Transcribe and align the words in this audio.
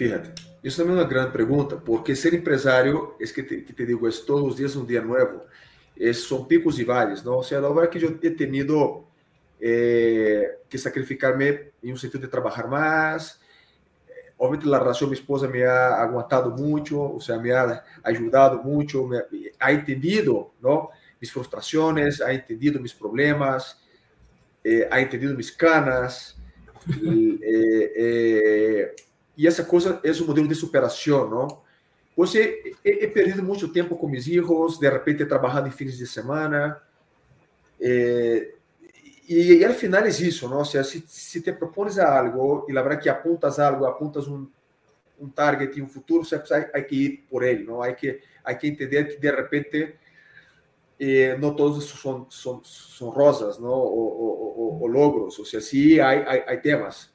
Fíjate, 0.00 0.32
isso 0.64 0.78
também 0.78 0.96
é 0.96 1.00
uma 1.00 1.06
grande 1.06 1.30
pergunta, 1.30 1.76
porque 1.76 2.16
ser 2.16 2.32
empresário, 2.32 3.14
é 3.20 3.24
que 3.26 3.42
te, 3.42 3.60
que 3.60 3.74
te 3.74 3.84
digo, 3.84 4.08
é 4.08 4.10
todos 4.10 4.52
os 4.52 4.56
dias 4.56 4.74
um 4.74 4.86
dia 4.86 5.02
novo, 5.02 5.42
é, 6.00 6.10
são 6.14 6.42
picos 6.46 6.78
e 6.78 6.84
vales, 6.84 7.22
não? 7.22 7.34
Ou 7.34 7.42
seja, 7.42 7.60
a 7.60 7.68
hora 7.68 7.86
que 7.86 8.02
eu 8.02 8.18
he 8.22 8.30
tenido 8.30 9.04
eh, 9.60 10.56
que 10.70 10.78
sacrificar-me 10.78 11.66
em 11.84 11.92
um 11.92 11.98
sentido 11.98 12.22
de 12.22 12.28
trabalhar 12.28 12.66
mais, 12.66 13.38
obviamente 14.38 14.74
a 14.74 14.78
relação 14.78 15.00
com 15.00 15.10
minha 15.10 15.20
esposa 15.20 15.46
me 15.46 15.62
ha 15.62 15.96
aguantado 15.96 16.50
muito, 16.50 16.98
ou 16.98 17.20
seja, 17.20 17.38
me 17.38 17.52
ha 17.52 17.84
ajudado 18.02 18.64
muito, 18.64 19.06
me 19.06 19.22
ha 19.60 19.70
entendido, 19.70 20.50
não? 20.62 20.88
Mis 21.20 21.30
frustrações, 21.30 22.22
ha 22.22 22.32
entendido 22.32 22.80
mis 22.80 22.94
problemas, 22.94 23.76
eh, 24.64 24.88
ha 24.90 24.98
entendido 24.98 25.36
mis 25.36 25.50
canas, 25.50 26.40
e, 26.88 27.38
eh, 27.42 28.94
eh, 29.40 29.44
e 29.44 29.46
essa 29.46 29.64
coisa 29.64 30.00
é 30.04 30.12
um 30.12 30.26
modelo 30.26 30.48
de 30.48 30.54
superação, 30.54 31.28
não? 31.28 31.62
Pois 32.14 32.34
he, 32.34 32.74
he, 32.84 33.06
perdido 33.06 33.42
muito 33.42 33.68
tempo 33.68 33.96
com 33.96 34.08
meus 34.08 34.24
filhos, 34.24 34.78
de 34.78 34.88
repente 34.90 35.22
he 35.22 35.26
trabalhado 35.26 35.68
em 35.68 35.70
fins 35.70 35.96
de 35.96 36.06
semana, 36.06 36.80
eh, 37.80 38.52
e, 39.28 39.54
e, 39.54 39.64
al 39.64 39.72
final 39.74 40.04
é 40.04 40.08
isso, 40.08 40.48
não? 40.48 40.58
Ou 40.58 40.64
seja, 40.64 40.84
se, 40.84 41.04
se 41.06 41.40
te 41.40 41.52
propones 41.52 41.98
algo 41.98 42.66
e 42.68 42.72
la 42.72 42.82
verdade 42.82 43.02
que 43.04 43.08
apuntas 43.08 43.58
algo, 43.58 43.86
apuntas 43.86 44.26
um, 44.26 44.46
um 45.20 45.28
target 45.28 45.78
e 45.78 45.82
um 45.82 45.86
futuro, 45.86 46.24
você 46.24 46.36
precisa, 46.38 46.68
hay 46.74 46.82
que 46.82 46.96
ir 46.96 47.26
por 47.30 47.44
ele, 47.44 47.64
não? 47.64 47.80
Hay 47.80 47.94
que, 47.94 48.20
hay 48.44 48.56
que 48.56 48.66
entender 48.66 49.04
que 49.04 49.18
de 49.18 49.30
repente 49.30 49.94
eh, 50.98 51.36
não 51.38 51.54
todos 51.54 51.88
são, 51.88 52.26
são, 52.30 52.62
são 52.64 53.08
rosas, 53.08 53.58
não? 53.58 53.70
Ou, 53.70 54.20
ou, 54.20 54.58
ou, 54.58 54.80
ou 54.82 54.86
logros, 54.88 55.38
ou 55.38 55.44
seja, 55.44 55.64
sim, 55.64 56.00
há, 56.00 56.10
há, 56.10 56.52
há 56.52 56.56
temas 56.56 57.10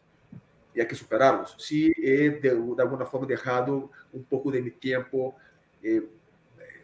e 0.75 0.81
há 0.81 0.85
que 0.85 0.95
superá-los. 0.95 1.55
Se 1.57 1.93
he 1.97 2.29
de, 2.29 2.49
alguma 2.49 3.05
forma 3.05 3.25
deixado 3.25 3.89
um 4.13 4.21
pouco 4.21 4.52
de 4.52 4.61
meu 4.61 4.73
tempo 4.73 5.34
eh, 5.84 6.03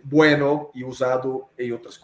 bueno 0.03 0.71
e 0.73 0.83
usado 0.83 1.47
em 1.57 1.71
outras 1.71 1.97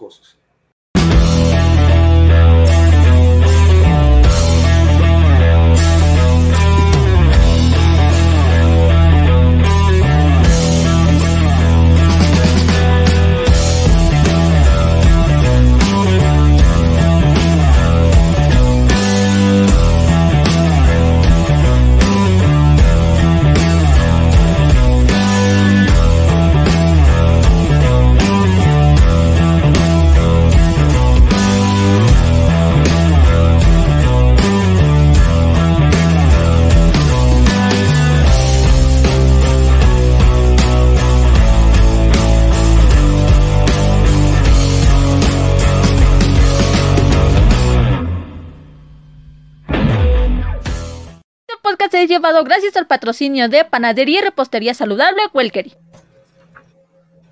llevado 52.07 52.43
gracias 52.43 52.75
al 52.77 52.87
patrocinio 52.87 53.49
de 53.49 53.65
Panadería 53.65 54.19
y 54.19 54.23
Repostería 54.23 54.73
Saludable 54.73 55.21
Welkery. 55.33 55.75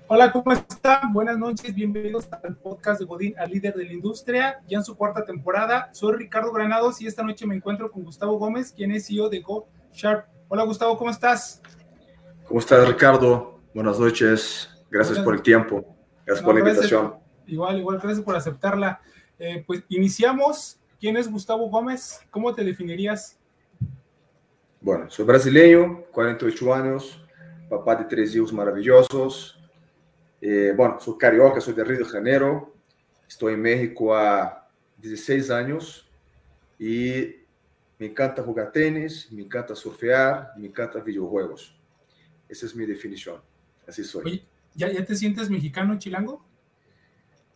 Hola, 0.08 0.30
¿cómo 0.30 0.52
están? 0.52 1.12
Buenas 1.12 1.36
noches, 1.36 1.74
bienvenidos 1.74 2.28
al 2.30 2.56
podcast 2.56 3.00
de 3.00 3.06
Godín, 3.06 3.34
al 3.38 3.50
líder 3.50 3.74
de 3.74 3.86
la 3.86 3.92
industria, 3.92 4.60
ya 4.68 4.78
en 4.78 4.84
su 4.84 4.96
cuarta 4.96 5.24
temporada. 5.24 5.88
Soy 5.92 6.14
Ricardo 6.14 6.52
Granados 6.52 7.00
y 7.00 7.08
esta 7.08 7.24
noche 7.24 7.44
me 7.44 7.56
encuentro 7.56 7.90
con 7.90 8.04
Gustavo 8.04 8.38
Gómez, 8.38 8.72
quien 8.72 8.92
es 8.92 9.08
CEO 9.08 9.28
de 9.28 9.40
Go 9.40 9.66
Sharp. 9.92 10.26
Hola, 10.46 10.62
Gustavo, 10.62 10.96
¿cómo 10.96 11.10
estás? 11.10 11.60
¿Cómo 12.46 12.60
estás, 12.60 12.86
Ricardo? 12.86 13.58
Buenas 13.74 13.98
noches, 13.98 14.70
gracias 14.90 15.18
por 15.18 15.34
el 15.34 15.42
tiempo, 15.42 15.84
gracias 16.24 16.44
por 16.44 16.54
la 16.54 16.60
invitación. 16.60 17.14
igual, 17.46 17.78
igual, 17.78 17.98
gracias 17.98 18.24
por 18.24 18.36
aceptarla. 18.36 19.00
Eh, 19.38 19.64
pues 19.66 19.82
iniciamos. 19.88 20.78
¿Quién 21.00 21.16
es 21.16 21.30
Gustavo 21.30 21.68
Gómez? 21.68 22.20
¿Cómo 22.30 22.54
te 22.54 22.64
definirías? 22.64 23.38
Bueno, 24.86 25.10
soy 25.10 25.24
brasileño, 25.24 26.04
48 26.12 26.72
años, 26.72 27.20
papá 27.68 27.96
de 27.96 28.04
tres 28.04 28.32
hijos 28.36 28.52
maravillosos. 28.52 29.58
Eh, 30.40 30.74
bueno, 30.76 31.00
soy 31.00 31.18
carioca, 31.18 31.60
soy 31.60 31.74
de 31.74 31.82
Río 31.82 31.98
de 31.98 32.04
Janeiro. 32.04 32.72
Estoy 33.26 33.54
en 33.54 33.62
México 33.62 34.14
há 34.14 34.70
16 34.98 35.50
años 35.50 36.08
y 36.78 37.34
me 37.98 38.06
encanta 38.06 38.44
jugar 38.44 38.70
tenis, 38.70 39.26
me 39.32 39.42
encanta 39.42 39.74
surfear, 39.74 40.52
me 40.56 40.68
encanta 40.68 41.00
videojuegos. 41.00 41.76
Esa 42.48 42.66
es 42.66 42.76
mi 42.76 42.86
definición. 42.86 43.42
Así 43.88 44.04
soy. 44.04 44.22
Oye, 44.24 44.46
¿ya, 44.76 44.88
¿ya 44.92 45.04
te 45.04 45.16
sientes 45.16 45.50
mexicano, 45.50 45.98
chilango? 45.98 46.46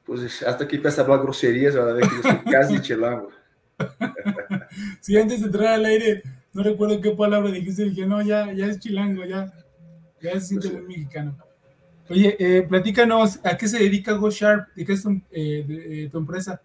Pues 0.04 0.42
hasta 0.42 0.66
que 0.66 0.74
empieza 0.74 1.02
a 1.02 1.04
hablar 1.04 1.22
groserías, 1.22 1.76
a 1.76 1.84
ver 1.84 2.08
que 2.08 2.16
yo 2.16 2.22
soy 2.22 2.38
casi 2.52 2.80
chilango. 2.80 3.30
sí, 5.00 5.16
antes 5.16 5.38
de 5.38 5.46
entrar 5.46 5.74
al 5.74 5.84
aire, 5.84 6.24
no 6.52 6.62
recuerdo 6.62 7.00
qué 7.00 7.10
palabra 7.12 7.50
dijiste, 7.50 7.84
dije, 7.84 8.06
no, 8.06 8.22
ya, 8.22 8.52
ya 8.52 8.66
es 8.66 8.80
chilango, 8.80 9.24
ya, 9.24 9.52
ya 10.20 10.32
se 10.34 10.40
siente 10.40 10.70
muy 10.70 10.82
mexicano. 10.82 11.36
Oye, 12.08 12.36
eh, 12.40 12.62
platícanos, 12.62 13.38
¿a 13.44 13.56
qué 13.56 13.68
se 13.68 13.78
dedica 13.78 14.14
GoSharp? 14.14 14.74
¿De 14.74 14.84
qué 14.84 14.94
es 14.94 15.02
tu, 15.02 15.20
eh, 15.30 15.64
de, 15.66 16.08
tu 16.10 16.18
empresa? 16.18 16.60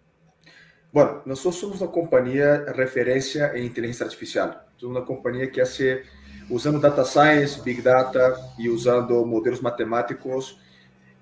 Bueno, 0.92 1.22
nosotros 1.24 1.56
somos 1.56 1.80
una 1.80 1.90
compañía 1.90 2.64
referencia 2.64 3.52
en 3.52 3.64
inteligencia 3.64 4.06
artificial. 4.06 4.62
Somos 4.76 4.96
una 4.96 5.06
compañía 5.06 5.48
que 5.50 5.62
hace, 5.62 6.02
usando 6.50 6.80
data 6.80 7.04
science, 7.04 7.60
big 7.64 7.80
data 7.80 8.34
y 8.58 8.68
usando 8.68 9.24
modelos 9.24 9.62
matemáticos, 9.62 10.58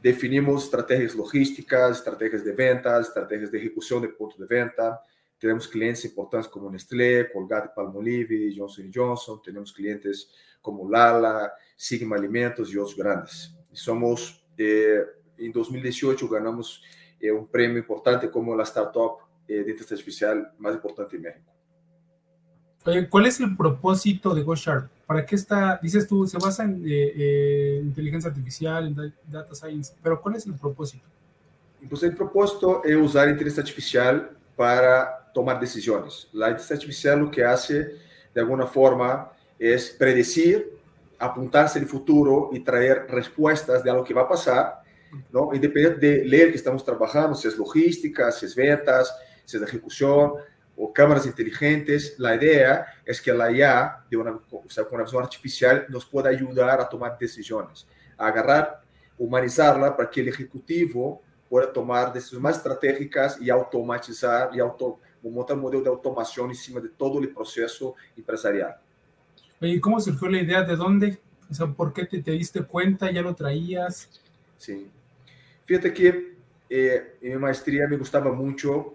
definimos 0.03 0.65
estrategias 0.65 1.15
logísticas, 1.15 1.99
estrategias 1.99 2.45
de 2.45 2.53
ventas, 2.53 3.09
estrategias 3.09 3.51
de 3.51 3.59
ejecución 3.59 4.01
de 4.01 4.09
punto 4.09 4.37
de 4.39 4.47
venta, 4.47 5.03
Temos 5.45 5.67
clientes 5.67 6.03
importantes 6.07 6.49
como 6.49 6.71
Nestlé, 6.71 7.31
Colgate 7.31 7.69
Palmolive, 7.75 8.51
Johnson 8.57 8.91
Johnson. 8.91 9.43
Temos 9.43 9.73
clientes 9.73 10.31
como 10.63 10.89
Lala, 10.89 11.53
Sigma 11.77 12.17
Alimentos 12.17 12.73
e 12.73 12.79
outros 12.79 12.97
grandes. 12.97 13.55
Somos, 13.71 14.43
eh, 14.59 15.07
em 15.39 15.53
2018, 15.53 16.27
ganhamos 16.27 16.83
eh, 17.21 17.31
um 17.31 17.45
prêmio 17.45 17.79
importante 17.79 18.27
como 18.29 18.59
a 18.59 18.63
startup 18.63 19.23
eh, 19.47 19.57
de 19.57 19.73
inteligencia 19.73 19.97
artificial 19.97 20.51
mais 20.59 20.77
importante 20.77 21.15
em 21.15 21.21
México. 21.21 21.45
¿Cuál 23.11 23.27
es 23.27 23.39
el 23.39 23.55
propósito 23.55 24.35
de 24.35 24.43
GoSharp? 24.43 24.91
¿Para 25.07 25.27
qué 25.27 25.35
está? 25.35 25.79
Dices 25.83 26.09
tú, 26.09 26.27
se 26.27 26.39
basa 26.39 26.65
en 26.65 26.83
eh, 26.87 27.13
eh, 27.17 27.81
inteligencia 27.83 28.31
artificial, 28.31 28.87
en 28.87 29.13
data 29.31 29.55
science, 29.55 29.95
pero 30.03 30.23
¿cuál 30.23 30.37
es 30.37 30.47
el 30.47 30.55
propósito? 30.55 31.05
Pues 31.87 32.03
el 32.03 32.17
propósito 32.17 32.83
es 32.83 32.97
usar 32.97 33.29
inteligencia 33.29 33.63
artificial 33.63 34.31
para 34.57 35.24
tomar 35.35 35.55
decisões. 35.55 36.29
A 36.35 36.51
inteligência 36.51 36.75
artificial 36.75 37.23
o 37.23 37.31
que 37.31 37.43
faz, 37.43 37.69
de 37.69 38.41
alguma 38.41 38.67
forma, 38.67 39.31
é 39.61 39.77
predecir, 39.99 40.67
apontar-se 41.19 41.79
no 41.81 41.87
futuro 41.87 42.51
e 42.53 42.61
trazer 42.61 43.07
respostas 43.09 43.83
de 43.83 43.91
algo 43.91 44.05
que 44.05 44.15
vai 44.15 44.27
passar, 44.27 44.83
não? 45.33 45.55
independente 45.55 45.99
de 45.99 46.25
ler 46.25 46.51
que 46.51 46.57
estamos 46.57 46.83
trabalhando, 46.83 47.35
se 47.35 47.47
é 47.47 47.51
logística, 47.51 48.31
se 48.31 48.47
é 48.47 48.49
ventas, 48.49 49.13
se 49.45 49.57
é 49.57 49.61
execução, 49.61 50.41
ou 50.77 50.89
câmeras 50.89 51.27
inteligentes. 51.27 52.19
A 52.21 52.35
ideia 52.35 52.87
é 53.07 53.13
que 53.13 53.31
a 53.31 53.51
IA, 53.51 54.01
de 54.11 54.17
uma, 54.17 54.41
o 54.51 54.71
sea, 54.71 54.85
com 54.85 54.97
uma 54.97 55.05
visão 55.05 55.21
artificial, 55.21 55.83
nos 55.89 56.05
pode 56.05 56.29
ajudar 56.29 56.81
a 56.81 56.85
tomar 56.85 57.11
decisões, 57.11 57.87
a 58.19 58.27
agarrar, 58.27 58.83
humanizá-la 59.19 59.93
para 59.93 60.07
que 60.07 60.21
o 60.21 60.29
executivo 60.29 61.23
pueda 61.49 61.69
tomar 61.69 62.07
decisões 62.07 62.43
mais 62.43 62.57
estratégicas 62.57 63.39
e 63.41 63.51
automatizar 63.51 64.51
e 64.55 64.61
auto, 64.61 64.99
montar 65.31 65.55
um 65.55 65.61
modelo 65.61 65.83
de 65.83 65.89
automação 65.89 66.51
em 66.51 66.55
cima 66.55 66.81
de 66.81 66.89
todo 66.89 67.19
o 67.19 67.29
processo 67.29 67.95
empresarial. 68.17 68.81
¿Y 69.61 69.81
cómo 69.81 69.99
surgió 70.01 70.29
la 70.29 70.41
idea? 70.41 70.63
¿De 70.63 70.77
dónde? 70.77 71.19
O 71.51 71.55
sea, 71.55 71.67
¿por 71.67 71.93
qué 71.93 72.05
te, 72.05 72.23
te 72.23 72.33
diste 72.33 72.63
cuenta? 72.63 73.11
¿Ya 73.11 73.23
lo 73.23 73.35
traías? 73.35 74.11
Sí. 74.59 74.89
Fíjate 75.65 75.93
que 75.93 76.35
eh, 76.69 77.17
en 77.21 77.33
mi 77.33 77.39
maestría 77.39 77.87
me 77.89 77.97
gustaba 77.97 78.33
mucho 78.33 78.95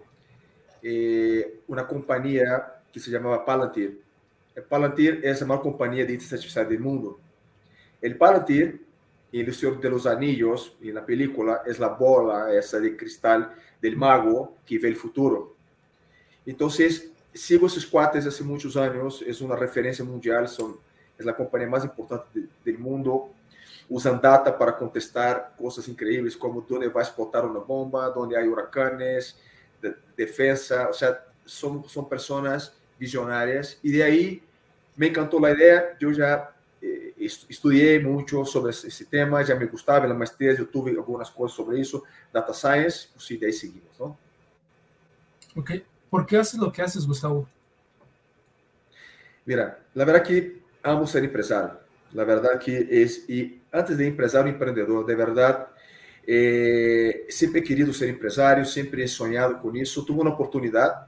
eh, 0.82 1.60
una 1.68 1.86
compañía 1.86 2.82
que 2.92 3.00
se 3.00 3.10
llamaba 3.10 3.44
Palantir. 3.44 4.00
El 4.54 4.64
Palantir 4.64 5.20
es 5.22 5.40
la 5.40 5.46
mayor 5.46 5.62
compañía 5.62 6.04
de 6.04 6.12
inteligencia 6.12 6.36
artificial 6.36 6.68
del 6.68 6.80
mundo. 6.80 7.20
El 8.00 8.16
Palantir, 8.16 8.84
en 9.32 9.46
El 9.46 9.54
Señor 9.54 9.80
de 9.80 9.90
los 9.90 10.06
Anillos, 10.06 10.76
en 10.82 10.94
la 10.94 11.06
película, 11.06 11.62
es 11.64 11.78
la 11.78 11.88
bola 11.88 12.52
esa 12.52 12.80
de 12.80 12.96
cristal 12.96 13.54
del 13.80 13.96
mago 13.96 14.56
que 14.66 14.78
ve 14.78 14.88
el 14.88 14.96
futuro. 14.96 15.56
Entonces, 16.50 17.12
sigo 17.32 17.68
esos 17.68 17.86
cuates 17.86 18.26
hace 18.26 18.42
muchos 18.42 18.76
años, 18.76 19.22
es 19.24 19.40
una 19.40 19.54
referencia 19.54 20.04
mundial, 20.04 20.48
son 20.48 20.78
es 21.16 21.24
la 21.24 21.36
compañía 21.36 21.68
más 21.68 21.84
importante 21.84 22.26
de, 22.40 22.48
del 22.64 22.78
mundo. 22.78 23.30
Usan 23.88 24.20
data 24.20 24.56
para 24.56 24.76
contestar 24.76 25.54
cosas 25.56 25.86
increíbles 25.86 26.36
como 26.36 26.62
dónde 26.62 26.88
va 26.88 27.02
a 27.02 27.04
explotar 27.04 27.44
una 27.44 27.60
bomba, 27.60 28.08
dónde 28.08 28.36
hay 28.36 28.48
huracanes, 28.48 29.38
de, 29.80 29.94
defensa, 30.16 30.88
o 30.88 30.92
sea, 30.92 31.24
son, 31.44 31.88
son 31.88 32.08
personas 32.08 32.74
visionarias 32.98 33.78
y 33.82 33.92
de 33.92 34.02
ahí 34.02 34.42
me 34.96 35.06
encantó 35.06 35.38
la 35.38 35.52
idea, 35.52 35.96
yo 35.98 36.10
ya 36.10 36.54
eh, 36.82 37.14
estudié 37.48 38.00
mucho 38.00 38.44
sobre 38.44 38.70
ese 38.70 39.04
tema, 39.04 39.42
ya 39.42 39.54
me 39.54 39.66
gustaba, 39.66 40.04
en 40.04 40.10
la 40.10 40.14
maestría 40.14 40.54
yo 40.54 40.66
tuve 40.68 40.90
algunas 40.90 41.30
cosas 41.30 41.56
sobre 41.56 41.80
eso, 41.80 42.02
data 42.32 42.52
science, 42.52 43.08
pues 43.12 43.24
sí, 43.24 43.36
de 43.36 43.46
ahí 43.46 43.52
seguimos, 43.52 43.98
¿no? 43.98 44.18
Ok, 45.56 45.70
¿por 46.10 46.26
qué 46.26 46.36
haces 46.36 46.58
lo 46.58 46.70
que 46.70 46.82
haces, 46.82 47.06
Gustavo? 47.06 47.48
Mira, 49.46 49.78
la 49.94 50.04
verdad 50.04 50.22
que 50.22 50.60
amo 50.82 51.06
ser 51.06 51.24
empresario, 51.24 51.78
la 52.12 52.24
verdad 52.24 52.58
que 52.58 52.86
es, 52.90 53.28
y 53.28 53.62
antes 53.72 53.96
de 53.96 54.06
empresario, 54.06 54.52
emprendedor, 54.52 55.06
de 55.06 55.14
verdad, 55.14 55.68
eh, 56.26 57.26
siempre 57.28 57.60
he 57.60 57.64
querido 57.64 57.92
ser 57.92 58.08
empresario, 58.08 58.64
siempre 58.64 59.04
he 59.04 59.08
soñado 59.08 59.60
con 59.60 59.76
eso, 59.76 60.04
tuve 60.04 60.20
una 60.20 60.30
oportunidad 60.30 61.06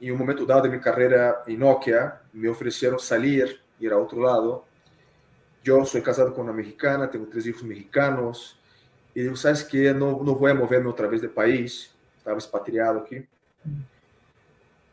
em 0.00 0.12
um 0.12 0.16
momento 0.16 0.44
dado 0.44 0.62
de 0.62 0.68
minha 0.68 0.80
carreira 0.80 1.42
em 1.46 1.56
Nokia, 1.56 2.20
me 2.32 2.48
ofereceram 2.48 2.98
sair, 2.98 3.60
ir 3.80 3.92
a 3.92 3.98
outro 3.98 4.18
lado. 4.18 4.62
Eu 5.64 5.84
sou 5.84 6.00
casado 6.00 6.32
com 6.32 6.42
uma 6.42 6.52
mexicana, 6.52 7.08
tenho 7.08 7.26
três 7.26 7.44
filhos 7.44 7.62
mexicanos, 7.62 8.58
e 9.14 9.22
digo, 9.22 9.36
sabes 9.36 9.62
que 9.62 9.92
não, 9.92 10.22
não 10.22 10.34
vou 10.34 10.54
mover-me 10.54 10.86
outra 10.86 11.08
vez 11.08 11.22
de 11.22 11.28
país, 11.28 11.90
estava 12.26 12.38
expatriado 12.38 12.98
aqui. 12.98 13.24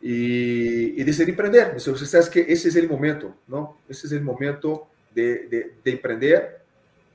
E, 0.01 0.93
e 0.95 1.03
decidi 1.03 1.31
empreender. 1.31 1.73
Você 1.73 2.05
sabe 2.05 2.29
que 2.29 2.39
esse 2.39 2.79
é 2.79 2.83
o 2.83 2.89
momento, 2.89 3.33
não? 3.47 3.75
Esse 3.89 4.15
é 4.15 4.19
o 4.19 4.23
momento 4.23 4.85
de, 5.11 5.47
de, 5.47 5.71
de 5.83 5.91
empreender. 5.91 6.61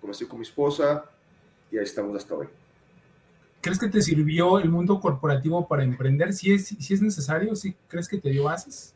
Comecei 0.00 0.26
com 0.26 0.36
minha 0.36 0.42
esposa 0.42 1.04
e 1.70 1.78
aí 1.78 1.84
estamos 1.84 2.20
até 2.20 2.34
hoje. 2.34 2.50
¿Crees 3.60 3.78
que 3.78 3.88
te 3.88 4.00
sirvió 4.00 4.58
el 4.58 4.68
mundo 4.70 5.00
corporativo 5.00 5.66
para 5.66 5.84
emprender? 5.84 6.32
Si 6.32 6.52
es, 6.52 6.66
si 6.66 6.94
es 6.94 7.02
necesario, 7.02 7.54
¿sí 7.54 7.76
crees 7.88 8.08
que 8.08 8.18
te 8.18 8.30
dio 8.30 8.44
bases? 8.44 8.94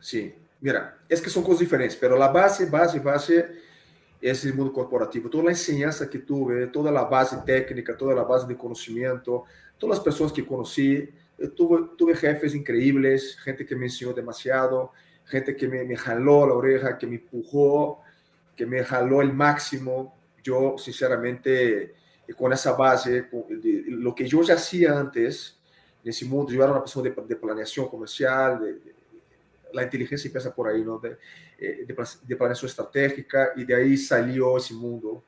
Sí, 0.00 0.34
mira, 0.60 0.96
es 1.08 1.20
que 1.20 1.28
son 1.28 1.42
cosas 1.42 1.60
diferentes, 1.60 1.96
pero 1.96 2.16
la 2.16 2.28
base, 2.28 2.66
base, 2.66 3.00
base 3.00 3.48
es 4.20 4.44
el 4.44 4.54
mundo 4.54 4.72
corporativo. 4.72 5.30
Toda 5.30 5.44
la 5.44 5.50
enseñanza 5.50 6.08
que 6.08 6.18
tuve, 6.18 6.66
toda 6.66 6.90
la 6.92 7.04
base 7.04 7.38
técnica, 7.44 7.96
toda 7.96 8.14
la 8.14 8.24
base 8.24 8.46
de 8.46 8.56
conocimiento, 8.56 9.44
todas 9.78 9.96
las 9.96 10.04
personas 10.04 10.32
que 10.32 10.44
conocí, 10.44 11.08
eh, 11.38 11.48
tuve, 11.56 11.90
tuve 11.96 12.14
jefes 12.14 12.54
increíbles, 12.54 13.38
gente 13.38 13.64
que 13.64 13.74
me 13.74 13.86
enseñó 13.86 14.12
demasiado, 14.12 14.92
gente 15.24 15.56
que 15.56 15.66
me, 15.68 15.84
me 15.84 15.96
jaló 15.96 16.46
la 16.46 16.54
oreja, 16.54 16.98
que 16.98 17.06
me 17.06 17.16
empujó, 17.16 18.02
que 18.54 18.66
me 18.66 18.84
jaló 18.84 19.22
el 19.22 19.32
máximo. 19.32 20.14
Yo, 20.42 20.76
sinceramente, 20.76 21.94
con 22.36 22.52
esa 22.52 22.72
base, 22.72 23.28
con, 23.28 23.60
de, 23.60 23.84
lo 23.88 24.14
que 24.14 24.26
yo 24.26 24.42
ya 24.42 24.54
hacía 24.54 24.98
antes 24.98 25.58
en 26.04 26.10
ese 26.10 26.24
mundo, 26.26 26.52
yo 26.52 26.62
era 26.62 26.72
una 26.72 26.80
persona 26.80 27.10
de, 27.10 27.34
de 27.34 27.88
comercial, 27.90 28.60
de, 28.60 28.74
de, 28.74 28.94
la 29.72 29.84
inteligencia 29.84 30.28
empieza 30.28 30.54
por 30.54 30.68
ahí, 30.68 30.82
¿no? 30.82 31.00
De, 31.60 31.82
eh, 31.82 31.86
de, 32.26 32.36
planeación 32.36 32.68
estratégica 32.68 33.50
y 33.54 33.64
de 33.64 33.74
ahí 33.74 33.96
salió 33.96 34.56
ese 34.56 34.72
mundo 34.72 35.22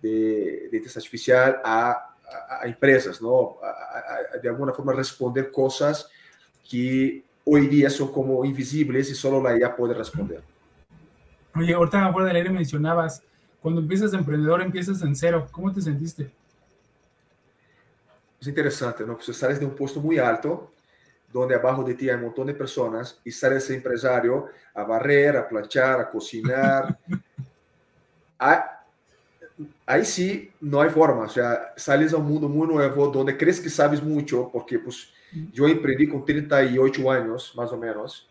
de, 0.00 0.62
inteligencia 0.64 0.98
artificial 0.98 1.60
a, 1.62 1.90
a, 1.90 2.62
a 2.62 2.66
empresas, 2.66 3.20
¿no? 3.20 3.58
A, 3.62 4.38
de 4.38 4.48
alguna 4.48 4.72
forma 4.72 4.92
responder 4.92 5.50
cosas 5.50 6.08
que 6.68 7.22
hoy 7.44 7.66
día 7.68 7.90
son 7.90 8.10
como 8.10 8.44
invisibles 8.44 9.10
y 9.10 9.14
solo 9.14 9.42
la 9.42 9.58
IA 9.58 9.76
puede 9.76 9.94
responder. 9.94 10.42
Oye, 11.54 11.74
ahorita 11.74 12.06
afuera 12.06 12.28
del 12.28 12.36
aire 12.36 12.50
mencionabas, 12.50 13.22
cuando 13.60 13.80
empiezas 13.80 14.10
de 14.10 14.18
emprendedor 14.18 14.62
empiezas 14.62 15.02
en 15.02 15.14
cero, 15.14 15.46
¿cómo 15.52 15.72
te 15.72 15.80
sentiste? 15.80 16.32
es 18.44 18.48
interesante, 18.48 19.06
¿no? 19.06 19.16
Pues 19.16 19.34
sales 19.34 19.58
de 19.58 19.64
un 19.64 19.74
puesto 19.74 20.00
muy 20.00 20.18
alto, 20.18 20.70
donde 21.40 21.56
abajo 21.56 21.82
de 21.82 21.94
ti 21.94 22.08
hay 22.08 22.14
un 22.14 22.22
montón 22.22 22.46
de 22.46 22.54
personas, 22.54 23.20
y 23.24 23.32
sales 23.32 23.64
ese 23.64 23.74
empresario 23.74 24.46
a 24.72 24.84
barrer, 24.84 25.36
a 25.36 25.48
planchar, 25.48 26.00
a 26.00 26.08
cocinar. 26.08 26.96
ahí, 28.38 28.58
ahí 29.84 30.04
sí 30.04 30.52
no 30.60 30.80
hay 30.80 30.90
forma, 30.90 31.24
o 31.24 31.28
sea, 31.28 31.74
sales 31.76 32.12
a 32.12 32.18
un 32.18 32.26
mundo 32.26 32.48
muy 32.48 32.68
nuevo, 32.68 33.08
donde 33.08 33.36
crees 33.36 33.60
que 33.60 33.68
sabes 33.68 34.00
mucho, 34.00 34.48
porque 34.52 34.78
pues 34.78 35.12
yo 35.52 35.66
emprendí 35.66 36.08
con 36.08 36.24
38 36.24 37.10
años, 37.10 37.52
más 37.56 37.72
o 37.72 37.76
menos, 37.76 38.28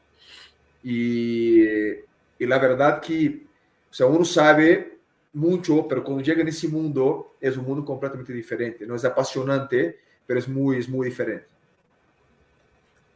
y, 0.81 1.61
y 1.61 2.45
la 2.45 2.57
verdad 2.57 3.01
que, 3.01 3.45
o 3.91 3.93
sea, 3.93 4.05
uno 4.05 4.23
sabe 4.23 4.99
mucho, 5.33 5.87
pero 5.89 6.03
cuando 6.03 6.23
llega 6.23 6.41
en 6.41 6.47
ese 6.47 6.69
mundo 6.69 7.35
es 7.41 7.57
un 7.57 7.65
mundo 7.65 7.83
completamente 7.83 8.31
diferente. 8.31 8.85
No 8.85 8.95
es 8.95 9.03
apasionante, 9.03 9.99
pero 10.25 10.39
es 10.39 10.47
muy, 10.47 10.77
es 10.77 10.87
muy 10.87 11.09
diferente. 11.09 11.52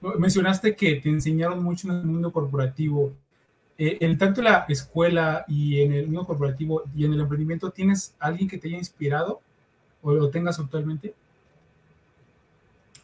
Mencionaste 0.01 0.75
que 0.75 0.95
te 0.95 1.09
enseñaron 1.09 1.63
mucho 1.63 1.89
en 1.89 1.95
el 1.95 2.05
mundo 2.05 2.31
corporativo. 2.31 3.13
Eh, 3.79 3.97
en 4.01 4.17
tanto 4.17 4.41
la 4.41 4.65
escuela 4.69 5.45
y 5.47 5.81
en 5.81 5.93
el 5.93 6.05
mundo 6.07 6.25
corporativo 6.25 6.83
y 6.95 7.05
en 7.05 7.13
el 7.13 7.21
emprendimiento, 7.21 7.69
¿tienes 7.71 8.15
alguien 8.19 8.49
que 8.49 8.57
te 8.57 8.67
haya 8.67 8.77
inspirado 8.77 9.41
o 10.01 10.13
lo 10.13 10.29
tengas 10.29 10.59
actualmente? 10.59 11.13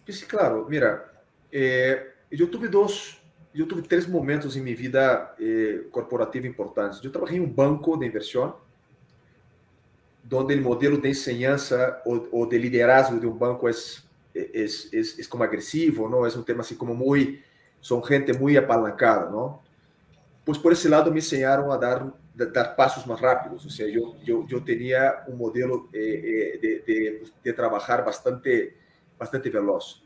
Sí, 0.07 0.25
claro. 0.25 0.65
Mira, 0.69 1.11
eh, 1.51 2.13
yo 2.29 2.49
tuve 2.49 2.67
dos, 2.67 3.19
yo 3.53 3.67
tuve 3.67 3.83
tres 3.83 4.07
momentos 4.07 4.55
en 4.55 4.63
mi 4.63 4.75
vida 4.75 5.35
eh, 5.39 5.87
corporativa 5.91 6.45
importantes. 6.45 7.01
Yo 7.01 7.11
trabajé 7.11 7.35
en 7.35 7.43
un 7.43 7.55
banco 7.55 7.95
de 7.97 8.07
inversión 8.07 8.53
donde 10.23 10.53
el 10.53 10.61
modelo 10.61 10.97
de 10.97 11.09
enseñanza 11.09 12.01
o, 12.05 12.27
o 12.31 12.45
de 12.45 12.57
liderazgo 12.57 13.19
de 13.19 13.27
un 13.27 13.37
banco 13.37 13.69
es, 13.69 14.03
es, 14.33 14.89
es, 14.91 15.19
es, 15.19 15.27
como 15.27 15.43
agresivo, 15.43 16.09
¿no? 16.09 16.25
Es 16.25 16.35
un 16.35 16.45
tema 16.45 16.61
así 16.61 16.75
como 16.75 16.93
muy, 16.93 17.41
son 17.79 18.03
gente 18.03 18.33
muy 18.33 18.57
apalancada, 18.57 19.29
¿no? 19.29 19.61
Pues 20.43 20.57
por 20.57 20.73
ese 20.73 20.89
lado 20.89 21.11
me 21.11 21.19
enseñaron 21.19 21.71
a 21.71 21.77
dar, 21.77 22.13
dar 22.33 22.75
pasos 22.75 23.05
más 23.07 23.19
rápidos, 23.21 23.65
o 23.65 23.69
sea, 23.69 23.87
yo, 23.87 24.15
yo, 24.23 24.45
yo 24.47 24.63
tenía 24.63 25.23
un 25.27 25.37
modelo 25.37 25.89
eh, 25.93 26.59
de, 26.61 26.83
de, 26.85 27.23
de, 27.43 27.53
trabajar 27.53 28.03
bastante, 28.03 28.75
bastante 29.17 29.49
veloz. 29.49 30.03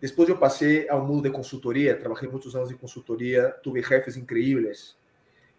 Después 0.00 0.28
yo 0.28 0.38
pasé 0.38 0.86
a 0.90 0.96
un 0.96 1.06
mundo 1.06 1.24
de 1.24 1.32
consultoría, 1.32 1.98
trabajé 1.98 2.26
muchos 2.28 2.54
años 2.54 2.70
en 2.70 2.78
consultoría, 2.78 3.54
tuve 3.62 3.82
jefes 3.82 4.16
increíbles 4.16 4.96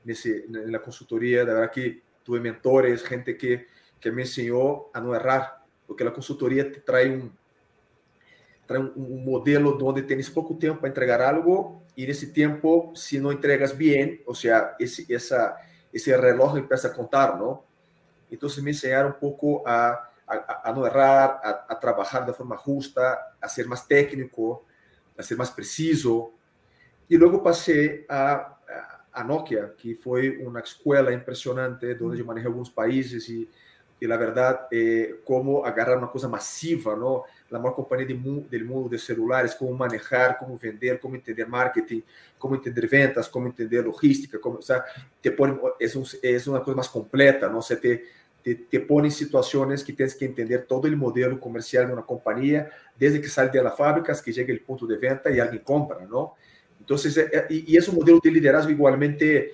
en 0.03 0.71
la 0.71 0.81
consultoría, 0.81 1.45
de 1.45 1.53
verdad 1.53 1.71
que 1.71 2.01
tuve 2.23 2.39
mentores, 2.39 3.03
gente 3.03 3.37
que 3.37 3.67
que 4.01 4.11
me 4.11 4.23
enseñó 4.23 4.91
a 4.93 4.99
no 4.99 5.15
errar, 5.15 5.63
porque 5.85 6.03
la 6.03 6.11
consultoría 6.11 6.69
te 6.69 6.81
trae 6.81 7.11
un, 7.11 7.31
un, 8.79 8.93
un 8.95 9.25
modelo 9.25 9.73
donde 9.73 10.03
tienes 10.03 10.29
poco 10.29 10.57
tiempo 10.57 10.81
para 10.81 10.89
entregar 10.89 11.21
algo 11.21 11.83
y 11.95 12.05
en 12.05 12.11
ese 12.11 12.27
tiempo, 12.27 12.91
si 12.95 13.19
no 13.19 13.31
entregas 13.31 13.77
bien, 13.77 14.21
o 14.25 14.33
sea, 14.33 14.75
ese, 14.79 15.05
esa, 15.13 15.57
ese 15.91 16.15
reloj 16.17 16.57
empieza 16.57 16.89
a 16.89 16.93
contar, 16.93 17.37
¿no? 17.37 17.65
Entonces 18.29 18.63
me 18.63 18.71
enseñaron 18.71 19.13
un 19.13 19.19
poco 19.19 19.67
a, 19.67 20.09
a, 20.25 20.61
a 20.63 20.73
no 20.73 20.85
errar, 20.85 21.41
a, 21.43 21.65
a, 21.67 21.79
trabajar 21.79 22.25
de 22.25 22.33
forma 22.33 22.57
justa, 22.57 23.35
a 23.39 23.49
ser 23.49 23.67
más 23.67 23.87
técnico, 23.87 24.65
a 25.17 25.23
ser 25.23 25.37
más 25.37 25.51
preciso. 25.51 26.33
Y 27.09 27.17
luego 27.17 27.43
pasé 27.43 28.05
a, 28.07 28.57
a 29.11 29.23
Nokia, 29.23 29.73
que 29.77 29.95
fue 29.95 30.37
una 30.37 30.61
escuela 30.61 31.11
impresionante 31.11 31.95
donde 31.95 32.17
yo 32.17 32.25
manejé 32.25 32.47
algunos 32.47 32.69
países 32.69 33.27
y 33.27 33.49
y 34.01 34.07
la 34.07 34.17
verdad, 34.17 34.67
eh, 34.71 35.21
cómo 35.23 35.63
agarrar 35.63 35.99
una 35.99 36.09
cosa 36.09 36.27
masiva, 36.27 36.95
¿no? 36.95 37.23
La 37.51 37.59
mejor 37.59 37.75
compañía 37.75 38.07
de 38.07 38.15
mu 38.15 38.45
mundo 38.65 38.89
de 38.89 38.97
celulares, 38.97 39.53
cómo 39.53 39.73
manejar, 39.73 40.37
cómo 40.39 40.57
vender, 40.57 40.99
cómo 40.99 41.15
entender 41.15 41.47
marketing, 41.47 42.01
cómo 42.37 42.55
entender 42.55 42.87
ventas, 42.87 43.29
cómo 43.29 43.47
entender 43.47 43.83
logística, 43.85 44.39
o 44.41 44.61
sea, 44.61 44.83
te 45.21 45.31
pone, 45.31 45.59
es, 45.79 45.95
un, 45.95 46.05
es 46.21 46.47
una 46.47 46.61
cosa 46.61 46.77
más 46.77 46.89
completa, 46.89 47.49
¿no? 47.49 47.59
O 47.59 47.61
sea, 47.61 47.79
te, 47.79 48.05
te, 48.41 48.55
te, 48.55 48.79
pone 48.79 49.09
en 49.09 49.11
situaciones 49.11 49.83
que 49.83 49.93
tienes 49.93 50.15
que 50.15 50.25
entender 50.25 50.65
todo 50.65 50.87
el 50.87 50.95
modelo 50.95 51.39
comercial 51.39 51.87
de 51.87 51.93
una 51.93 52.03
compañía, 52.03 52.69
desde 52.97 53.21
que 53.21 53.27
sale 53.27 53.51
de 53.51 53.61
la 53.61 53.71
fábrica 53.71 54.13
hasta 54.13 54.23
que 54.23 54.31
llega 54.31 54.51
el 54.51 54.61
punto 54.61 54.87
de 54.87 54.97
venta 54.97 55.29
y 55.29 55.39
alguien 55.39 55.61
compra, 55.63 55.99
¿no? 56.09 56.35
Entonces, 56.79 57.15
eh, 57.17 57.45
y, 57.49 57.73
y 57.73 57.77
es 57.77 57.87
un 57.87 57.95
modelo 57.95 58.19
de 58.23 58.31
liderazgo 58.31 58.71
igualmente 58.71 59.51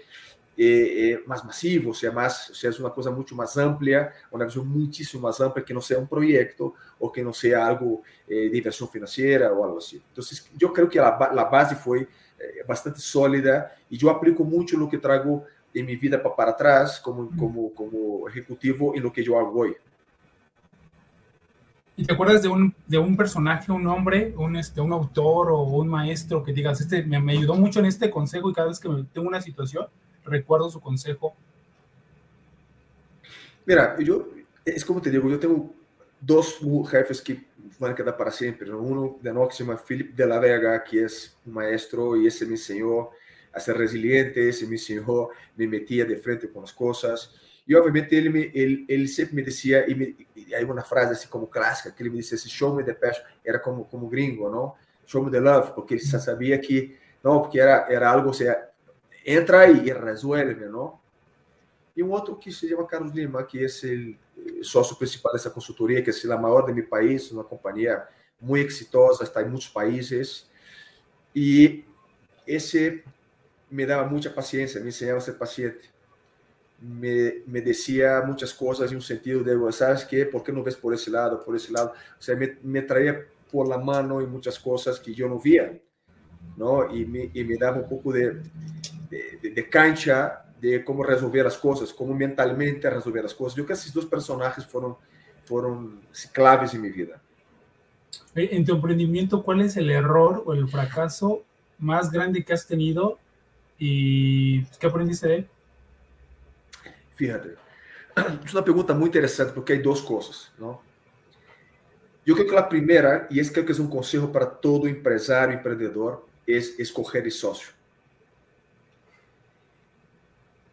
eh, 0.59 1.11
eh, 1.11 1.23
más 1.27 1.45
masivo, 1.45 1.91
o 1.91 1.93
sea, 1.93 2.11
más, 2.11 2.49
o 2.49 2.55
sea, 2.55 2.71
es 2.71 2.79
una 2.79 2.89
cosa 2.89 3.11
mucho 3.11 3.35
más 3.35 3.55
amplia, 3.59 4.11
una 4.31 4.45
visión 4.45 4.67
muchísimo 4.67 5.27
más 5.27 5.39
amplia 5.39 5.63
que 5.63 5.71
no 5.71 5.81
sea 5.81 5.99
un 5.99 6.07
proyecto 6.07 6.73
o 6.97 7.11
que 7.11 7.23
no 7.23 7.31
sea 7.31 7.67
algo 7.67 8.01
eh, 8.27 8.49
de 8.49 8.57
inversión 8.57 8.89
financiera 8.89 9.53
o 9.53 9.63
algo 9.63 9.77
así. 9.77 10.01
Entonces, 10.07 10.49
yo 10.57 10.73
creo 10.73 10.89
que 10.89 10.97
la, 10.97 11.29
la 11.31 11.43
base 11.43 11.75
fue 11.75 12.07
bastante 12.67 12.99
sólida 12.99 13.75
y 13.89 13.97
yo 13.97 14.09
aplico 14.09 14.43
mucho 14.43 14.77
lo 14.77 14.89
que 14.89 14.97
traigo 14.97 15.45
en 15.73 15.85
mi 15.85 15.95
vida 15.95 16.21
para, 16.21 16.35
para 16.35 16.51
atrás 16.51 16.99
como, 16.99 17.29
como, 17.37 17.71
como 17.73 18.27
ejecutivo 18.27 18.95
en 18.95 19.03
lo 19.03 19.13
que 19.13 19.23
yo 19.23 19.37
hago 19.37 19.59
hoy. 19.59 19.75
¿Y 21.95 22.03
te 22.03 22.13
acuerdas 22.13 22.41
de 22.41 22.47
un, 22.47 22.73
de 22.87 22.97
un 22.97 23.15
personaje, 23.15 23.71
un 23.71 23.85
hombre, 23.85 24.33
un, 24.37 24.55
este, 24.55 24.81
un 24.81 24.93
autor 24.93 25.51
o 25.51 25.61
un 25.61 25.87
maestro 25.87 26.43
que 26.43 26.53
digas, 26.53 26.81
este 26.81 27.03
me, 27.03 27.19
me 27.19 27.33
ayudó 27.33 27.55
mucho 27.55 27.79
en 27.79 27.85
este 27.85 28.09
consejo 28.09 28.49
y 28.49 28.53
cada 28.53 28.69
vez 28.69 28.79
que 28.79 28.89
tengo 29.13 29.27
una 29.27 29.41
situación, 29.41 29.87
recuerdo, 30.27 30.69
su 30.69 30.79
consejo? 30.79 31.35
Mira, 33.65 33.97
yo, 33.99 34.29
es 34.63 34.85
como 34.85 35.01
te 35.01 35.09
digo, 35.09 35.29
yo 35.29 35.39
tengo 35.39 35.73
dos 36.19 36.59
jefes 36.89 37.21
que 37.21 37.45
van 37.79 37.91
a 37.91 37.95
quedar 37.95 38.17
para 38.17 38.31
siempre. 38.31 38.71
Uno 38.73 39.17
de 39.21 39.31
que 39.31 39.55
se 39.55 39.63
llama 39.63 39.77
Philip 39.77 40.15
de 40.15 40.25
la 40.25 40.39
Vega, 40.39 40.83
que 40.83 41.03
es 41.03 41.37
un 41.45 41.53
maestro 41.53 42.15
y 42.15 42.27
ese 42.27 42.45
me 42.45 42.53
enseñó 42.53 43.09
a 43.53 43.59
ser 43.59 43.77
resiliente, 43.77 44.47
ese 44.47 44.65
me 44.67 44.75
enseñó, 44.75 45.29
me 45.55 45.67
metía 45.67 46.05
de 46.05 46.17
frente 46.17 46.49
con 46.49 46.61
las 46.61 46.73
cosas. 46.73 47.33
Y 47.65 47.73
obviamente 47.73 48.17
él, 48.17 48.29
me, 48.29 48.51
él, 48.53 48.85
él 48.87 49.07
siempre 49.09 49.35
me 49.35 49.43
decía, 49.43 49.83
y, 49.87 49.95
me, 49.95 50.15
y, 50.35 50.53
hay 50.53 50.63
una 50.63 50.83
frase 50.83 51.11
así 51.11 51.27
como 51.27 51.49
clásica, 51.49 51.93
que 51.93 52.03
él 52.03 52.11
me 52.11 52.17
decía, 52.17 52.37
show 52.37 52.73
me 52.73 52.83
the 52.83 52.93
passion, 52.93 53.25
era 53.43 53.61
como, 53.61 53.87
como 53.89 54.09
gringo, 54.09 54.49
¿no? 54.49 54.75
Show 55.05 55.21
me 55.21 55.29
the 55.29 55.41
love, 55.41 55.71
porque 55.71 55.95
él 55.95 56.01
sabía 56.01 56.61
que, 56.61 56.97
no, 57.21 57.41
porque 57.41 57.59
era, 57.59 57.85
era 57.87 58.09
algo, 58.09 58.29
o 58.29 58.33
sea, 58.33 58.66
entra 59.27 59.69
y, 59.69 59.89
y 59.89 59.91
resuelve, 59.91 60.67
¿no? 60.69 61.01
E 61.95 62.01
um 62.01 62.11
outro 62.11 62.35
que 62.37 62.51
se 62.51 62.69
chama 62.69 62.87
Carlos 62.87 63.13
Lima, 63.13 63.43
que 63.43 63.59
é 63.59 63.63
esse 63.63 64.17
sócio 64.61 64.95
principal 64.95 65.33
dessa 65.33 65.49
consultoria, 65.49 66.01
que 66.01 66.09
é 66.09 66.31
a 66.31 66.37
maior 66.37 66.65
de 66.65 66.71
meu 66.71 66.87
país, 66.87 67.29
uma 67.31 67.43
companhia 67.43 68.07
muito 68.39 68.71
exitosa, 68.71 69.23
está 69.23 69.41
em 69.41 69.49
muitos 69.49 69.67
países. 69.67 70.47
E 71.35 71.83
esse 72.45 73.03
me 73.69 73.85
dava 73.85 74.07
muita 74.07 74.29
paciência, 74.29 74.79
me 74.79 74.89
ensinava 74.89 75.17
a 75.17 75.21
ser 75.21 75.33
paciente. 75.33 75.91
Me, 76.79 77.41
me 77.47 77.59
decía 77.59 78.21
muitas 78.23 78.53
coisas 78.53 78.91
em 78.91 78.95
um 78.95 79.01
sentido 79.01 79.43
de, 79.43 79.71
¿sabes 79.71 80.03
qué? 80.03 80.23
¿Por 80.23 80.43
que 80.43 80.51
não 80.51 80.61
ves 80.61 80.75
por 80.75 80.93
esse 80.93 81.09
lado, 81.09 81.39
por 81.39 81.55
esse 81.55 81.71
lado? 81.73 81.91
O 82.19 82.23
sea, 82.23 82.35
me, 82.35 82.55
me 82.61 82.83
traía 82.83 83.27
por 83.51 83.67
la 83.67 83.79
mano 83.79 84.21
em 84.21 84.27
muitas 84.27 84.59
coisas 84.59 84.99
que 84.99 85.19
eu 85.19 85.27
não 85.27 85.39
via, 85.39 85.81
¿no? 86.55 86.95
E 86.95 87.03
me, 87.03 87.31
e 87.33 87.43
me 87.43 87.57
dava 87.57 87.79
um 87.79 87.87
pouco 87.87 88.13
de, 88.13 88.39
de, 89.09 89.39
de 89.41 89.69
cancha 89.69 90.43
de 90.59 90.83
cómo 90.83 91.03
resolver 91.03 91.45
las 91.45 91.57
cosas, 91.57 91.93
cómo 91.93 92.13
mentalmente 92.13 92.89
resolver 92.89 93.23
las 93.23 93.33
cosas. 93.33 93.55
Yo 93.55 93.65
creo 93.65 93.75
que 93.75 93.81
esos 93.81 93.93
dos 93.93 94.05
personajes 94.05 94.65
fueron, 94.65 94.95
fueron 95.43 96.01
claves 96.31 96.73
en 96.73 96.81
mi 96.81 96.89
vida. 96.89 97.21
En 98.35 98.65
tu 98.65 98.75
emprendimiento, 98.75 99.43
¿cuál 99.43 99.61
es 99.61 99.77
el 99.77 99.89
error 99.89 100.43
o 100.45 100.53
el 100.53 100.67
fracaso 100.67 101.43
más 101.79 102.11
grande 102.11 102.43
que 102.43 102.53
has 102.53 102.67
tenido 102.67 103.17
y 103.77 104.63
qué 104.79 104.87
aprendiste 104.87 105.27
de 105.27 105.35
él? 105.35 105.47
Fíjate, 107.15 107.55
es 108.45 108.53
una 108.53 108.63
pregunta 108.63 108.93
muy 108.93 109.07
interesante 109.07 109.53
porque 109.53 109.73
hay 109.73 109.79
dos 109.79 110.01
cosas, 110.01 110.51
¿no? 110.57 110.81
Yo 112.25 112.35
creo 112.35 112.47
que 112.47 112.55
la 112.55 112.67
primera, 112.67 113.25
y 113.29 113.39
es 113.39 113.49
creo 113.49 113.65
que 113.65 113.71
es 113.71 113.79
un 113.79 113.89
consejo 113.89 114.31
para 114.31 114.49
todo 114.49 114.85
empresario, 114.85 115.55
emprendedor, 115.55 116.25
es 116.45 116.77
escoger 116.77 117.23
el 117.23 117.31
socio. 117.31 117.69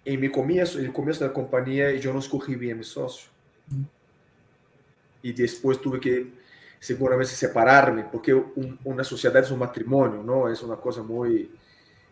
Em 0.06 0.16
meu 0.16 0.30
começo, 0.30 0.80
no 0.80 0.92
começo 0.92 1.20
da 1.20 1.28
companhia, 1.28 1.94
eu 1.94 2.12
não 2.12 2.20
escolhi 2.20 2.56
bem 2.56 2.74
meu 2.74 2.84
sócio. 2.84 3.28
E 5.22 5.32
depois 5.32 5.78
tive 5.78 5.98
que, 5.98 6.32
seguramente, 6.78 7.30
separar-me, 7.30 8.04
porque 8.04 8.34
um, 8.34 8.76
uma 8.84 9.04
sociedade 9.04 9.50
é 9.50 9.54
um 9.54 9.56
matrimônio, 9.56 10.22
não? 10.22 10.46
É 10.46 10.52
uma 10.62 10.76
coisa 10.76 11.02
muito. 11.02 11.50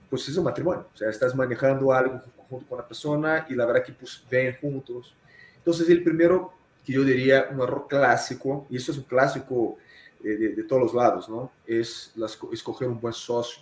Pues 0.08 0.34
é 0.34 0.40
um 0.40 0.44
matrimônio. 0.44 0.86
Ou 0.90 0.96
seja, 0.96 1.10
estás 1.10 1.34
manejando 1.34 1.90
algo 1.90 2.20
junto 2.50 2.64
com 2.64 2.76
a 2.76 2.82
pessoa 2.82 3.44
e, 3.48 3.52
a 3.52 3.64
verdade, 3.66 3.86
que 3.86 3.92
pues, 3.92 4.24
vêm 4.30 4.56
juntos. 4.60 5.14
Então, 5.60 5.72
o 5.72 6.04
primeiro 6.04 6.50
que 6.84 6.94
eu 6.94 7.04
diria 7.04 7.50
um 7.52 7.62
erro 7.62 7.80
clássico, 7.80 8.66
e 8.70 8.76
isso 8.76 8.90
é 8.90 8.94
um 8.94 9.02
clássico 9.02 9.78
de, 10.20 10.36
de, 10.36 10.54
de 10.56 10.62
todos 10.64 10.88
os 10.88 10.94
lados, 10.94 11.28
não? 11.28 11.50
É 11.68 11.74
escolher 12.52 12.88
um 12.88 12.94
bom 12.94 13.12
sócio 13.12 13.60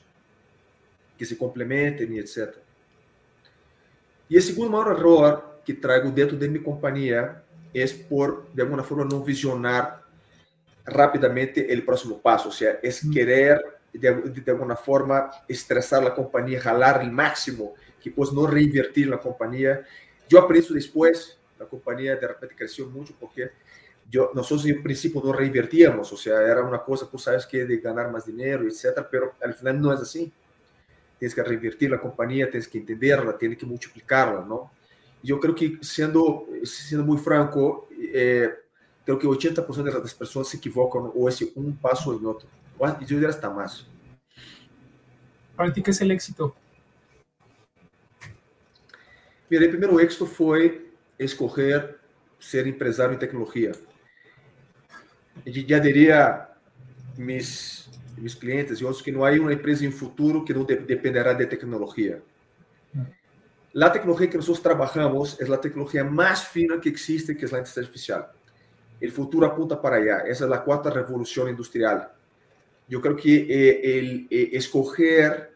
que 1.19 1.27
se 1.27 1.37
complementem 1.37 2.11
e 2.13 2.19
etc. 2.21 2.57
E 4.31 4.39
o 4.39 4.43
segundo 4.43 4.71
maior 4.71 4.97
erro 4.97 5.43
que 5.65 5.75
trago 5.75 6.11
dentro 6.13 6.37
de 6.37 6.49
minha 6.49 6.63
companhia 6.63 7.43
é 7.75 7.85
por, 8.09 8.47
de 8.55 8.63
alguma 8.63 8.85
forma, 8.85 9.05
não 9.05 9.25
visionar 9.25 10.07
rapidamente 10.87 11.61
o 11.61 11.83
próximo 11.85 12.21
passo, 12.21 12.47
ou 12.47 12.53
seja, 12.53 12.79
é 12.83 12.91
querer, 13.13 13.61
de, 13.93 14.31
de 14.31 14.51
alguma 14.51 14.77
forma, 14.77 15.31
estressar 15.49 16.07
a 16.07 16.11
companhia, 16.13 16.61
jalar 16.61 17.03
o 17.03 17.13
máximo, 17.13 17.75
que 18.01 18.09
pois 18.09 18.33
não 18.33 18.45
reinvertir 18.45 19.09
na 19.09 19.19
companhia. 19.19 19.85
Eu 20.31 20.39
aprendi 20.39 20.65
isso 20.65 20.75
depois, 20.75 21.37
a 21.59 21.65
companhia 21.65 22.17
de 22.17 22.27
repente 22.27 22.55
cresceu 22.55 22.89
muito 22.89 23.13
porque 23.15 23.51
yo, 24.09 24.31
nosotros 24.35 24.67
en 24.67 24.83
principio 24.83 25.21
no 25.23 25.33
reinvertíamos, 25.33 26.13
o 26.13 26.17
sea, 26.17 26.41
era 26.41 26.63
una 26.63 26.83
cosa, 26.83 27.09
tú 27.09 27.19
sabes 27.19 27.47
que 27.47 27.65
de 27.65 27.79
ganar 27.79 28.11
más 28.11 28.27
dinero, 28.27 28.67
etcétera, 28.67 29.09
pero 29.09 29.35
al 29.41 29.55
final 29.55 29.81
no 29.81 29.93
es 29.93 30.01
así. 30.01 30.33
Tienes 31.21 31.35
que 31.35 31.43
reinvertir 31.43 31.91
la 31.91 32.01
compañía, 32.01 32.51
tienes 32.51 32.67
que 32.67 32.79
entenderla, 32.79 33.37
tienes 33.37 33.59
que 33.59 33.67
multiplicarla, 33.67 34.41
¿no? 34.41 34.73
Yo 35.23 35.39
creo 35.39 35.55
que 35.55 35.79
siendo, 35.83 36.47
siendo 36.65 37.05
muy 37.05 37.19
franco, 37.19 37.89
eh, 37.93 38.49
creo 39.05 39.19
que 39.19 39.27
80% 39.27 39.83
de 39.83 39.93
las 39.93 40.15
personas 40.15 40.49
se 40.49 40.57
equivocan 40.57 41.13
o 41.15 41.29
es 41.29 41.43
un 41.55 41.77
paso 41.77 42.17
en 42.17 42.25
otro. 42.25 42.49
Y 43.01 43.05
yo 43.05 43.17
diría 43.17 43.29
hasta 43.29 43.51
más. 43.51 43.87
¿Para 45.55 45.71
ti 45.71 45.83
qué 45.83 45.91
es 45.91 46.01
el 46.01 46.11
éxito? 46.11 46.57
Mira, 49.51 49.65
el 49.67 49.71
primer 49.77 50.01
éxito 50.01 50.25
fue 50.25 50.91
escoger 51.19 52.01
ser 52.39 52.67
empresario 52.67 53.13
en 53.13 53.19
tecnología. 53.19 53.73
Y 55.45 55.67
ya 55.67 55.81
diría 55.81 56.49
mis 57.19 57.80
mis 58.17 58.35
clientes 58.35 58.79
e 58.79 58.85
outros 58.85 59.03
que 59.03 59.13
não 59.13 59.25
há 59.25 59.31
uma 59.33 59.53
empresa 59.53 59.85
em 59.85 59.91
futuro 59.91 60.45
que 60.45 60.55
não 60.55 60.65
de, 60.65 60.77
dependerá 60.77 61.33
de 61.33 61.47
tecnologia. 61.47 62.23
A 63.77 63.91
tecnologia 63.91 64.27
que 64.27 64.37
nós 64.37 64.59
trabalhamos 64.59 65.41
é 65.41 65.53
a 65.53 65.57
tecnologia 65.57 66.03
mais 66.03 66.43
fina 66.43 66.79
que 66.79 66.89
existe, 66.89 67.35
que 67.35 67.45
é 67.45 67.49
a 67.49 67.51
inteligência 67.51 67.83
artificial. 67.83 68.35
O 69.01 69.11
futuro 69.11 69.47
apunta 69.47 69.77
para 69.77 69.97
allá. 69.97 70.29
Essa 70.29 70.45
é 70.45 70.53
a 70.53 70.59
quarta 70.59 70.91
revolução 70.91 71.49
industrial. 71.49 72.15
Eu 72.91 73.01
creio 73.01 73.17
que 73.17 73.47
eh, 73.49 73.99
el, 73.99 74.27
eh, 74.31 74.57
escoger, 74.57 75.51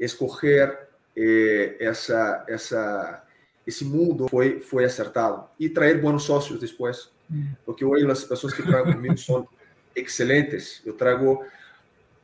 escoger 0.00 0.88
eh, 1.14 1.76
essa, 1.78 2.44
essa, 2.48 3.22
esse 3.66 3.84
mundo 3.84 4.26
foi, 4.28 4.60
foi 4.60 4.84
acertado. 4.84 5.46
E 5.60 5.68
trazer 5.68 6.00
bons 6.00 6.22
sócios 6.22 6.58
depois. 6.58 7.10
Porque 7.64 7.84
hoje 7.84 8.10
as 8.10 8.24
pessoas 8.24 8.54
que 8.54 8.62
trabalham 8.62 8.94
comigo 8.94 9.18
são 9.18 9.46
excelentes. 9.94 10.80
Eu 10.86 10.94
trago 10.94 11.44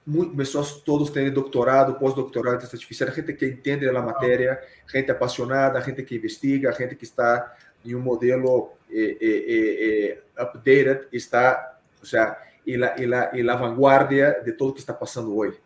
muito, 0.06 0.36
pessoas 0.36 0.72
todos 0.72 1.10
têm 1.10 1.30
doutorado, 1.30 1.94
pós-doutorado 1.94 2.54
em 2.54 2.56
inteligência 2.56 2.76
artificial, 2.76 3.10
gente 3.12 3.32
que 3.32 3.46
entende 3.46 3.90
da 3.90 4.02
matéria, 4.02 4.60
gente 4.86 5.10
apaixonada, 5.10 5.80
gente 5.80 6.02
que 6.02 6.16
investiga, 6.16 6.72
gente 6.72 6.96
que 6.96 7.04
está 7.04 7.54
em 7.84 7.94
um 7.94 8.00
modelo 8.00 8.70
eh, 8.90 9.16
eh, 9.20 10.18
eh, 10.36 10.42
updated, 10.42 11.08
está, 11.12 11.78
ou 12.00 12.06
seja, 12.06 12.36
e 12.66 12.76
la, 12.76 12.94
e, 12.96 13.06
la, 13.06 13.30
la 13.32 13.56
vanguardia 13.56 14.40
de 14.44 14.52
todo 14.52 14.70
o 14.70 14.72
que 14.72 14.80
está 14.80 14.94
passando 14.94 15.36
hoje. 15.36 15.58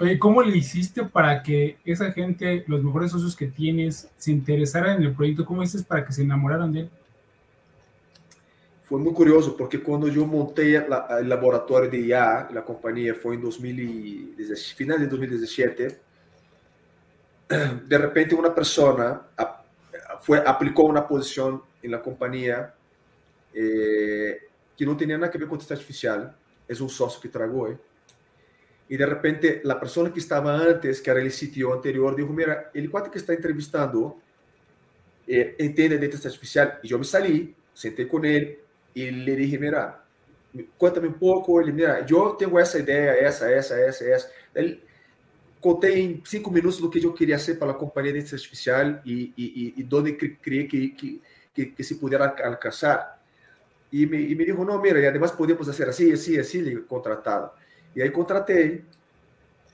Oye, 0.00 0.18
¿cómo 0.18 0.42
le 0.42 0.56
hiciste 0.56 1.04
para 1.04 1.42
que 1.42 1.76
esa 1.84 2.10
gente, 2.12 2.64
los 2.66 2.82
mejores 2.82 3.12
socios 3.12 3.36
que 3.36 3.46
tienes, 3.46 4.10
se 4.16 4.32
interesaran 4.32 4.96
en 4.96 5.04
el 5.04 5.14
proyecto? 5.14 5.44
¿Cómo 5.44 5.62
hiciste 5.62 5.86
para 5.86 6.04
que 6.04 6.12
se 6.12 6.22
enamoraran 6.22 6.72
de 6.72 6.80
él? 6.80 6.90
Foi 8.94 9.02
muito 9.02 9.16
curioso, 9.16 9.54
porque 9.54 9.78
quando 9.78 10.06
eu 10.06 10.24
montei 10.24 10.78
o 10.78 11.26
laboratório 11.26 11.90
de 11.90 11.98
IA, 11.98 12.42
a 12.42 12.62
companhia 12.62 13.12
foi 13.12 13.34
em 13.34 13.40
2017, 13.40 14.74
final 14.76 14.96
de 15.00 15.08
2017, 15.08 15.96
de 17.88 17.98
repente 17.98 18.36
uma 18.36 18.50
pessoa 18.50 19.28
foi, 20.22 20.38
aplicou 20.46 20.88
uma 20.88 21.02
posição 21.02 21.60
na 21.82 21.98
companhia 21.98 22.72
eh, 23.52 24.42
que 24.76 24.86
não 24.86 24.96
tinha 24.96 25.18
nada 25.18 25.26
a 25.26 25.38
ver 25.38 25.48
com 25.48 25.56
inteligência 25.56 25.74
artificial, 25.74 26.32
é 26.68 26.72
um 26.74 26.88
sócio 26.88 27.20
que 27.20 27.26
tragou, 27.26 27.72
eh? 27.72 27.76
e 28.88 28.96
de 28.96 29.04
repente 29.04 29.60
a 29.68 29.74
pessoa 29.74 30.08
que 30.08 30.20
estava 30.20 30.52
antes, 30.52 31.00
que 31.00 31.10
era 31.10 31.18
o 31.18 31.28
CTO 31.28 31.72
anterior, 31.72 32.14
disse, 32.14 32.30
mira, 32.30 32.70
ele 32.72 32.86
quanto 32.86 33.10
que 33.10 33.16
está 33.16 33.34
entrevistando 33.34 34.16
eh, 35.26 35.56
entende 35.58 35.98
de 35.98 36.06
inteligência 36.06 36.28
artificial, 36.28 36.78
e 36.84 36.92
eu 36.92 36.98
me 37.00 37.04
saí, 37.04 37.56
sentei 37.74 38.04
com 38.04 38.24
ele, 38.24 38.62
e 38.94 39.10
le 39.10 39.36
dije, 39.36 39.58
mira, 39.58 40.04
cuéntame 40.76 41.08
un 41.08 41.14
poco. 41.14 41.60
Ele, 41.60 41.72
mira, 41.72 42.06
yo 42.06 42.36
tengo 42.38 42.60
esa 42.60 42.78
idea, 42.78 43.14
esa, 43.14 43.52
esa, 43.52 43.80
esa, 43.84 44.04
esa. 44.04 44.30
Ele, 44.54 44.80
contei 45.60 46.00
em 46.00 46.22
cinco 46.24 46.50
minutos 46.50 46.78
do 46.78 46.90
que 46.90 47.02
eu 47.02 47.14
queria 47.14 47.38
ser 47.38 47.58
para 47.58 47.72
a 47.72 47.74
companhia 47.74 48.12
de 48.12 48.18
inteligência 48.18 48.36
artificial 48.36 49.00
e, 49.04 49.32
e, 49.36 49.74
e 49.78 49.88
onde 49.94 50.12
criei 50.12 50.66
que, 50.66 50.88
que, 50.90 51.22
que, 51.54 51.66
que, 51.66 51.82
se 51.82 51.94
pudesse 51.96 52.42
alcançar. 52.42 53.22
E 53.90 54.06
me, 54.06 54.30
e 54.30 54.34
me 54.34 54.44
dijo, 54.44 54.64
não, 54.64 54.80
mira, 54.80 55.00
e 55.00 55.06
además 55.06 55.30
podemos 55.30 55.66
fazer 55.66 55.88
assim, 55.88 56.12
assim, 56.12 56.38
assim, 56.38 56.82
contratado. 56.82 57.50
E 57.96 58.02
aí 58.02 58.10
contratei. 58.10 58.84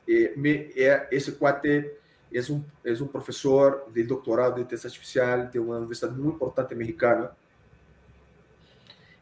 E 0.07 0.33
me, 0.37 0.73
é, 0.77 1.09
esse 1.11 1.33
cuate 1.33 1.91
é 2.33 2.53
um, 2.53 2.65
é 2.85 2.93
um 2.93 3.09
professor 3.09 3.87
de 3.93 4.05
doutorado 4.05 4.55
de 4.57 4.61
inteligência 4.62 4.89
artificial 4.89 5.47
de 5.47 5.59
uma 5.59 5.77
universidade 5.79 6.15
muito 6.15 6.37
importante 6.37 6.75
mexicana 6.75 7.33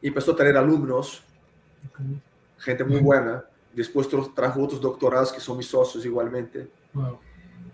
y 0.01 0.09
empezó 0.09 0.33
a 0.33 0.37
traer 0.37 0.57
alumnos, 0.57 1.23
gente 2.59 2.85
muy 2.85 3.01
buena. 3.01 3.45
Después 3.73 4.09
trajo 4.35 4.63
otros 4.63 4.81
doctorados 4.81 5.33
que 5.33 5.41
son 5.41 5.57
mis 5.57 5.67
socios 5.67 6.05
igualmente. 6.05 6.69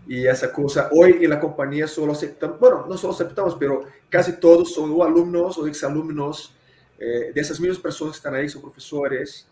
Y 0.06 0.26
esa 0.26 0.52
cosa, 0.52 0.90
hoy 0.92 1.18
en 1.22 1.30
la 1.30 1.40
compañía 1.40 1.86
solo 1.86 2.12
aceptamos, 2.12 2.60
bueno, 2.60 2.84
no 2.86 2.96
solo 2.98 3.14
aceptamos, 3.14 3.56
pero 3.56 3.84
casi 4.10 4.38
todos 4.38 4.74
son 4.74 4.92
o 4.92 5.02
alumnos 5.02 5.56
o 5.56 5.66
exalumnos 5.66 6.54
eh, 6.98 7.32
de 7.34 7.40
esas 7.40 7.58
mismas 7.58 7.78
personas 7.78 8.14
que 8.14 8.18
están 8.18 8.34
ahí, 8.34 8.48
son 8.48 8.60
profesores, 8.60 9.46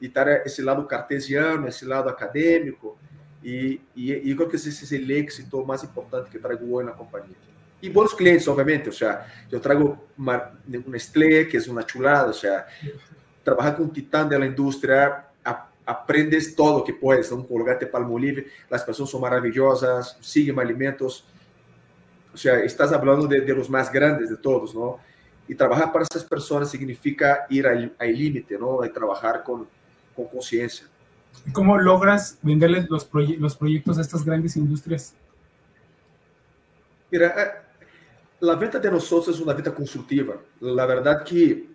y 0.00 0.06
estar 0.06 0.28
ese 0.28 0.62
lado 0.62 0.86
cartesiano, 0.86 1.66
ese 1.66 1.84
lado 1.84 2.08
académico, 2.08 2.96
y, 3.42 3.72
y, 3.94 4.30
y 4.30 4.36
creo 4.36 4.48
que 4.48 4.56
ese 4.56 4.70
es 4.70 4.92
el 4.92 5.10
éxito 5.10 5.64
más 5.64 5.82
importante 5.82 6.30
que 6.30 6.38
traigo 6.38 6.76
hoy 6.76 6.82
en 6.82 6.90
la 6.90 6.96
compañía. 6.96 7.36
Y 7.80 7.90
buenos 7.90 8.14
clientes, 8.14 8.48
obviamente, 8.48 8.90
o 8.90 8.92
sea, 8.92 9.26
yo 9.50 9.60
traigo 9.60 10.08
una 10.16 10.50
Nestlé, 10.66 11.46
que 11.46 11.58
es 11.58 11.68
una 11.68 11.86
chulada, 11.86 12.30
o 12.30 12.32
sea, 12.32 12.66
trabajar 13.44 13.76
con 13.76 13.86
un 13.86 13.92
titán 13.92 14.28
de 14.28 14.38
la 14.38 14.46
industria, 14.46 15.26
aprendes 15.86 16.54
todo 16.54 16.84
que 16.84 16.92
puedes, 16.92 17.30
un 17.32 17.46
colgate 17.46 17.86
palmolive, 17.86 18.48
las 18.68 18.82
personas 18.82 19.10
son 19.10 19.20
maravillosas, 19.20 20.18
siguen 20.20 20.58
alimentos, 20.58 21.24
o 22.34 22.36
sea, 22.36 22.58
estás 22.60 22.92
hablando 22.92 23.26
de, 23.26 23.40
de, 23.40 23.54
los 23.54 23.70
más 23.70 23.90
grandes 23.90 24.28
de 24.28 24.36
todos, 24.36 24.74
¿no? 24.74 24.98
Y 25.46 25.54
trabajar 25.54 25.90
para 25.92 26.04
esas 26.04 26.24
personas 26.24 26.70
significa 26.70 27.46
ir 27.48 27.66
al 27.66 27.94
límite, 28.00 28.58
¿no? 28.58 28.84
Y 28.84 28.90
trabajar 28.90 29.42
con, 29.42 29.66
con 30.14 30.26
conciencia. 30.26 30.86
¿Cómo 31.52 31.78
logras 31.78 32.38
venderles 32.42 32.88
los, 32.90 33.04
proye 33.04 33.36
los 33.38 33.56
proyectos 33.56 33.98
a 33.98 34.00
estas 34.02 34.24
grandes 34.24 34.56
industrias? 34.56 35.14
Mira, 37.10 37.34
eh, 37.38 37.67
la 38.40 38.54
venta 38.54 38.78
de 38.78 38.90
nosotros 38.90 39.36
es 39.36 39.42
una 39.42 39.54
venta 39.54 39.74
consultiva. 39.74 40.36
La 40.60 40.86
verdad 40.86 41.24
que 41.24 41.68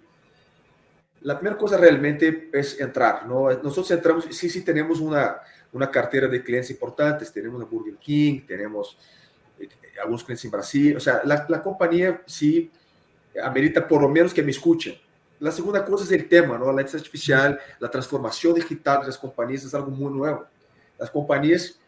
la 1.21 1.37
primera 1.37 1.57
cosa 1.57 1.77
realmente 1.77 2.49
es 2.51 2.79
entrar, 2.79 3.25
¿no? 3.25 3.49
Nosotros 3.49 3.91
entramos, 3.91 4.25
sí, 4.31 4.49
sí 4.49 4.63
tenemos 4.63 4.99
una, 4.99 5.37
una 5.71 5.89
cartera 5.89 6.27
de 6.27 6.43
clientes 6.43 6.71
importantes, 6.71 7.31
tenemos 7.31 7.61
a 7.61 7.65
Burger 7.65 7.95
King, 7.95 8.41
tenemos 8.45 8.97
eh, 9.59 9.69
algunos 10.01 10.23
clientes 10.23 10.45
en 10.45 10.51
Brasil, 10.51 10.97
o 10.97 10.99
sea, 10.99 11.21
la, 11.23 11.45
la, 11.47 11.61
compañía 11.61 12.21
sí 12.25 12.69
amerita 13.41 13.87
por 13.87 14.01
lo 14.01 14.09
menos 14.09 14.33
que 14.33 14.43
me 14.43 14.51
escuchen. 14.51 14.95
La 15.39 15.51
segunda 15.51 15.83
cosa 15.83 16.03
es 16.03 16.11
el 16.11 16.27
tema, 16.27 16.57
¿no? 16.57 16.65
La 16.65 16.81
inteligencia 16.81 16.99
artificial, 16.99 17.59
la 17.79 17.89
transformación 17.89 18.53
digital 18.53 19.01
de 19.01 19.07
las 19.07 19.17
compañías 19.17 19.63
es 19.63 19.73
algo 19.73 19.91
muy 19.91 20.11
nuevo. 20.11 20.45
Las 20.97 21.09
compañías 21.09 21.79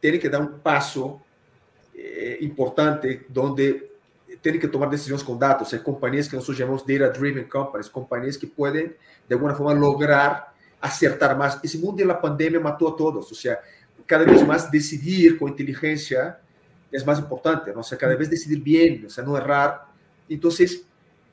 tienen 0.00 0.20
que 0.20 0.28
dar 0.28 0.40
un 0.40 0.60
paso 0.60 1.22
eh, 1.94 2.38
importante 2.40 3.26
donde 3.28 3.87
tienen 4.40 4.60
que 4.60 4.68
tomar 4.68 4.90
decisiones 4.90 5.24
con 5.24 5.38
datos. 5.38 5.72
Hay 5.72 5.80
compañías 5.80 6.28
que 6.28 6.36
nosotros 6.36 6.58
llamamos 6.58 6.86
data-driven 6.86 7.48
companies, 7.48 7.90
compañías 7.90 8.38
que 8.38 8.46
pueden 8.46 8.96
de 9.28 9.34
alguna 9.34 9.54
forma 9.54 9.74
lograr 9.74 10.52
acertar 10.80 11.36
más. 11.36 11.58
Ese 11.62 11.78
mundo 11.78 11.96
de 11.98 12.06
la 12.06 12.20
pandemia 12.20 12.60
mató 12.60 12.88
a 12.88 12.96
todos. 12.96 13.30
O 13.30 13.34
sea, 13.34 13.58
cada 14.06 14.24
vez 14.24 14.46
más 14.46 14.70
decidir 14.70 15.38
con 15.38 15.50
inteligencia 15.50 16.40
es 16.90 17.04
más 17.04 17.18
importante. 17.18 17.70
O 17.72 17.82
sea, 17.82 17.98
cada 17.98 18.14
vez 18.14 18.30
decidir 18.30 18.62
bien, 18.62 19.06
o 19.06 19.10
sea, 19.10 19.24
no 19.24 19.36
errar. 19.36 19.86
Entonces, 20.28 20.84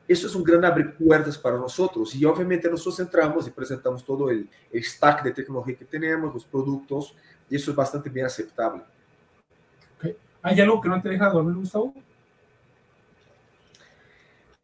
eso 0.07 0.27
es 0.27 0.35
un 0.35 0.43
gran 0.43 0.63
abre 0.65 0.85
puertas 0.85 1.37
para 1.37 1.57
nosotros. 1.57 2.13
Y 2.15 2.25
obviamente 2.25 2.69
nosotros 2.69 2.99
entramos 2.99 3.47
y 3.47 3.51
presentamos 3.51 4.03
todo 4.03 4.29
el 4.29 4.49
stack 4.73 5.23
de 5.23 5.31
tecnología 5.31 5.75
que 5.75 5.85
tenemos, 5.85 6.33
los 6.33 6.45
productos, 6.45 7.15
y 7.49 7.55
eso 7.55 7.71
es 7.71 7.77
bastante 7.77 8.09
bien 8.09 8.25
aceptable. 8.25 8.83
Okay. 9.97 10.15
¿Hay 10.41 10.59
algo 10.61 10.81
que 10.81 10.89
no 10.89 11.01
te 11.01 11.09
deja 11.09 11.29
dormir, 11.29 11.55
Gustavo? 11.55 11.93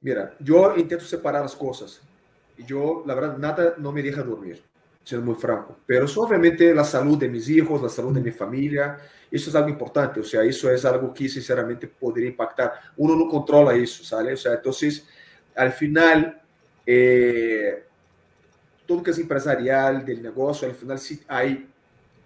Mira, 0.02 0.36
yo 0.40 0.76
intento 0.76 1.06
separar 1.06 1.42
las 1.44 1.56
cosas. 1.56 2.02
Yo, 2.58 3.04
la 3.06 3.16
verdad, 3.16 3.38
nada 3.38 3.76
no 3.78 3.92
me 3.92 4.02
deja 4.02 4.24
dormir, 4.24 4.64
siendo 5.04 5.26
muy 5.26 5.36
franco. 5.36 5.78
Pero 5.86 6.06
eso, 6.06 6.22
obviamente 6.22 6.74
la 6.74 6.84
salud 6.84 7.18
de 7.18 7.30
mis 7.30 7.48
hijos, 7.50 7.82
la 7.82 7.90
salud 7.90 8.14
de 8.14 8.22
mi 8.22 8.32
familia, 8.32 8.98
eso 9.30 9.50
es 9.50 9.56
algo 9.56 9.70
importante. 9.70 10.20
O 10.20 10.24
sea, 10.24 10.44
eso 10.44 10.72
es 10.72 10.84
algo 10.86 11.14
que 11.14 11.30
sinceramente 11.30 11.88
podría 11.88 12.28
impactar. 12.28 12.74
Uno 12.98 13.16
no 13.16 13.28
controla 13.30 13.74
eso, 13.76 14.04
¿sale? 14.04 14.34
O 14.34 14.38
sea, 14.38 14.54
entonces, 14.54 15.08
al 15.56 15.72
final, 15.72 16.42
eh, 16.86 17.84
todo 18.86 19.04
que 19.04 19.12
es 19.12 19.20
empresarial, 19.20 20.04
del 20.06 20.22
negocio, 20.22 20.68
al 20.68 20.76
final 20.76 21.00
sí 21.00 21.22
hay, 21.28 21.70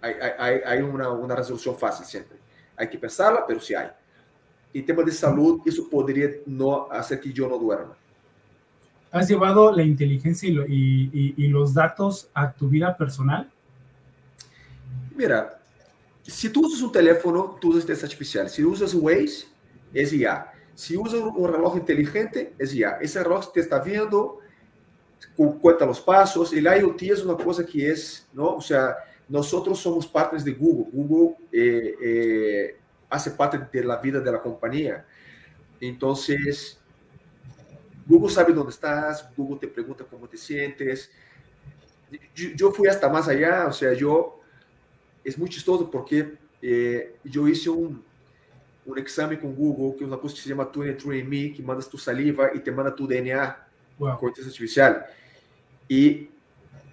hay, 0.00 0.14
hay, 0.38 0.60
hay 0.64 0.82
una, 0.82 1.10
una 1.10 1.36
resolución 1.36 1.76
fácil 1.78 2.06
siempre. 2.06 2.38
Hay 2.76 2.88
que 2.88 2.98
pensarla, 2.98 3.44
pero 3.46 3.60
sí 3.60 3.74
hay. 3.74 3.88
En 4.72 4.84
tema 4.84 5.02
de 5.02 5.12
salud, 5.12 5.60
eso 5.64 5.88
podría 5.88 6.30
no 6.46 6.90
hacer 6.90 7.20
que 7.20 7.32
yo 7.32 7.48
no 7.48 7.58
duerma. 7.58 7.96
¿Has 9.10 9.28
llevado 9.28 9.72
la 9.72 9.82
inteligencia 9.82 10.48
y, 10.48 10.52
lo, 10.52 10.66
y, 10.66 11.10
y, 11.12 11.44
y 11.44 11.48
los 11.48 11.72
datos 11.72 12.28
a 12.34 12.52
tu 12.52 12.68
vida 12.68 12.96
personal? 12.96 13.50
Mira, 15.14 15.58
se 16.22 16.50
tu 16.50 16.66
usas 16.66 16.82
um 16.82 16.90
teléfono, 16.90 17.56
tu 17.60 17.68
usas 17.68 17.82
inteligência 17.82 18.06
artificial. 18.06 18.48
Se 18.48 18.64
usas 18.64 18.92
o 18.92 19.04
Waze, 19.04 19.46
é 19.94 20.02
IA. 20.02 20.52
Se 20.74 20.96
usa 20.96 21.16
um 21.18 21.46
relógio 21.46 21.80
inteligente, 21.80 22.52
é 22.58 22.64
IA. 22.64 22.98
Esse 23.00 23.18
relógio 23.18 23.52
te 23.52 23.60
está 23.60 23.78
vendo, 23.78 24.40
conta 25.36 25.88
os 25.88 26.00
passos. 26.00 26.52
E 26.52 26.60
lá 26.60 26.76
IoT 26.76 27.10
é 27.10 27.14
uma 27.24 27.36
coisa 27.36 27.64
que 27.64 27.84
é, 27.86 27.94
não? 28.34 28.54
Ou 28.54 28.60
seja, 28.60 28.96
nós 29.28 29.46
somos 29.46 30.06
partners 30.06 30.44
de 30.44 30.52
Google. 30.52 30.90
Google 30.92 31.36
eh, 31.52 31.94
eh, 32.02 32.74
hace 33.08 33.30
parte 33.30 33.58
de 33.72 33.84
la 33.84 33.96
vida 33.96 34.20
de 34.20 34.32
la 34.32 34.40
compañía. 34.40 35.06
Entonces, 35.80 36.78
Google 38.06 38.32
sabe 38.32 38.52
dónde 38.52 38.70
estás, 38.70 39.28
Google 39.36 39.58
te 39.60 39.68
pregunta 39.68 40.04
cómo 40.04 40.28
te 40.28 40.36
sientes. 40.36 41.10
Yo, 42.34 42.50
yo 42.54 42.70
fui 42.72 42.88
hasta 42.88 43.08
más 43.08 43.28
allá, 43.28 43.66
o 43.66 43.72
sea, 43.72 43.92
yo, 43.92 44.40
es 45.24 45.36
muy 45.36 45.48
chistoso 45.48 45.90
porque 45.90 46.36
eh, 46.62 47.16
yo 47.24 47.48
hice 47.48 47.68
un, 47.68 48.02
un 48.86 48.98
examen 48.98 49.38
con 49.38 49.54
Google, 49.54 49.96
que 49.96 50.04
es 50.04 50.08
una 50.08 50.18
cosa 50.18 50.34
que 50.36 50.40
se 50.40 50.48
llama 50.48 50.70
23andMe, 50.70 51.56
que 51.56 51.62
mandas 51.62 51.88
tu 51.88 51.98
saliva 51.98 52.50
y 52.54 52.60
te 52.60 52.70
manda 52.70 52.94
tu 52.94 53.06
DNA 53.06 53.68
wow. 53.98 54.16
con 54.16 54.28
inteligencia 54.28 54.86
artificial. 54.86 55.06
Y 55.88 56.30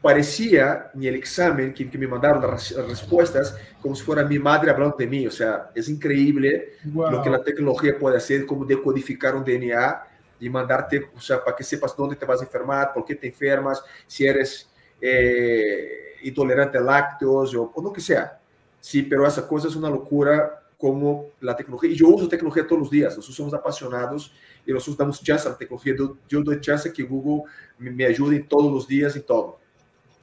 parecía 0.04 0.92
en 0.94 1.04
el 1.06 1.16
examen 1.16 1.74
que, 1.74 1.90
que 1.90 1.98
me 1.98 2.08
mandaron 2.08 2.42
las, 2.42 2.76
respuestas 2.90 3.56
como 3.82 3.96
si 3.96 4.04
fuera 4.04 4.26
mi 4.26 4.38
madre 4.38 4.70
hablando 4.70 4.98
de 4.98 5.08
mí. 5.08 5.26
O 5.26 5.32
sea, 5.32 5.72
es 5.74 5.88
increíble 5.88 6.74
wow. 6.84 7.10
lo 7.10 7.22
que 7.22 7.30
la 7.30 7.42
tecnología 7.42 7.98
puede 7.98 8.18
hacer, 8.18 8.46
como 8.46 8.66
decodificar 8.66 9.34
un 9.34 9.46
DNA 9.46 10.04
y 10.42 10.50
mandarte, 10.50 11.10
o 11.16 11.22
sea, 11.22 11.42
para 11.42 11.56
que 11.56 11.64
sepas 11.64 11.96
dónde 11.96 12.18
te 12.18 12.26
vas 12.26 12.42
a 12.42 12.44
enfermar, 12.44 12.92
por 12.94 13.06
qué 13.06 13.16
te 13.16 13.28
enfermas, 13.28 13.82
si 14.06 14.26
eres 14.26 14.70
eh, 15.00 16.16
intolerante 16.24 16.78
a 16.78 16.82
lácteos 16.82 17.56
o, 17.56 17.72
o 17.74 17.82
lo 17.82 17.94
que 17.94 18.02
sea. 18.02 18.42
Sí, 18.82 19.04
pero 19.04 19.26
esa 19.26 19.48
cosa 19.48 19.70
es 19.70 19.76
una 19.78 19.90
locura 19.90 20.64
como 20.78 21.30
la 21.40 21.56
tecnología. 21.56 21.90
Y 21.92 21.96
yo 21.96 22.10
uso 22.10 22.28
tecnología 22.28 22.68
todos 22.68 22.82
los 22.82 22.92
días, 22.92 23.16
nosotros 23.16 23.38
somos 23.38 23.54
apasionados 23.54 24.34
y 24.66 24.74
nosotros 24.74 24.98
damos 24.98 25.24
chance 25.24 25.48
a 25.48 25.52
la 25.52 25.58
tecnología. 25.58 25.96
Yo, 25.98 26.18
yo 26.28 26.44
doy 26.44 26.60
chance 26.60 26.92
que 26.92 27.04
Google 27.04 27.50
me, 27.78 27.90
me 27.90 28.06
ayude 28.06 28.42
todos 28.42 28.70
los 28.70 28.86
días 28.86 29.16
y 29.16 29.22
todo. 29.22 29.63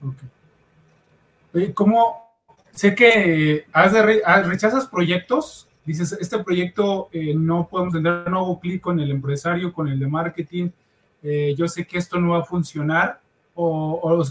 Okay. 0.03 1.73
¿Cómo? 1.75 2.31
Sé 2.73 2.95
que 2.95 3.67
has 3.73 3.93
de 3.93 4.23
ah, 4.25 4.43
rechazas 4.43 4.87
proyectos, 4.87 5.69
dices, 5.85 6.17
este 6.21 6.39
proyecto 6.39 7.09
eh, 7.13 7.35
no 7.35 7.67
podemos 7.69 7.93
tener, 7.93 8.31
no 8.31 8.39
hago 8.39 8.61
clic 8.61 8.81
con 8.81 9.01
el 9.01 9.11
empresario, 9.11 9.73
con 9.73 9.89
el 9.89 9.99
de 9.99 10.07
marketing, 10.07 10.71
eh, 11.23 11.55
yo 11.57 11.69
sé 11.69 11.87
que 11.87 11.99
esto 11.99 12.19
no 12.19 12.31
va 12.31 12.39
a 12.39 12.45
funcionar, 12.45 13.21
o, 13.55 14.01
o, 14.03 14.25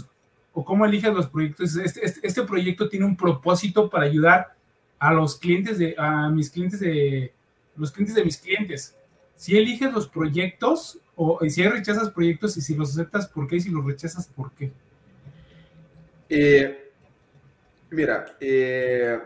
o 0.52 0.64
cómo 0.64 0.84
eliges 0.84 1.12
los 1.12 1.26
proyectos. 1.26 1.76
Este, 1.76 2.04
este, 2.04 2.26
este, 2.26 2.42
proyecto 2.42 2.88
tiene 2.88 3.06
un 3.06 3.16
propósito 3.16 3.88
para 3.88 4.06
ayudar 4.06 4.54
a 4.98 5.12
los 5.12 5.36
clientes 5.36 5.78
de, 5.78 5.94
a 5.96 6.28
mis 6.30 6.50
clientes 6.50 6.80
de, 6.80 7.32
los 7.76 7.92
clientes 7.92 8.14
de 8.14 8.24
mis 8.24 8.38
clientes. 8.38 8.96
Si 9.36 9.56
eliges 9.56 9.92
los 9.92 10.08
proyectos, 10.08 10.98
o 11.14 11.38
si 11.48 11.62
rechazas 11.66 12.10
proyectos, 12.10 12.56
y 12.56 12.62
si 12.62 12.74
los 12.74 12.90
aceptas, 12.90 13.28
¿por 13.28 13.46
qué? 13.46 13.56
Y 13.56 13.60
si 13.60 13.70
los 13.70 13.84
rechazas, 13.84 14.26
¿por 14.26 14.50
qué? 14.52 14.72
Eh, 16.32 16.92
mira, 17.90 18.36
eh, 18.38 19.18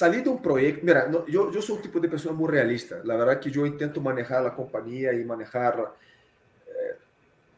de 0.00 0.28
un 0.28 0.40
proyecto, 0.40 0.80
mira, 0.84 1.06
no, 1.06 1.26
yo, 1.26 1.52
yo, 1.52 1.60
soy 1.60 1.76
un 1.76 1.82
tipo 1.82 2.00
de 2.00 2.08
persona 2.08 2.34
muy 2.34 2.48
realista. 2.50 3.00
La 3.04 3.14
verdad 3.14 3.38
que 3.38 3.50
yo 3.50 3.66
intento 3.66 4.00
manejar 4.00 4.42
la 4.42 4.54
compañía 4.54 5.12
y 5.12 5.22
manejar 5.22 5.94
eh, 6.66 6.96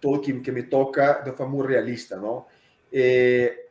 todo 0.00 0.20
que, 0.20 0.42
que, 0.42 0.50
me 0.50 0.64
toca 0.64 1.22
de 1.24 1.32
forma 1.32 1.52
muy 1.52 1.66
realista, 1.66 2.16
¿no? 2.16 2.48
Eh, 2.90 3.68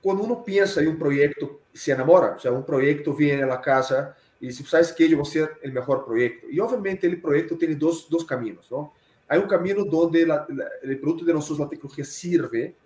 cuando 0.00 0.24
uno 0.24 0.44
piensa 0.44 0.80
en 0.80 0.88
un 0.88 0.98
proyecto, 0.98 1.62
se 1.72 1.92
enamora, 1.92 2.34
o 2.36 2.38
sea, 2.38 2.52
un 2.52 2.64
proyecto 2.64 3.14
viene 3.14 3.42
a 3.42 3.46
la 3.46 3.60
casa 3.60 4.14
y 4.38 4.48
dice, 4.48 4.62
¿sabes 4.64 4.92
qué? 4.92 5.08
Yo 5.08 5.16
voy 5.16 5.26
a 5.26 5.30
ser 5.30 5.50
el 5.62 5.72
mejor 5.72 6.04
proyecto. 6.04 6.48
Y 6.50 6.60
obviamente 6.60 7.06
el 7.06 7.20
proyecto 7.20 7.56
tiene 7.56 7.74
dos, 7.76 8.08
dos 8.10 8.24
caminos, 8.26 8.70
¿no? 8.70 8.92
Hay 9.26 9.38
un 9.38 9.48
camino 9.48 9.84
donde 9.84 10.26
la, 10.26 10.46
la, 10.48 10.66
el 10.82 10.98
producto 10.98 11.24
de 11.24 11.32
nosotros, 11.32 11.60
la 11.60 11.68
tecnología, 11.68 12.04
sirve 12.04 12.76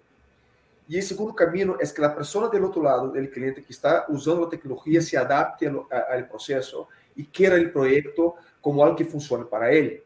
y 0.87 0.97
el 0.97 1.03
segundo 1.03 1.35
camino 1.35 1.77
es 1.81 1.93
que 1.93 2.03
la 2.03 2.15
persona 2.15 2.49
del 2.49 2.65
otro 2.65 2.83
lado, 2.83 3.11
del 3.11 3.31
cliente 3.31 3.65
que 3.65 3.73
está 3.73 4.05
usando 4.09 4.43
la 4.43 4.51
tecnología, 4.51 5.01
se 5.01 5.17
adapte 5.17 5.67
al, 5.67 5.81
al 6.11 6.29
proceso 6.29 6.89
y 7.17 7.27
quiera 7.27 7.57
el 7.57 7.71
proyecto 7.71 8.35
como 8.61 8.85
algo 8.85 8.97
que 8.97 9.05
funcione 9.05 9.45
para 9.45 9.71
él. 9.71 10.03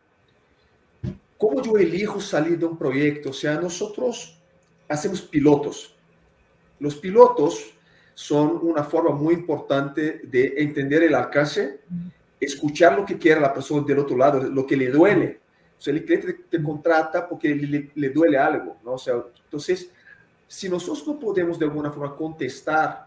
¿Cómo 1.36 1.62
yo 1.62 1.76
elijo 1.76 2.20
salir 2.20 2.58
de 2.58 2.66
un 2.66 2.76
proyecto? 2.76 3.30
O 3.30 3.32
sea, 3.32 3.60
nosotros 3.60 4.40
hacemos 4.88 5.22
pilotos. 5.22 5.94
Los 6.78 6.96
pilotos 6.96 7.74
son 8.14 8.58
una 8.62 8.82
forma 8.82 9.14
muy 9.14 9.34
importante 9.34 10.20
de 10.24 10.54
entender 10.58 11.04
el 11.04 11.14
alcance, 11.14 11.80
escuchar 12.40 12.96
lo 12.96 13.04
que 13.04 13.18
quiere 13.18 13.40
la 13.40 13.54
persona 13.54 13.84
del 13.86 14.00
otro 14.00 14.16
lado, 14.16 14.42
lo 14.42 14.66
que 14.66 14.76
le 14.76 14.90
duele. 14.90 15.40
O 15.78 15.80
sea, 15.80 15.94
el 15.94 16.04
cliente 16.04 16.34
te, 16.48 16.60
contrata 16.60 17.28
porque 17.28 17.54
le, 17.54 17.90
le, 17.94 18.10
duele 18.10 18.36
algo, 18.36 18.78
¿no? 18.84 18.94
O 18.94 18.98
sea, 18.98 19.22
entonces, 19.44 19.90
si 20.48 20.68
nosotros 20.68 21.06
no 21.06 21.20
podemos 21.20 21.58
de 21.58 21.66
alguna 21.66 21.90
forma 21.90 22.16
contestar 22.16 23.06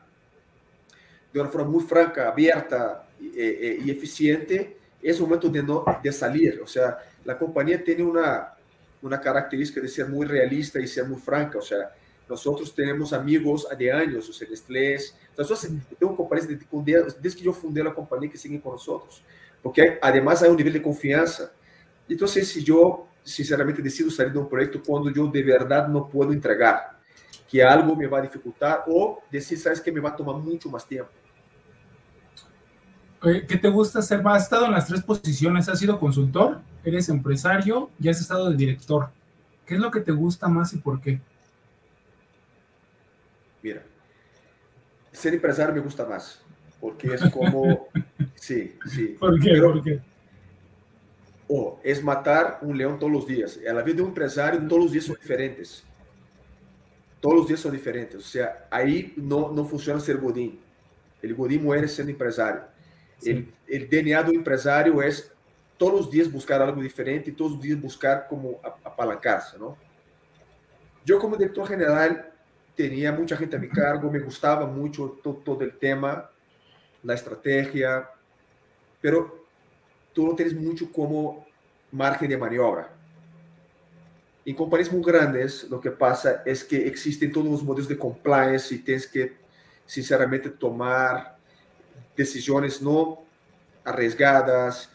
de 1.34 1.40
una 1.40 1.50
forma 1.50 1.70
muy 1.70 1.84
franca, 1.84 2.30
abierta 2.30 3.08
y, 3.20 3.32
eh, 3.36 3.80
y 3.84 3.90
eficiente, 3.90 4.78
es 5.02 5.20
momento 5.20 5.50
de, 5.50 5.64
no, 5.64 5.84
de 6.02 6.12
salir. 6.12 6.62
O 6.64 6.68
sea, 6.68 6.98
la 7.26 7.38
compañía 7.38 7.84
tiene 7.84 8.04
una, 8.04 8.54
una 9.02 9.20
característica 9.20 9.82
de 9.82 9.88
ser 9.88 10.08
muy 10.08 10.26
realista 10.26 10.80
y 10.80 10.88
ser 10.88 11.06
muy 11.06 11.20
franca. 11.20 11.58
O 11.58 11.62
sea, 11.62 11.92
nosotros 12.30 12.74
tenemos 12.74 13.14
amigos 13.14 13.68
de 13.78 13.92
años, 13.92 14.30
o 14.30 14.34
sea, 14.34 14.48
Nestlé. 14.48 14.98
Nosotros 15.38 15.72
tengo 16.00 16.16
compañías 16.16 16.48
desde, 16.48 17.14
desde 17.20 17.38
que 17.38 17.44
yo 17.44 17.54
fundé 17.54 17.84
la 17.84 17.94
compañía 17.94 18.30
que 18.30 18.38
siguen 18.38 18.60
con 18.60 18.74
nosotros. 18.74 19.24
Porque 19.62 19.98
además 20.02 20.42
hay 20.44 20.50
un 20.50 20.58
nivel 20.58 20.74
de 20.74 20.82
confianza. 20.82 21.52
Entonces, 22.08 22.48
si 22.48 22.64
yo 22.64 23.08
sinceramente 23.24 23.82
decido 23.82 24.10
salir 24.10 24.34
de 24.34 24.40
un 24.40 24.50
proyecto 24.50 24.82
cuando 24.86 25.12
yo 25.12 25.28
de 25.28 25.44
verdad 25.44 25.88
no 25.88 26.10
puedo 26.10 26.32
entregar, 26.34 27.00
que 27.52 27.62
algo 27.62 27.94
me 27.98 28.08
va 28.08 28.20
a 28.20 28.22
dificultar 28.22 28.86
o 28.88 29.22
decir, 29.30 29.60
sabes 29.60 29.82
que 29.82 29.92
me 29.92 30.00
va 30.00 30.12
a 30.12 30.16
tomar 30.16 30.38
mucho 30.38 30.70
más 30.70 30.88
tiempo. 30.88 31.12
¿Qué 33.22 33.58
te 33.58 33.68
gusta 33.68 34.00
hacer 34.00 34.24
más? 34.24 34.38
Has 34.38 34.44
estado 34.44 34.66
en 34.68 34.72
las 34.72 34.88
tres 34.88 35.04
posiciones, 35.04 35.68
has 35.68 35.78
sido 35.78 36.00
consultor, 36.00 36.62
eres 36.84 37.10
empresario 37.10 37.90
y 38.00 38.08
has 38.08 38.22
estado 38.22 38.50
de 38.50 38.56
director. 38.56 39.10
¿Qué 39.66 39.76
es 39.76 39.82
lo 39.82 39.92
que 39.92 40.00
te 40.00 40.14
gusta 40.14 40.48
más 40.48 40.74
y 40.74 40.78
por 40.78 41.02
qué? 41.02 41.20
Mira, 43.62 43.84
ser 45.12 45.34
empresario 45.34 45.76
me 45.76 45.82
gusta 45.82 46.06
más, 46.06 46.42
porque 46.80 47.14
es 47.14 47.30
como... 47.32 47.90
sí, 48.36 48.78
sí. 48.88 49.18
¿Por 49.20 49.40
qué? 49.42 49.62
¿Por 49.62 49.84
qué? 49.84 50.00
Oh, 51.50 51.82
es 51.84 52.02
matar 52.02 52.60
un 52.62 52.78
león 52.78 52.98
todos 52.98 53.12
los 53.12 53.28
días. 53.28 53.60
En 53.64 53.76
la 53.76 53.82
vida 53.82 53.98
de 53.98 54.02
un 54.04 54.08
empresario, 54.08 54.66
todos 54.68 54.84
los 54.84 54.92
días 54.94 55.04
son 55.04 55.18
diferentes. 55.22 55.84
Todos 57.22 57.38
los 57.38 57.48
días 57.48 57.60
son 57.60 57.72
diferentes. 57.72 58.18
O 58.18 58.28
sea, 58.28 58.68
ahí 58.70 59.14
no, 59.16 59.52
no 59.52 59.64
funciona 59.64 60.00
ser 60.00 60.18
godín. 60.18 60.60
El 61.22 61.36
godín 61.36 61.64
muere 61.64 61.88
siendo 61.88 62.12
empresario. 62.12 62.64
El, 63.24 63.54
el, 63.68 63.88
DNA 63.88 64.24
do 64.24 64.34
empresário 64.34 65.00
é 65.00 65.10
todos 65.78 66.08
os 66.08 66.12
dias 66.12 66.28
buscar 66.28 66.60
algo 66.60 66.82
diferente 66.82 67.30
e 67.30 67.34
todos 67.34 67.54
os 67.54 67.60
dias 67.60 67.80
buscar 67.80 68.28
como 68.28 68.60
apalancar-se, 68.84 69.60
não? 69.60 69.78
Eu, 71.08 71.20
como 71.20 71.38
diretor 71.38 71.68
general, 71.68 72.10
tinha 72.76 73.12
muita 73.12 73.36
gente 73.36 73.56
a 73.56 73.60
meu 73.60 73.70
cargo, 73.70 74.10
me 74.10 74.20
gostava 74.20 74.66
muito 74.66 75.10
todo, 75.24 75.40
todo 75.42 75.64
o 75.64 75.72
tema, 75.72 76.30
a 77.08 77.14
estratégia, 77.14 78.08
pero 79.02 79.46
tu 80.14 80.26
não 80.26 80.36
tens 80.36 80.54
muito 80.54 80.88
como 80.88 81.46
margem 81.92 82.28
de 82.28 82.38
maniobra. 82.38 83.01
Em 84.46 84.56
companhias 84.56 84.90
muito 84.90 85.06
grandes, 85.06 85.64
o 85.72 85.80
que 85.80 85.92
passa 85.92 86.42
é 86.46 86.54
que 86.54 86.76
existem 86.76 87.32
todos 87.32 87.52
os 87.54 87.62
modelos 87.62 87.88
de 87.88 87.96
compliance 87.96 88.74
e 88.74 88.80
tens 88.80 89.06
que, 89.06 89.34
sinceramente, 89.86 90.50
tomar 90.50 91.40
decisiones 92.16 92.82
no 92.82 93.24
arriesgadas, 93.86 94.90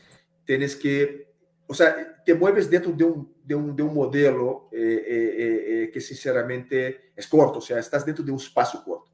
tienes 0.44 0.74
que, 0.74 1.28
o 1.66 1.74
sea, 1.74 2.22
te 2.24 2.34
mueves 2.34 2.68
dentro 2.68 2.92
de 2.92 3.04
un, 3.04 3.32
de 3.44 3.54
un, 3.54 3.76
de 3.76 3.82
un 3.82 3.94
modelo 3.94 4.68
eh, 4.72 4.78
eh, 4.78 5.84
eh, 5.84 5.90
que 5.92 6.00
sinceramente 6.00 7.10
es 7.14 7.26
corto, 7.26 7.58
o 7.58 7.62
sea, 7.62 7.78
estás 7.78 8.04
dentro 8.04 8.24
de 8.24 8.32
un 8.32 8.38
espacio 8.38 8.82
corto. 8.82 9.10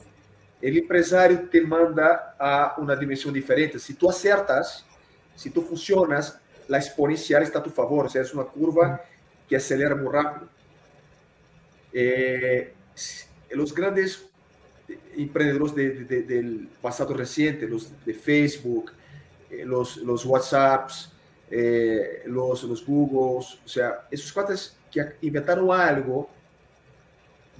El 0.61 0.79
empresario 0.79 1.49
te 1.51 1.61
manda 1.61 2.37
a 2.39 2.77
una 2.79 2.95
dimensión 2.95 3.35
diferente. 3.35 3.79
Si 3.79 3.95
tú 3.95 4.09
acertas, 4.09 4.87
si 5.35 5.51
tú 5.51 5.61
funcionas, 5.61 6.39
la 6.69 6.79
exponencial 6.79 7.43
está 7.43 7.59
a 7.59 7.63
tu 7.63 7.71
favor, 7.71 8.07
o 8.07 8.09
sea, 8.09 8.23
es 8.23 8.33
una 8.33 8.45
curva 8.45 9.03
que 9.49 9.57
acelera 9.57 9.95
muy 9.95 10.13
rápido. 10.13 10.49
los 13.51 13.75
grandes 13.75 14.27
de, 15.75 16.23
del 16.27 16.69
pasado 16.81 17.15
reciente, 17.15 17.67
los 17.69 17.93
de 18.05 18.15
Facebook, 18.15 18.93
eh, 19.51 19.65
los, 19.65 19.99
los 19.99 20.25
WhatsApps, 20.25 21.13
eh, 21.51 22.23
los, 22.27 22.63
los 22.65 22.85
Googles, 22.85 23.59
o 23.65 23.69
sea, 23.69 24.07
esos 24.11 24.33
cuates 24.33 24.77
que 24.91 25.17
inventaron 25.23 25.71
algo 25.71 26.29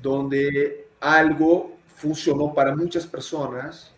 donde 0.01 0.89
algo 1.01 1.77
funcionó 1.97 2.53
para 2.53 2.75
muchas 2.75 3.07
personas, 3.07 3.93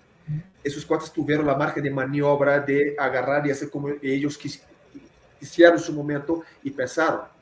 esos 0.62 0.84
cuates 0.84 1.12
tuvieron 1.12 1.46
la 1.46 1.54
margen 1.54 1.82
de 1.84 1.90
maniobra 1.90 2.58
de 2.60 2.96
agarrar 2.98 3.46
y 3.46 3.50
hacer 3.50 3.70
como 3.70 3.88
ellos 4.02 4.38
quisieron 4.38 5.74
en 5.74 5.80
su 5.82 5.92
momento 5.92 6.42
y 6.62 6.70
pensaron. 6.70 7.33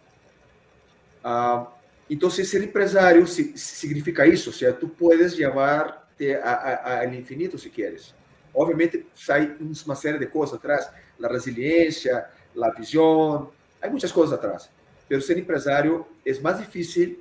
Uh, 1.25 1.67
entonces, 2.09 2.49
ser 2.51 2.63
empresario 2.63 3.27
significa 3.27 4.25
eso, 4.25 4.51
o 4.51 4.53
sea, 4.53 4.79
tú 4.79 4.93
puedes 4.93 5.37
llevarte 5.37 6.37
al 6.37 7.15
infinito 7.15 7.57
si 7.57 7.71
quieres. 7.71 8.15
Obviamente, 8.53 9.07
hay 9.29 9.57
una 9.85 9.97
serie 9.97 10.19
de 10.19 10.29
cosas 10.29 10.59
atrás, 10.59 10.93
la 11.19 11.29
resiliencia, 11.29 12.29
la 12.55 12.71
visión, 12.71 13.49
hay 13.81 13.91
muchas 13.91 14.13
cosas 14.13 14.39
atrás. 14.39 14.71
Pero 15.09 15.21
ser 15.23 15.39
empresario 15.39 16.07
es 16.25 16.43
más 16.43 16.59
difícil, 16.59 17.19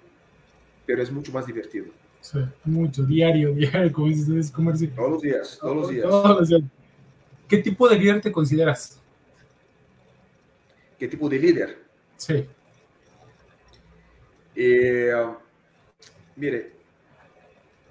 pero 0.85 1.01
es 1.01 1.11
mucho 1.11 1.31
más 1.31 1.45
divertido. 1.45 1.87
Sí, 2.19 2.39
mucho, 2.65 3.03
diario, 3.03 3.51
diario, 3.53 3.91
como 3.93 4.07
dices, 4.07 4.51
comercio. 4.51 4.89
Todos 4.95 5.11
los 5.11 5.21
días, 5.21 5.57
todos 5.59 5.75
los 5.75 5.89
días. 5.89 6.09
Todos 6.09 6.39
los 6.39 6.49
días. 6.49 6.61
¿Qué 7.47 7.57
tipo 7.57 7.87
de 7.87 7.97
líder 7.97 8.21
te 8.21 8.31
consideras? 8.31 8.99
¿Qué 10.99 11.07
tipo 11.07 11.27
de 11.29 11.39
líder? 11.39 11.79
Sí. 12.17 12.45
Eh, 14.63 15.11
mire, 16.35 16.71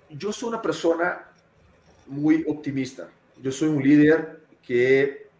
yo 0.08 0.32
soy 0.32 0.50
una 0.50 0.62
persona 0.62 1.26
muy 2.06 2.44
optimista. 2.46 3.08
Yo 3.42 3.50
soy 3.50 3.70
un 3.70 3.82
líder 3.82 4.44
que 4.62 5.30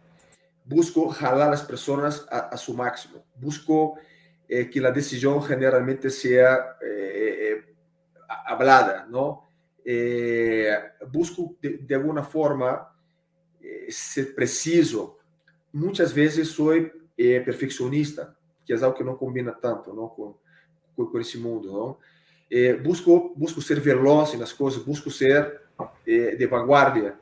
busco 0.64 1.08
jalar 1.10 1.46
a 1.46 1.50
las 1.52 1.62
personas 1.62 2.26
a, 2.28 2.56
su 2.56 2.74
máximo. 2.74 3.24
Busco 3.36 3.94
eh, 4.48 4.68
que 4.68 4.80
la 4.80 4.90
decisión 4.90 5.40
generalmente 5.40 6.10
sea 6.10 6.76
eh, 6.82 7.76
hablada, 8.46 9.06
¿no? 9.08 9.48
busco 11.12 11.56
de, 11.60 11.94
alguna 11.94 12.22
forma 12.22 12.92
ser 13.88 14.34
preciso. 14.34 15.18
Muchas 15.72 16.12
veces 16.12 16.48
soy 16.48 16.90
perfeccionista, 17.16 18.36
que 18.64 18.74
es 18.74 18.82
algo 18.82 18.94
que 18.94 19.04
no 19.04 19.16
combina 19.16 19.58
tanto, 19.58 19.92
¿no? 19.92 20.14
Con, 20.14 20.39
por 21.06 21.20
esse 21.20 21.38
mundo, 21.38 21.72
não? 21.72 21.96
É, 22.50 22.74
busco, 22.74 23.32
busco 23.36 23.62
ser 23.62 23.80
veloz 23.80 24.34
nas 24.34 24.52
coisas, 24.52 24.82
busco 24.82 25.10
ser 25.10 25.60
é, 26.06 26.34
de 26.34 26.46
vanguardia, 26.46 27.14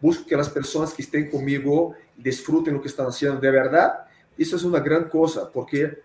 busco 0.00 0.24
que 0.24 0.34
as 0.34 0.48
pessoas 0.48 0.92
que 0.92 1.00
estão 1.00 1.24
comigo 1.24 1.96
desfrutem 2.16 2.74
do 2.74 2.80
que 2.80 2.86
estão 2.86 3.06
fazendo 3.06 3.40
de 3.40 3.50
verdade. 3.50 4.04
Isso 4.38 4.56
é 4.56 4.68
uma 4.68 4.80
grande 4.80 5.08
coisa, 5.08 5.46
porque 5.46 5.98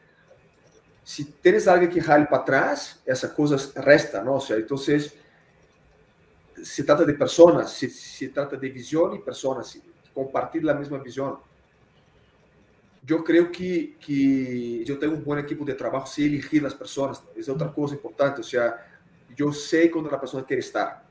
se 1.04 1.26
tens 1.26 1.68
algo 1.68 1.88
que 1.88 2.00
jale 2.00 2.26
para 2.26 2.40
trás, 2.40 3.00
essa 3.06 3.28
coisa 3.28 3.58
resta, 3.76 4.24
não? 4.24 4.40
Seja, 4.40 4.62
então, 4.62 4.78
se 4.78 6.84
trata 6.84 7.06
de 7.06 7.14
pessoas, 7.14 7.72
se, 7.72 7.90
se 7.90 8.30
trata 8.30 8.56
de 8.56 8.70
visão 8.70 9.14
e 9.16 9.20
pessoas, 9.20 9.82
compartilham 10.14 10.70
a 10.70 10.78
mesma 10.78 11.00
visão 11.00 11.42
eu 13.08 13.24
creio 13.24 13.50
que, 13.50 13.96
que 14.00 14.84
eu 14.88 14.98
tenho 15.00 15.14
um 15.14 15.22
bom 15.22 15.38
equipo 15.38 15.66
de 15.66 15.74
trabalho 15.74 16.08
se 16.08 16.24
elegir 16.26 16.66
as 16.66 16.74
pessoas. 16.74 17.22
Essa 17.36 17.50
é 17.50 17.54
outra 17.54 17.70
coisa 17.70 17.96
importante. 17.96 18.38
Ou 18.38 18.44
seja, 18.44 18.78
eu 19.38 19.52
sei 19.54 19.90
quando 19.90 20.14
a 20.14 20.18
pessoa 20.18 20.44
quer 20.44 20.58
estar. 20.58 21.06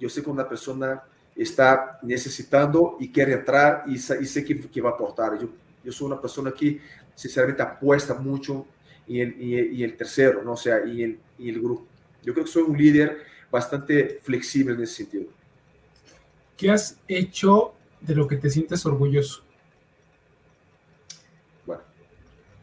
Eu 0.00 0.08
sei 0.08 0.22
quando 0.22 0.40
a 0.40 0.44
pessoa 0.44 1.02
está 1.36 1.98
necessitando 2.02 2.96
e 3.00 3.08
quer 3.08 3.28
entrar 3.28 3.88
e, 3.88 3.94
e 3.94 4.26
sei 4.26 4.42
que, 4.42 4.54
que 4.54 4.80
vai 4.80 4.92
aportar. 4.92 5.40
Eu, 5.40 5.52
eu 5.84 5.92
sou 5.92 6.06
uma 6.06 6.16
pessoa 6.16 6.50
que, 6.50 6.80
sinceramente, 7.14 7.62
aposta 7.62 8.14
muito 8.14 8.66
em, 9.08 9.20
em, 9.20 9.54
em 9.54 9.82
el 9.82 9.96
terceiro, 9.96 10.42
não? 10.42 10.52
ou 10.52 10.56
seja, 10.56 10.86
em 10.86 11.02
el, 11.02 11.18
em 11.38 11.48
el 11.48 11.60
grupo. 11.60 11.86
Eu 12.24 12.32
creio 12.32 12.46
que 12.46 12.52
sou 12.52 12.68
um 12.68 12.74
líder 12.74 13.26
bastante 13.50 14.18
flexível 14.22 14.76
nesse 14.76 14.94
sentido. 14.94 15.28
¿Qué 16.56 16.70
has 16.70 16.98
hecho 17.08 17.74
de 18.00 18.14
lo 18.14 18.26
que 18.26 18.36
te 18.36 18.48
sientes 18.48 18.86
orgulloso? 18.86 19.43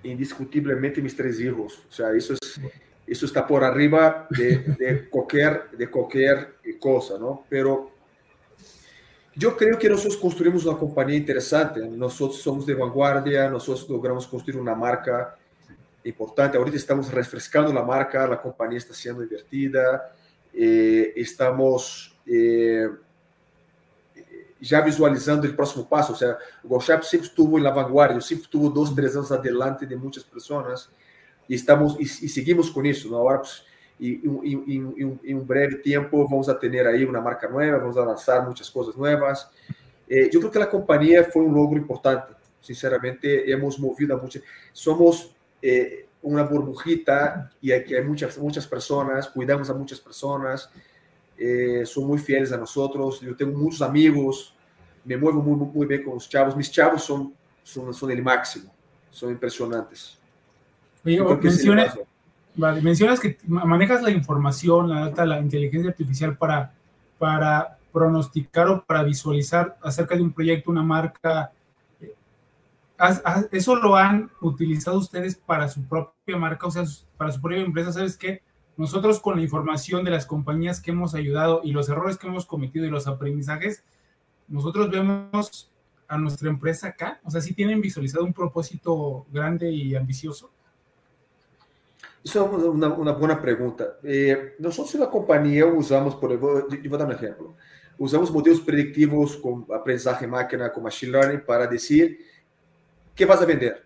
Indiscutiblemente 0.03 1.01
mis 1.01 1.15
tres 1.15 1.39
hijos. 1.39 1.83
O 1.89 1.91
sea, 1.91 2.11
eso, 2.11 2.33
es, 2.33 2.61
eso 3.07 3.25
está 3.25 3.45
por 3.45 3.63
arriba 3.63 4.27
de, 4.29 4.57
de, 4.77 5.09
cualquier, 5.09 5.69
de 5.71 5.89
cualquier 5.89 6.55
cosa, 6.79 7.17
¿no? 7.19 7.45
Pero 7.49 7.91
yo 9.35 9.55
creo 9.55 9.77
que 9.77 9.89
nosotros 9.89 10.17
construimos 10.17 10.65
una 10.65 10.77
compañía 10.77 11.15
interesante. 11.15 11.79
Nosotros 11.87 12.41
somos 12.41 12.65
de 12.65 12.73
vanguardia, 12.73 13.49
nosotros 13.49 13.89
logramos 13.89 14.27
construir 14.27 14.59
una 14.59 14.75
marca 14.75 15.37
importante. 16.03 16.57
Ahorita 16.57 16.77
estamos 16.77 17.11
refrescando 17.11 17.71
la 17.71 17.83
marca, 17.83 18.27
la 18.27 18.39
compañía 18.39 18.77
está 18.77 18.93
siendo 18.93 19.23
invertida, 19.23 20.13
eh, 20.53 21.13
estamos... 21.15 22.17
Eh, 22.25 22.89
já 24.61 24.79
visualizando 24.79 25.47
o 25.47 25.53
próximo 25.53 25.83
passo. 25.85 26.11
Ou 26.11 26.17
seja, 26.17 26.37
o 26.63 26.67
GoShop 26.67 27.05
sempre 27.05 27.27
estuvo 27.27 27.59
na 27.59 27.71
vanguarda, 27.71 28.21
sempre 28.21 28.43
estuvo 28.43 28.69
dois, 28.69 28.91
três 28.91 29.15
anos 29.15 29.31
adelante 29.31 29.85
de 29.85 29.95
muitas 29.95 30.23
pessoas 30.23 30.89
e 31.49 31.55
estamos 31.55 31.95
e, 31.99 32.03
e 32.03 32.29
seguimos 32.29 32.69
com 32.69 32.85
isso. 32.85 33.09
Na 33.09 33.17
hora 33.17 33.41
e 33.99 34.19
em 35.23 35.35
um 35.35 35.43
breve 35.43 35.77
tempo 35.77 36.27
vamos 36.27 36.49
a 36.49 36.55
ter 36.55 36.87
aí 36.87 37.05
uma 37.05 37.21
marca 37.21 37.47
nova, 37.47 37.77
vamos 37.77 37.97
a 37.97 38.03
lançar 38.03 38.43
muitas 38.43 38.69
coisas 38.69 38.95
novas. 38.95 39.47
Eh, 40.09 40.29
eu 40.33 40.39
creo 40.39 40.51
que 40.51 40.57
a 40.57 40.65
companhia 40.65 41.23
foi 41.23 41.43
um 41.43 41.51
logro 41.51 41.77
importante. 41.77 42.33
Sinceramente, 42.61 43.27
hemos 43.27 43.77
movido 43.77 44.13
a 44.13 44.17
muitas. 44.17 44.41
Somos 44.73 45.35
eh, 45.61 46.05
uma 46.21 46.43
burbujita 46.43 47.49
e 47.61 47.71
aqui 47.71 47.95
há 47.95 48.03
muitas 48.03 48.37
muitas 48.37 48.65
pessoas, 48.65 49.27
cuidamos 49.27 49.69
a 49.69 49.73
muitas 49.73 49.99
pessoas 49.99 50.67
eh, 51.43 51.85
son 51.87 52.05
muy 52.05 52.19
fieles 52.19 52.51
a 52.51 52.57
nosotros. 52.57 53.19
Yo 53.21 53.35
tengo 53.35 53.57
muchos 53.57 53.81
amigos, 53.81 54.53
me 55.03 55.17
muevo 55.17 55.41
muy, 55.41 55.55
muy 55.73 55.87
bien 55.87 56.03
con 56.03 56.13
los 56.13 56.29
chavos. 56.29 56.55
Mis 56.55 56.71
chavos 56.71 57.03
son, 57.03 57.33
son, 57.63 57.91
son 57.95 58.11
el 58.11 58.21
máximo, 58.21 58.71
son 59.09 59.31
impresionantes. 59.31 60.19
Oye, 61.03 61.19
mencionas, 61.41 61.97
vale, 62.53 62.81
mencionas 62.81 63.19
que 63.19 63.39
manejas 63.47 64.03
la 64.03 64.11
información, 64.11 64.89
la 64.89 65.07
data, 65.07 65.25
la 65.25 65.39
inteligencia 65.39 65.89
artificial 65.89 66.37
para, 66.37 66.73
para 67.17 67.79
pronosticar 67.91 68.67
o 68.67 68.85
para 68.85 69.01
visualizar 69.01 69.77
acerca 69.81 70.15
de 70.15 70.21
un 70.21 70.31
proyecto, 70.31 70.69
una 70.69 70.83
marca. 70.83 71.51
¿Eso 73.51 73.75
lo 73.77 73.95
han 73.95 74.29
utilizado 74.41 74.99
ustedes 74.99 75.35
para 75.35 75.67
su 75.67 75.81
propia 75.85 76.37
marca, 76.37 76.67
o 76.67 76.71
sea, 76.71 76.83
para 77.17 77.31
su 77.31 77.41
propia 77.41 77.61
empresa? 77.61 77.91
¿Sabes 77.91 78.15
qué? 78.15 78.43
Nosotros 78.77 79.19
con 79.19 79.37
la 79.37 79.43
información 79.43 80.03
de 80.03 80.11
las 80.11 80.25
compañías 80.25 80.81
que 80.81 80.91
hemos 80.91 81.13
ayudado 81.13 81.61
y 81.63 81.71
los 81.71 81.89
errores 81.89 82.17
que 82.17 82.27
hemos 82.27 82.45
cometido 82.45 82.85
y 82.85 82.89
los 82.89 83.07
aprendizajes, 83.07 83.83
nosotros 84.47 84.89
vemos 84.89 85.71
a 86.07 86.17
nuestra 86.17 86.49
empresa 86.49 86.89
acá? 86.89 87.19
O 87.23 87.31
sea, 87.31 87.41
¿sí 87.41 87.53
tienen 87.53 87.79
visualizado 87.79 88.25
un 88.25 88.33
propósito 88.33 89.25
grande 89.31 89.71
y 89.71 89.95
ambicioso? 89.95 90.51
É 92.35 92.39
uma, 92.39 92.87
uma 92.93 93.13
boa 93.13 93.35
pergunta. 93.35 93.97
Eh, 94.03 94.55
nós, 94.59 94.77
na 94.93 95.07
companhia, 95.07 95.65
usamos, 95.65 96.13
por 96.13 96.31
exemplo. 96.31 97.55
Usamos 97.97 98.29
modelos 98.29 98.59
preditivos 98.59 99.35
com 99.35 99.65
aprendizagem 99.71 100.27
máquina, 100.27 100.69
com 100.69 100.81
machine 100.81 101.11
learning, 101.11 101.39
para 101.39 101.65
dizer 101.65 102.19
que 103.15 103.25
vas 103.25 103.41
a 103.41 103.45
vender. 103.45 103.83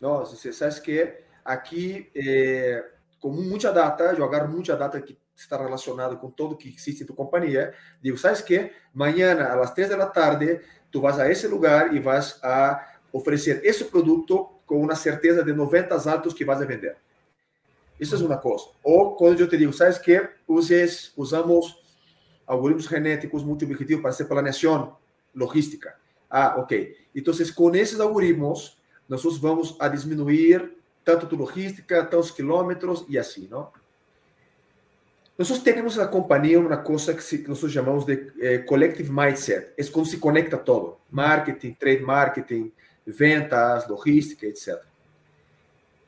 Não, 0.00 0.18
você 0.18 0.52
sabe 0.52 0.80
que 0.82 1.16
aqui 1.44 2.10
eh, 2.14 2.84
com 3.20 3.30
muita 3.30 3.70
data, 3.70 4.14
jogar 4.14 4.48
muita 4.48 4.74
data 4.76 5.00
que 5.00 5.16
está 5.36 5.56
relacionada 5.56 6.16
com 6.16 6.30
tudo 6.30 6.56
que 6.56 6.68
existe 6.68 7.02
em 7.02 7.06
tua 7.06 7.14
companhia, 7.14 7.74
digo, 8.02 8.16
sabes 8.16 8.40
que 8.40 8.72
amanhã 8.94 9.38
às 9.60 9.72
três 9.72 9.90
da 9.90 10.06
tarde 10.06 10.60
tu 10.90 11.00
vas 11.00 11.18
a 11.18 11.30
esse 11.30 11.46
lugar 11.46 11.94
e 11.94 12.00
vas 12.00 12.42
a 12.42 12.84
oferecer 13.12 13.60
esse 13.64 13.84
produto 13.84 14.48
com 14.66 14.80
uma 14.80 14.94
certeza 14.94 15.44
de 15.44 15.52
90 15.52 16.10
altos 16.10 16.32
que 16.32 16.44
vas 16.44 16.62
a 16.62 16.64
vender. 16.64 16.96
Isso 17.98 18.14
é 18.14 18.18
uma 18.18 18.38
coisa. 18.38 18.64
Ou 18.82 19.14
quando 19.14 19.40
eu 19.40 19.48
te 19.48 19.58
digo, 19.58 19.72
sabes 19.72 19.98
que 19.98 20.26
uses, 20.48 21.12
usamos 21.16 21.78
algoritmos 22.46 22.86
genéticos 22.86 23.44
multi-objetivos 23.44 24.00
para 24.00 24.10
hacer 24.10 24.24
planeação 24.24 24.96
logística. 25.34 25.94
Ah, 26.30 26.56
ok. 26.58 26.96
Então, 27.14 27.34
com 27.54 27.74
esses 27.74 28.00
algoritmos, 28.00 28.78
nós 29.08 29.22
vamos 29.38 29.76
a 29.78 29.88
diminuir 29.88 30.72
tanto 31.10 31.26
tu 31.26 31.36
logística, 31.36 32.04
tantos 32.04 32.30
quilômetros 32.30 33.04
e 33.08 33.18
assim, 33.18 33.48
não? 33.50 33.70
Nós 35.36 35.58
temos 35.60 35.96
na 35.96 36.06
companhia 36.06 36.60
uma 36.60 36.76
coisa 36.76 37.14
que 37.14 37.48
nós 37.48 37.58
chamamos 37.72 38.04
de 38.04 38.30
eh, 38.40 38.58
collective 38.58 39.10
mindset. 39.10 39.72
É 39.78 39.84
como 39.84 40.04
se 40.04 40.18
conecta 40.18 40.58
todo: 40.58 40.98
marketing, 41.10 41.72
trade 41.72 42.02
marketing, 42.02 42.70
ventas, 43.06 43.88
logística, 43.88 44.46
etc. 44.46 44.82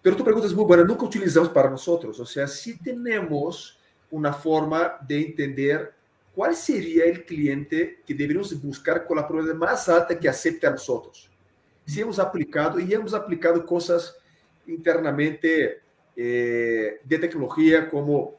Pero 0.02 0.16
tu 0.16 0.24
pergunta 0.24 0.46
muito 0.48 0.66
boa. 0.66 0.84
Nunca 0.84 1.06
utilizamos 1.06 1.48
para 1.48 1.70
nós. 1.70 1.88
Ou 1.88 2.26
seja, 2.26 2.46
se 2.46 2.76
temos 2.76 3.80
uma 4.10 4.34
forma 4.34 4.98
de 5.00 5.26
entender 5.26 5.94
qual 6.34 6.52
seria 6.52 7.10
o 7.10 7.24
cliente 7.24 8.00
que 8.04 8.12
deveríamos 8.12 8.52
buscar 8.52 9.00
com 9.00 9.18
a 9.18 9.22
probabilidade 9.22 9.58
mais 9.58 9.88
alta 9.88 10.14
que 10.14 10.28
aceite 10.28 10.66
a 10.66 10.70
nós. 10.72 11.30
Se 11.86 12.00
hemos 12.00 12.20
aplicado 12.20 12.78
e 12.78 12.92
hemos 12.92 13.14
aplicado 13.14 13.62
coisas 13.62 14.14
internamente 14.74 15.80
eh, 16.16 17.00
de 17.04 17.18
tecnología 17.18 17.88
como 17.88 18.34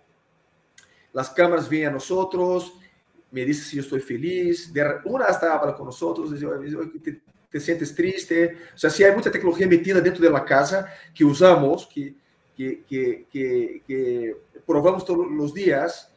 las 1.14 1.30
cámaras 1.30 1.70
vienen 1.70 1.90
a 1.90 1.94
nosotros, 1.94 2.74
me 3.32 3.46
dice 3.46 3.64
si 3.64 3.78
yo 3.78 3.82
estoy 3.82 4.00
feliz, 4.00 4.72
una 5.06 5.26
hasta 5.26 5.54
habla 5.54 5.76
con 5.76 5.88
nosotros, 5.88 6.32
dice, 6.32 6.48
te, 7.04 7.22
te, 7.50 7.60
sientes 7.60 7.94
triste, 7.96 8.58
o 8.74 8.78
sea, 8.78 8.90
si 8.90 9.04
hay 9.04 9.16
mucha 9.16 9.32
tecnología 9.32 9.68
metida 9.68 10.02
dentro 10.02 10.24
de 10.24 10.30
la 10.30 10.44
casa 10.44 10.88
que 11.14 11.24
usamos, 11.26 11.88
que, 11.88 12.16
que, 12.56 12.84
que, 12.88 13.82
que 13.86 14.38
probamos 14.66 15.06
todos 15.06 15.30
los 15.32 15.54
días, 15.54 16.12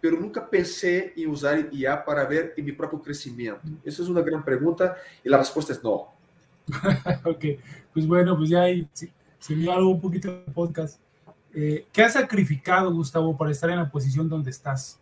pero 0.00 0.20
nunca 0.20 0.48
pensé 0.48 1.12
en 1.16 1.30
usar 1.30 1.68
IA 1.72 2.04
para 2.04 2.24
ver 2.24 2.54
en 2.56 2.64
mi 2.64 2.72
propio 2.72 3.00
crecimiento. 3.00 3.62
Esa 3.84 4.02
es 4.02 4.08
una 4.08 4.20
gran 4.20 4.44
pregunta 4.44 4.96
y 5.24 5.28
la 5.28 5.38
respuesta 5.38 5.72
es 5.72 5.82
no. 5.82 6.14
ok, 7.24 7.44
pues 7.92 8.06
bueno, 8.06 8.36
pues 8.36 8.50
ya 8.50 8.62
hay, 8.62 8.88
algo 9.70 9.90
un 9.90 10.00
poquito 10.00 10.30
de 10.30 10.52
podcast. 10.52 11.00
Eh, 11.54 11.86
¿Qué 11.92 12.02
has 12.02 12.12
sacrificado, 12.12 12.92
Gustavo, 12.92 13.36
para 13.36 13.50
estar 13.50 13.70
en 13.70 13.76
la 13.76 13.90
posición 13.90 14.28
donde 14.28 14.50
estás? 14.50 15.00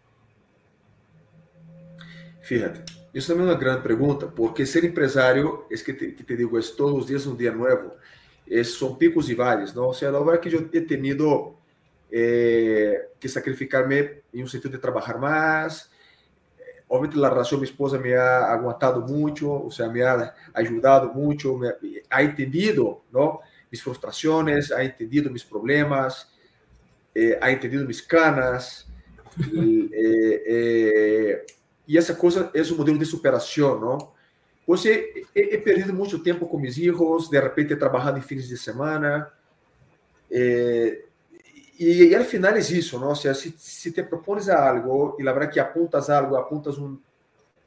Fíjate, 2.42 2.84
isso 3.14 3.28
também 3.32 3.46
é 3.46 3.50
uma 3.50 3.58
grande 3.58 3.82
pergunta, 3.82 4.26
porque 4.26 4.66
ser 4.66 4.84
empresário, 4.84 5.64
é 5.70 5.76
que 5.76 5.94
te, 5.94 6.12
que 6.12 6.22
te 6.22 6.36
digo, 6.36 6.58
é 6.58 6.62
todos 6.76 7.00
os 7.00 7.06
dias 7.06 7.26
um 7.26 7.34
dia 7.34 7.50
novo, 7.50 7.92
é, 8.50 8.62
são 8.62 8.94
picos 8.94 9.30
e 9.30 9.34
vales, 9.34 9.72
não? 9.72 9.84
Ou 9.84 9.94
seja, 9.94 10.14
a 10.14 10.20
hora 10.20 10.36
que 10.36 10.54
eu 10.54 10.68
he 10.72 10.80
tenido 10.82 11.54
é, 12.12 13.08
que 13.18 13.28
sacrificar-me 13.28 14.22
em 14.32 14.42
um 14.42 14.46
sentido 14.46 14.72
de 14.72 14.78
trabalhar 14.78 15.18
mais, 15.18 15.88
obviamente 16.88 17.24
a 17.24 17.28
relação 17.28 17.58
minha 17.58 17.70
esposa 17.70 17.98
me 17.98 18.14
ha 18.14 18.52
aguantado 18.52 19.00
muito, 19.00 19.48
ou 19.48 19.70
seja, 19.70 19.90
me 19.90 20.02
ha 20.02 20.34
ajudado 20.52 21.14
muito, 21.14 21.56
me 21.56 22.02
ha 22.10 22.22
entendido, 22.22 23.00
não? 23.10 23.40
Mis 23.74 23.82
frustraciones, 23.82 24.70
ha 24.70 24.84
entendido 24.84 25.28
mis 25.28 25.42
problemas, 25.42 26.32
eh, 27.12 27.36
ha 27.42 27.50
entendido 27.50 27.84
mis 27.84 28.00
canas. 28.00 28.86
Y, 29.52 29.90
eh, 29.92 30.42
eh, 30.46 31.46
y, 31.88 31.96
esa 31.96 32.16
cosa 32.16 32.52
es 32.54 32.70
un 32.70 32.78
modelo 32.78 32.98
de 32.98 33.04
superación, 33.04 33.80
¿no? 33.80 34.14
Pues 34.64 34.86
he, 34.86 35.26
he, 35.34 35.58
perdido 35.58 35.92
mucho 35.92 36.22
tiempo 36.22 36.48
con 36.48 36.62
mis 36.62 36.78
hijos, 36.78 37.28
de 37.28 37.40
repente 37.40 37.74
trabajando 37.74 38.18
en 38.18 38.22
fines 38.22 38.48
de 38.48 38.56
semana. 38.56 39.28
Y, 40.30 42.04
y, 42.04 42.14
al 42.14 42.24
final 42.24 42.56
es 42.56 42.70
eso, 42.70 43.00
¿no? 43.00 43.10
O 43.10 43.16
sea, 43.16 43.34
si, 43.34 43.52
si, 43.58 43.90
te 43.90 44.04
propones 44.04 44.48
algo 44.48 45.16
y 45.18 45.24
la 45.24 45.32
verdad 45.32 45.50
que 45.50 45.58
apuntas 45.58 46.08
algo, 46.08 46.38
apuntas 46.38 46.78
un, 46.78 47.02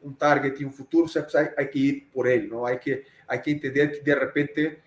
un 0.02 0.16
target 0.16 0.56
y 0.58 0.64
un 0.64 0.72
futuro, 0.72 1.06
o 1.06 1.10
sea, 1.10 1.24
pues 1.24 1.36
hay, 1.36 1.48
hay, 1.58 1.70
que 1.70 1.80
ir 1.80 2.10
por 2.12 2.30
él, 2.30 2.50
¿no? 2.50 2.66
Hay 2.66 2.80
que, 2.80 3.04
hay 3.28 3.42
que 3.42 3.52
entender 3.52 3.92
que 3.92 4.02
de 4.02 4.16
repente 4.16 4.87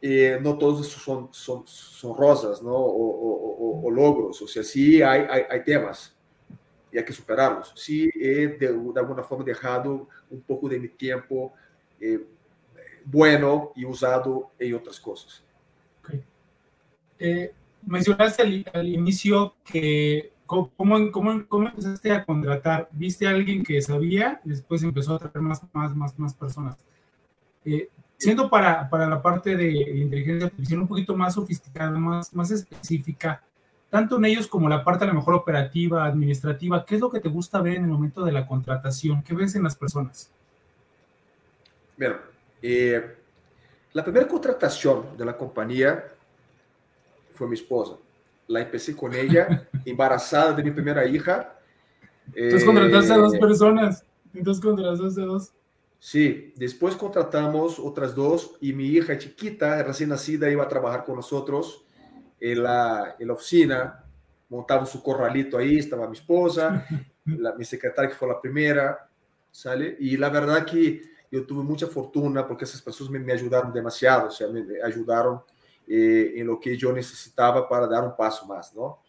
eh, 0.00 0.38
no 0.42 0.58
todos 0.58 0.86
son, 0.88 1.28
son, 1.32 1.66
son 1.66 2.16
rosas 2.16 2.62
¿no? 2.62 2.74
o, 2.74 3.06
o, 3.06 3.86
o, 3.86 3.90
logros, 3.90 4.40
o 4.42 4.46
sea, 4.46 4.62
sí 4.62 5.02
hay, 5.02 5.22
hay, 5.28 5.42
hay, 5.48 5.64
temas 5.64 6.14
y 6.92 6.98
hay 6.98 7.04
que 7.04 7.12
superarlos. 7.12 7.72
Sí 7.74 8.10
he 8.14 8.46
de, 8.46 8.56
de, 8.56 9.00
alguna 9.00 9.22
forma 9.22 9.44
dejado 9.44 10.08
un 10.30 10.42
poco 10.42 10.68
de 10.68 10.78
mi 10.78 10.88
tiempo 10.88 11.52
eh, 12.00 12.20
bueno 13.04 13.72
y 13.74 13.84
usado 13.84 14.50
en 14.58 14.74
otras 14.74 15.00
cosas. 15.00 15.42
Okay. 16.04 16.22
Eh, 17.18 17.54
mencionaste 17.86 18.42
al, 18.42 18.64
al, 18.74 18.88
inicio 18.88 19.54
que 19.64 20.32
¿cómo, 20.44 20.70
cómo, 21.10 21.46
cómo 21.48 21.68
empezaste 21.68 22.12
a 22.12 22.24
contratar? 22.24 22.88
¿Viste 22.92 23.26
a 23.26 23.30
alguien 23.30 23.62
que 23.62 23.80
sabía 23.80 24.40
después 24.44 24.82
empezó 24.82 25.14
a 25.14 25.18
traer 25.18 25.40
más, 25.40 25.62
más, 25.72 25.94
más, 25.94 26.18
más 26.18 26.34
personas? 26.34 26.76
Eh, 27.64 27.88
siendo 28.18 28.48
para, 28.48 28.88
para 28.88 29.06
la 29.06 29.20
parte 29.20 29.56
de 29.56 29.70
inteligencia 29.70 30.46
artificial 30.46 30.80
un 30.80 30.88
poquito 30.88 31.16
más 31.16 31.34
sofisticada, 31.34 31.90
más, 31.90 32.34
más 32.34 32.50
específica, 32.50 33.42
tanto 33.90 34.16
en 34.16 34.24
ellos 34.26 34.46
como 34.46 34.68
la 34.68 34.82
parte 34.82 35.04
a 35.04 35.08
lo 35.08 35.14
mejor 35.14 35.34
operativa, 35.34 36.04
administrativa, 36.04 36.84
¿qué 36.84 36.96
es 36.96 37.00
lo 37.00 37.10
que 37.10 37.20
te 37.20 37.28
gusta 37.28 37.60
ver 37.60 37.76
en 37.76 37.84
el 37.84 37.90
momento 37.90 38.24
de 38.24 38.32
la 38.32 38.46
contratación? 38.46 39.22
¿Qué 39.22 39.34
ves 39.34 39.54
en 39.54 39.62
las 39.62 39.76
personas? 39.76 40.30
Bueno, 41.96 42.16
eh, 42.60 43.16
la 43.92 44.02
primera 44.02 44.26
contratación 44.26 45.16
de 45.16 45.24
la 45.24 45.36
compañía 45.36 46.04
fue 47.32 47.48
mi 47.48 47.54
esposa. 47.54 47.96
La 48.48 48.60
empecé 48.60 48.94
con 48.94 49.14
ella, 49.14 49.68
embarazada 49.84 50.52
de 50.52 50.62
mi 50.62 50.70
primera 50.70 51.06
hija. 51.06 51.58
Entonces 52.34 52.64
contrataste 52.64 53.12
a 53.12 53.16
dos 53.16 53.34
eh, 53.34 53.38
personas. 53.38 54.04
Entonces 54.34 54.62
contrataste 54.62 55.22
a 55.22 55.24
dos. 55.24 55.52
Sí, 55.98 56.52
después 56.56 56.94
contratamos 56.94 57.78
otras 57.78 58.14
dos 58.14 58.56
y 58.60 58.72
mi 58.72 58.86
hija 58.86 59.18
chiquita, 59.18 59.82
recién 59.82 60.10
nacida, 60.10 60.50
iba 60.50 60.64
a 60.64 60.68
trabajar 60.68 61.04
con 61.04 61.16
nosotros 61.16 61.84
en 62.40 62.62
la, 62.62 63.16
en 63.18 63.28
la 63.28 63.34
oficina. 63.34 64.04
Montamos 64.48 64.90
su 64.90 65.02
corralito 65.02 65.58
ahí, 65.58 65.78
estaba 65.78 66.08
mi 66.08 66.16
esposa, 66.16 66.86
la, 67.24 67.54
mi 67.54 67.64
secretaria 67.64 68.10
que 68.10 68.16
fue 68.16 68.28
la 68.28 68.40
primera. 68.40 69.08
¿sale? 69.50 69.96
Y 70.00 70.18
la 70.18 70.28
verdad 70.28 70.66
que 70.66 71.00
yo 71.30 71.46
tuve 71.46 71.64
mucha 71.64 71.86
fortuna 71.86 72.46
porque 72.46 72.64
esas 72.64 72.82
personas 72.82 73.10
me, 73.10 73.18
me 73.18 73.32
ayudaron 73.32 73.72
demasiado, 73.72 74.28
o 74.28 74.30
sea, 74.30 74.48
me, 74.48 74.62
me 74.62 74.82
ayudaron 74.82 75.40
eh, 75.88 76.34
en 76.36 76.46
lo 76.46 76.60
que 76.60 76.76
yo 76.76 76.92
necesitaba 76.92 77.66
para 77.66 77.86
dar 77.86 78.04
un 78.04 78.14
paso 78.14 78.44
más, 78.46 78.74
¿no? 78.74 79.00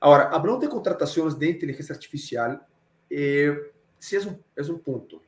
Ahora, 0.00 0.24
hablando 0.30 0.60
de 0.60 0.68
contrataciones 0.68 1.38
de 1.38 1.50
inteligencia 1.50 1.94
artificial, 1.94 2.66
eh, 3.08 3.56
sí 3.98 4.16
es 4.16 4.26
un, 4.26 4.42
es 4.56 4.68
un 4.68 4.80
punto. 4.80 5.22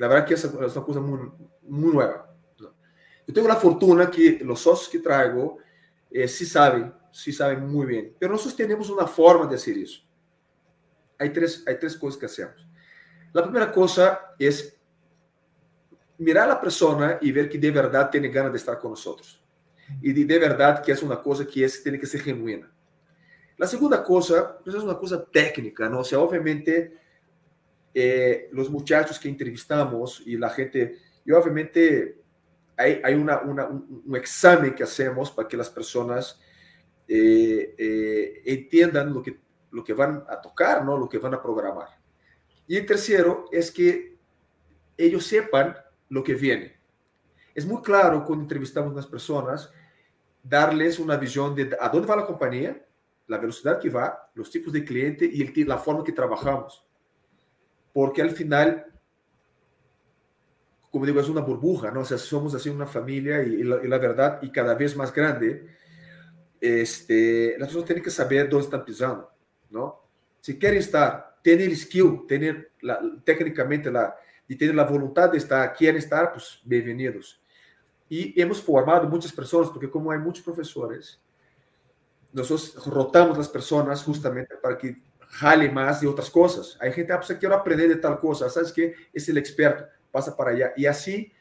La 0.00 0.08
verdad 0.08 0.26
que 0.26 0.32
es, 0.32 0.42
una 0.46 0.66
cosa 0.66 0.98
muy, 0.98 1.30
muy 1.60 1.92
nueva. 1.92 2.34
Yo 2.56 3.34
tengo 3.34 3.46
la 3.46 3.56
fortuna 3.56 4.10
que 4.10 4.38
los 4.42 4.58
socios 4.58 4.88
que 4.88 4.98
traigo 4.98 5.58
eh, 6.10 6.26
sí 6.26 6.46
saben, 6.46 6.90
sí 7.12 7.34
saben 7.34 7.68
muy 7.68 7.84
bien, 7.84 8.16
pero 8.18 8.32
nosotros 8.32 8.56
tenemos 8.56 8.88
una 8.88 9.06
forma 9.06 9.46
de 9.46 9.56
hacer 9.56 9.76
eso. 9.76 10.00
Hay 11.18 11.30
tres, 11.34 11.62
hay 11.66 11.78
tres 11.78 11.98
cosas 11.98 12.18
que 12.18 12.24
hacemos. 12.24 12.66
La 13.34 13.42
primera 13.42 13.70
cosa 13.70 14.34
es 14.38 14.74
mirar 16.16 16.44
a 16.44 16.54
la 16.54 16.60
persona 16.62 17.18
y 17.20 17.30
ver 17.30 17.50
que 17.50 17.58
de 17.58 17.70
verdad 17.70 18.08
tiene 18.08 18.30
ganas 18.30 18.52
de 18.52 18.58
estar 18.58 18.78
con 18.78 18.92
nosotros. 18.92 19.38
Y 20.00 20.14
de, 20.14 20.24
de 20.24 20.38
verdad 20.38 20.82
que 20.82 20.92
es 20.92 21.02
una 21.02 21.20
cosa 21.20 21.46
que 21.46 21.62
es, 21.62 21.82
tiene 21.82 22.00
que 22.00 22.06
ser 22.06 22.22
genuina. 22.22 22.72
La 23.58 23.66
segunda 23.66 24.02
cosa 24.02 24.60
pues 24.64 24.74
es 24.74 24.82
una 24.82 24.96
cosa 24.96 25.22
técnica, 25.26 25.90
¿no? 25.90 26.00
O 26.00 26.04
sea, 26.04 26.20
obviamente 26.20 26.99
eh, 27.92 28.48
los 28.52 28.70
muchachos 28.70 29.18
que 29.18 29.28
entrevistamos 29.28 30.22
y 30.24 30.36
la 30.36 30.50
gente, 30.50 30.98
y 31.24 31.32
obviamente 31.32 32.22
hay, 32.76 33.00
hay 33.02 33.14
una, 33.14 33.40
una, 33.40 33.66
un, 33.66 34.02
un, 34.06 34.16
examen 34.16 34.74
que 34.74 34.84
hacemos 34.84 35.30
para 35.30 35.48
que 35.48 35.56
las 35.56 35.68
personas 35.68 36.40
eh, 37.12 37.74
eh, 37.76 38.42
entiendan 38.44 39.12
lo 39.12 39.20
que, 39.20 39.40
lo 39.72 39.82
que 39.82 39.92
van 39.92 40.24
a 40.28 40.40
tocar, 40.40 40.84
¿no? 40.84 40.96
Lo 40.96 41.08
que 41.08 41.18
van 41.18 41.34
a 41.34 41.42
programar. 41.42 41.88
Y 42.68 42.76
el 42.76 42.86
tercero 42.86 43.46
es 43.50 43.72
que 43.72 44.16
ellos 44.96 45.26
sepan 45.26 45.76
lo 46.08 46.22
que 46.22 46.34
viene. 46.34 46.78
Es 47.52 47.66
muy 47.66 47.82
claro 47.82 48.24
cuando 48.24 48.44
entrevistamos 48.44 48.92
a 48.92 48.96
las 48.96 49.08
personas 49.08 49.72
darles 50.40 51.00
una 51.00 51.16
visión 51.16 51.52
de 51.56 51.76
a 51.80 51.88
dónde 51.88 52.06
va 52.06 52.14
la 52.14 52.26
compañía, 52.26 52.86
la 53.26 53.38
velocidad 53.38 53.80
que 53.80 53.90
va, 53.90 54.30
los 54.34 54.48
tipos 54.48 54.72
de 54.72 54.84
cliente 54.84 55.28
y 55.30 55.42
el, 55.42 55.66
la 55.66 55.78
forma 55.78 56.04
que 56.04 56.12
trabajamos. 56.12 56.86
Porque 57.92 58.22
al 58.22 58.30
final, 58.30 58.86
como 60.90 61.06
digo, 61.06 61.20
es 61.20 61.28
una 61.28 61.40
burbuja, 61.40 61.90
¿no? 61.90 62.00
O 62.00 62.04
sea, 62.04 62.18
somos 62.18 62.54
así 62.54 62.68
una 62.68 62.86
familia 62.86 63.42
y, 63.42 63.54
y, 63.54 63.62
la, 63.64 63.82
y 63.82 63.88
la, 63.88 63.98
verdad, 63.98 64.38
y 64.42 64.50
cada 64.50 64.74
vez 64.74 64.96
más 64.96 65.12
grande, 65.12 65.66
este, 66.60 67.56
las 67.58 67.68
personas 67.68 67.86
tienen 67.86 68.04
que 68.04 68.10
saber 68.10 68.48
dónde 68.48 68.64
están 68.64 68.84
pisando, 68.84 69.30
¿no? 69.70 70.02
Si 70.40 70.58
quieren 70.58 70.78
estar, 70.78 71.38
tener 71.42 71.74
skill, 71.76 72.26
tener 72.26 72.72
la, 72.80 73.00
técnicamente 73.24 73.90
la, 73.90 74.14
y 74.46 74.56
tener 74.56 74.74
la 74.74 74.84
voluntad 74.84 75.30
de 75.30 75.38
estar, 75.38 75.72
quieren 75.74 75.98
estar, 75.98 76.32
pues 76.32 76.60
bienvenidos. 76.64 77.40
Y 78.08 78.40
hemos 78.40 78.60
formado 78.60 79.08
muchas 79.08 79.32
personas, 79.32 79.70
porque 79.70 79.88
como 79.88 80.10
hay 80.10 80.18
muchos 80.18 80.44
profesores, 80.44 81.20
nosotros 82.32 82.86
rotamos 82.86 83.38
las 83.38 83.48
personas 83.48 84.02
justamente 84.02 84.56
para 84.56 84.76
que 84.76 85.00
jale 85.30 85.70
más 85.70 86.00
de 86.00 86.08
otras 86.08 86.28
cosas. 86.28 86.76
Hay 86.80 86.92
gente, 86.92 87.12
ah, 87.12 87.20
pues 87.20 87.38
quiero 87.38 87.54
aprender 87.54 87.88
de 87.88 87.96
tal 87.96 88.18
cosa, 88.18 88.50
¿sabes 88.50 88.72
qué? 88.72 88.94
Es 89.12 89.28
el 89.28 89.38
experto, 89.38 89.84
pasa 90.10 90.36
para 90.36 90.50
allá. 90.50 90.72
Y 90.76 90.86
así 90.86 91.32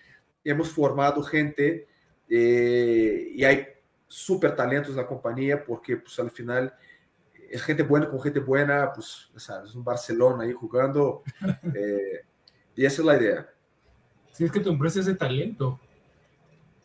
hemos 0.44 0.70
formado 0.70 1.22
gente 1.24 1.88
eh, 2.30 3.32
y 3.34 3.44
hay 3.44 3.68
súper 4.08 4.56
talentos 4.56 4.92
en 4.92 4.98
la 4.98 5.08
compañía 5.08 5.64
porque 5.64 5.98
pues 5.98 6.18
al 6.20 6.32
final 6.32 6.74
es 7.50 7.62
gente 7.64 7.84
buena 7.84 8.08
con 8.08 8.22
gente 8.22 8.40
buena, 8.40 8.92
pues 8.94 9.30
¿sabes? 9.36 9.72
es 9.72 9.76
un 9.76 9.84
Barcelona 9.84 10.44
ahí 10.44 10.54
jugando 10.54 11.24
eh, 11.76 12.22
y 12.76 12.86
esa 12.86 13.02
es 13.02 13.06
la 13.06 13.18
idea. 13.18 13.50
Sí, 14.32 14.46
es 14.46 14.52
que 14.52 14.60
tu 14.60 14.70
empresa 14.70 15.00
es 15.00 15.08
de 15.08 15.16
talento 15.16 15.80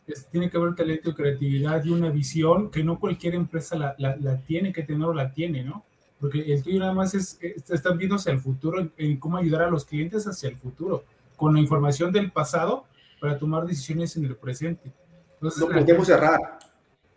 es, 0.07 0.27
tiene 0.27 0.49
que 0.49 0.57
haber 0.57 0.75
talento, 0.75 1.15
creatividad 1.15 1.83
y 1.83 1.89
una 1.91 2.09
visión 2.09 2.69
que 2.69 2.83
no 2.83 2.99
cualquier 2.99 3.35
empresa 3.35 3.75
la, 3.75 3.95
la, 3.97 4.15
la, 4.17 4.41
tiene 4.41 4.71
que 4.71 4.83
tener 4.83 5.07
o 5.07 5.13
la 5.13 5.31
tiene, 5.31 5.63
¿no? 5.63 5.85
Porque 6.19 6.41
el 6.53 6.63
tuyo 6.63 6.79
nada 6.79 6.93
más 6.93 7.13
es, 7.13 7.37
están 7.41 7.97
viendo 7.97 8.15
hacia 8.15 8.31
el 8.31 8.39
futuro, 8.39 8.79
en, 8.79 8.91
en, 8.97 9.17
cómo 9.17 9.37
ayudar 9.37 9.63
a 9.63 9.69
los 9.69 9.85
clientes 9.85 10.25
hacia 10.27 10.49
el 10.49 10.55
futuro, 10.57 11.03
con 11.35 11.53
la 11.53 11.59
información 11.59 12.11
del 12.11 12.31
pasado 12.31 12.85
para 13.19 13.37
tomar 13.37 13.65
decisiones 13.65 14.15
en 14.15 14.25
el 14.25 14.35
presente. 14.35 14.91
Entonces, 15.35 15.59
no 15.59 15.67
podemos 15.67 16.07
gente... 16.07 16.13
errar, 16.13 16.59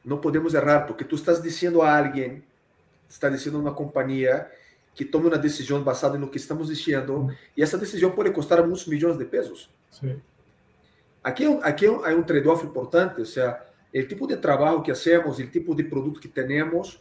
no 0.04 0.20
podemos 0.20 0.54
errar, 0.54 0.86
porque 0.86 1.04
tú 1.04 1.16
estás 1.16 1.42
diciendo 1.42 1.82
a 1.82 1.96
alguien, 1.96 2.44
estás 3.08 3.32
diciendo 3.32 3.58
a 3.58 3.62
una 3.62 3.74
compañía 3.74 4.48
que 4.94 5.04
tome 5.04 5.28
una 5.28 5.38
decisión 5.38 5.84
basada 5.84 6.16
en 6.16 6.22
lo 6.22 6.30
que 6.30 6.38
estamos 6.38 6.68
diciendo, 6.68 7.28
y 7.54 7.62
esa 7.62 7.76
decisión 7.76 8.12
puede 8.14 8.32
costar 8.32 8.66
muchos 8.66 8.88
millones 8.88 9.18
de 9.18 9.24
pesos. 9.24 9.70
Sí. 9.90 10.20
Aqui, 11.22 11.44
aqui 11.62 11.86
há 11.86 12.14
um 12.14 12.22
trade-off 12.22 12.64
importante, 12.64 13.20
ou 13.20 13.26
seja, 13.26 13.60
o 13.94 14.02
tipo 14.06 14.26
de 14.26 14.36
trabalho 14.36 14.82
que 14.82 14.90
hacemos, 14.90 15.38
o 15.38 15.46
tipo 15.46 15.74
de 15.74 15.84
produto 15.84 16.20
que 16.20 16.28
temos, 16.28 17.00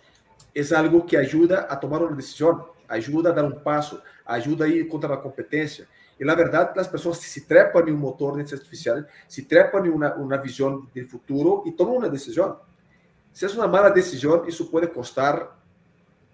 é 0.56 0.76
algo 0.76 1.04
que 1.04 1.16
ajuda 1.16 1.60
a 1.62 1.76
tomar 1.76 2.02
uma 2.02 2.16
decisão, 2.16 2.70
ajuda 2.88 3.30
a 3.30 3.32
dar 3.32 3.46
um 3.46 3.60
passo, 3.60 4.02
ajuda 4.26 4.66
a 4.66 4.68
ir 4.68 4.88
contra 4.88 5.14
a 5.14 5.18
competência. 5.18 5.88
E, 6.20 6.26
na 6.26 6.34
verdade, 6.34 6.80
as 6.80 6.88
pessoas 6.88 7.18
se 7.18 7.42
trepam 7.42 7.88
em 7.88 7.94
um 7.94 7.98
motor 7.98 8.36
de 8.36 8.42
inteligência 8.42 8.58
artificial, 8.58 9.04
se 9.28 9.44
trepam 9.44 9.86
em 9.86 9.90
uma, 9.90 10.16
uma 10.16 10.38
visão 10.38 10.88
de 10.94 11.04
futuro 11.04 11.64
e 11.66 11.72
tomam 11.72 11.98
uma 11.98 12.10
decisão. 12.10 12.60
Se 13.32 13.46
é 13.46 13.50
uma 13.50 13.68
mala 13.68 13.90
decisão, 13.90 14.48
isso 14.48 14.66
pode 14.72 14.88
custar. 14.88 15.60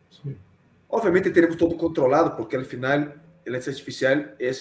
Sim. 0.09 0.37
Obviamente, 0.89 1.31
teremos 1.31 1.57
todo 1.57 1.75
controlado, 1.75 2.37
porque, 2.37 2.55
al 2.55 2.63
final, 2.63 2.99
a 2.99 3.11
inteligência 3.41 3.71
artificial 3.71 4.17
é, 4.39 4.51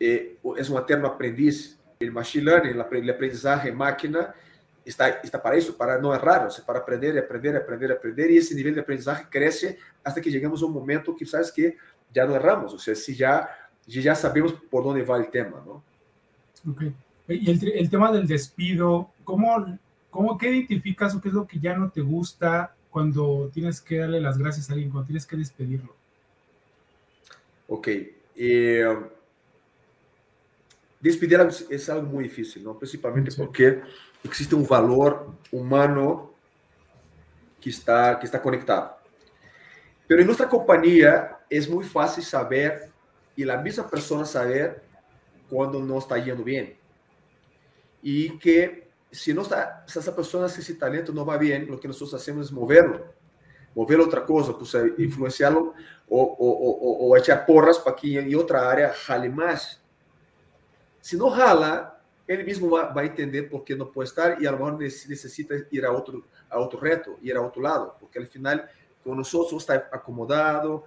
é, 0.00 0.32
é 0.42 0.70
um 0.70 0.78
eterno 0.78 1.06
aprendiz 1.08 1.80
el 1.98 2.12
machine 2.12 2.44
learning, 2.44 2.70
el 2.70 3.10
aprendizaje 3.10 3.72
máquina, 3.72 4.34
está, 4.90 5.08
está 5.08 5.42
para 5.42 5.56
eso, 5.56 5.76
para 5.76 5.98
no 5.98 6.14
errar, 6.14 6.46
o 6.46 6.50
sea, 6.50 6.64
para 6.64 6.80
aprender, 6.80 7.18
aprender, 7.18 7.56
aprender, 7.56 7.92
aprender, 7.92 8.30
y 8.30 8.38
ese 8.38 8.54
nivel 8.54 8.74
de 8.74 8.80
aprendizaje 8.80 9.26
crece 9.30 9.78
hasta 10.04 10.20
que 10.20 10.30
llegamos 10.30 10.62
a 10.62 10.66
un 10.66 10.72
momento 10.72 11.16
que 11.16 11.26
sabes 11.26 11.50
que 11.50 11.76
ya 12.12 12.26
no 12.26 12.34
erramos, 12.34 12.74
o 12.74 12.78
sea, 12.78 12.94
si 12.94 13.14
ya, 13.14 13.48
ya 13.86 14.14
sabemos 14.14 14.54
por 14.70 14.84
dónde 14.84 15.02
va 15.02 15.16
el 15.18 15.30
tema, 15.30 15.62
¿no? 15.64 15.82
Ok. 16.70 16.82
Y 17.28 17.50
el, 17.50 17.72
el 17.72 17.90
tema 17.90 18.10
del 18.12 18.26
despido, 18.26 19.10
¿cómo, 19.24 19.78
¿cómo 20.10 20.36
qué 20.36 20.50
identificas 20.50 21.14
o 21.14 21.20
qué 21.20 21.28
es 21.28 21.34
lo 21.34 21.46
que 21.46 21.60
ya 21.60 21.76
no 21.76 21.90
te 21.90 22.00
gusta 22.00 22.74
cuando 22.90 23.50
tienes 23.54 23.80
que 23.80 23.98
darle 23.98 24.20
las 24.20 24.36
gracias 24.36 24.68
a 24.68 24.72
alguien, 24.72 24.90
cuando 24.90 25.06
tienes 25.06 25.26
que 25.26 25.36
despedirlo? 25.36 25.94
Ok. 27.68 27.88
Eh, 28.36 28.84
despedir 31.00 31.40
es 31.70 31.88
algo 31.88 32.06
muy 32.06 32.24
difícil, 32.24 32.64
¿no? 32.64 32.78
principalmente 32.78 33.32
porque 33.36 33.80
existe 34.22 34.54
un 34.54 34.66
valor 34.66 35.34
humano 35.50 36.32
que 37.60 37.70
está, 37.70 38.18
que 38.18 38.26
está 38.26 38.40
conectado. 38.40 38.96
Pero 40.06 40.20
en 40.20 40.26
nuestra 40.26 40.48
compañía 40.48 41.38
es 41.48 41.68
muy 41.68 41.84
fácil 41.84 42.24
saber 42.24 42.90
y 43.36 43.44
la 43.44 43.58
misma 43.58 43.88
persona 43.88 44.24
saber 44.24 44.82
cuando 45.48 45.80
no 45.80 45.98
está 45.98 46.18
yendo 46.18 46.42
bien. 46.42 46.76
Y 48.02 48.38
que 48.38 48.88
si, 49.10 49.34
no 49.34 49.42
está, 49.42 49.84
si 49.86 49.98
esa 49.98 50.14
persona, 50.14 50.48
si 50.48 50.60
ese 50.60 50.74
talento 50.74 51.12
no 51.12 51.24
va 51.24 51.36
bien, 51.36 51.66
lo 51.68 51.78
que 51.78 51.88
nosotros 51.88 52.14
hacemos 52.20 52.46
es 52.46 52.52
moverlo. 52.52 53.14
Moverlo 53.74 54.04
a 54.04 54.06
otra 54.08 54.24
cosa, 54.24 54.56
pues 54.58 54.74
influenciarlo 54.98 55.74
o, 56.08 56.22
o, 56.22 56.48
o, 56.48 57.08
o 57.08 57.16
echar 57.16 57.46
porras 57.46 57.78
para 57.78 57.94
que 57.94 58.18
en 58.18 58.34
otra 58.34 58.68
área 58.68 58.92
jale 58.92 59.28
más 59.28 59.80
se 61.00 61.16
não 61.16 61.28
rala, 61.28 61.98
ele 62.30 62.44
mesmo 62.44 62.70
vai 62.70 63.06
entender 63.06 63.50
por 63.50 63.64
que 63.64 63.74
não 63.74 63.86
pode 63.86 64.10
estar 64.10 64.40
e 64.40 64.46
a 64.46 64.52
lo 64.52 64.58
mejor 64.58 64.78
necessita 64.78 65.66
ir 65.72 65.84
a 65.84 65.90
outro, 65.90 66.24
a 66.48 66.60
outro 66.60 66.78
reto, 66.78 67.18
ir 67.20 67.36
a 67.36 67.42
outro 67.42 67.60
lado, 67.60 67.92
porque 67.98 68.20
al 68.20 68.26
final, 68.26 68.60
com 69.02 69.16
nós 69.16 69.34
está 69.34 69.74
acomodado. 69.74 70.84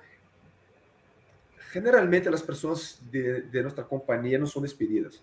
Generalmente 1.74 2.30
as 2.30 2.42
pessoas 2.42 2.98
de, 3.12 3.42
de 3.42 3.62
nossa 3.62 3.84
companhia 3.84 4.40
não 4.40 4.48
são 4.48 4.62
despedidas. 4.62 5.22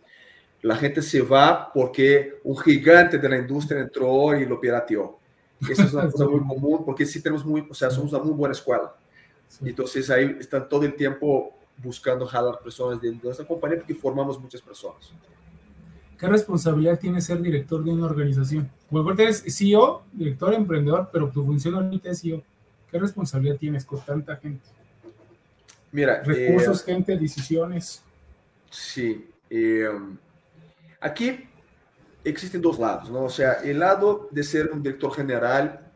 A 0.62 0.74
gente 0.74 1.00
se 1.00 1.22
vai 1.22 1.70
porque 1.72 2.38
um 2.44 2.54
gigante 2.62 3.16
da 3.16 3.38
indústria 3.38 3.80
entrou 3.80 4.34
e 4.34 4.44
lo 4.44 4.60
pirateou. 4.60 5.18
Essa 5.70 5.84
é 5.84 5.86
uma 5.86 6.10
coisa 6.10 6.26
muito 6.26 6.44
comum, 6.54 6.82
porque 6.82 7.06
si 7.06 7.22
temos 7.22 7.42
muito, 7.42 7.70
o 7.70 7.74
sea, 7.74 7.88
somos 7.88 8.12
uma 8.12 8.22
muito 8.22 8.36
boa 8.36 8.50
escola. 8.50 8.94
Então, 9.62 9.86
aí 10.14 10.38
estão 10.38 10.60
todo 10.60 10.84
o 10.84 10.92
tempo 10.92 11.54
buscando 11.78 12.26
jalar 12.26 12.58
personas 12.58 13.00
de 13.00 13.10
nuestra 13.10 13.46
compañía 13.46 13.78
porque 13.78 13.94
formamos 13.94 14.36
muchas 14.36 14.60
personas. 14.60 15.14
¿Qué 16.20 16.28
responsabilidad 16.28 17.00
tiene 17.00 17.22
ser 17.22 17.40
director 17.40 17.82
de 17.82 17.92
una 17.92 18.04
organización? 18.04 18.70
Porque 18.90 19.22
eres 19.22 19.42
CEO, 19.48 20.02
director, 20.12 20.52
emprendedor, 20.52 21.08
pero 21.10 21.30
tu 21.30 21.46
función 21.46 21.76
ahorita 21.76 22.10
es 22.10 22.20
CEO. 22.20 22.42
¿Qué 22.90 22.98
responsabilidad 22.98 23.56
tienes 23.56 23.86
con 23.86 24.04
tanta 24.04 24.36
gente? 24.36 24.66
Mira, 25.90 26.22
recursos, 26.22 26.82
eh, 26.82 26.92
gente, 26.92 27.16
decisiones. 27.16 28.02
Sí. 28.68 29.30
Eh, 29.48 29.88
aquí 31.00 31.48
existen 32.22 32.60
dos 32.60 32.78
lados, 32.78 33.08
¿no? 33.08 33.24
O 33.24 33.30
sea, 33.30 33.54
el 33.54 33.78
lado 33.78 34.28
de 34.30 34.44
ser 34.44 34.70
un 34.72 34.82
director 34.82 35.14
general, 35.14 35.90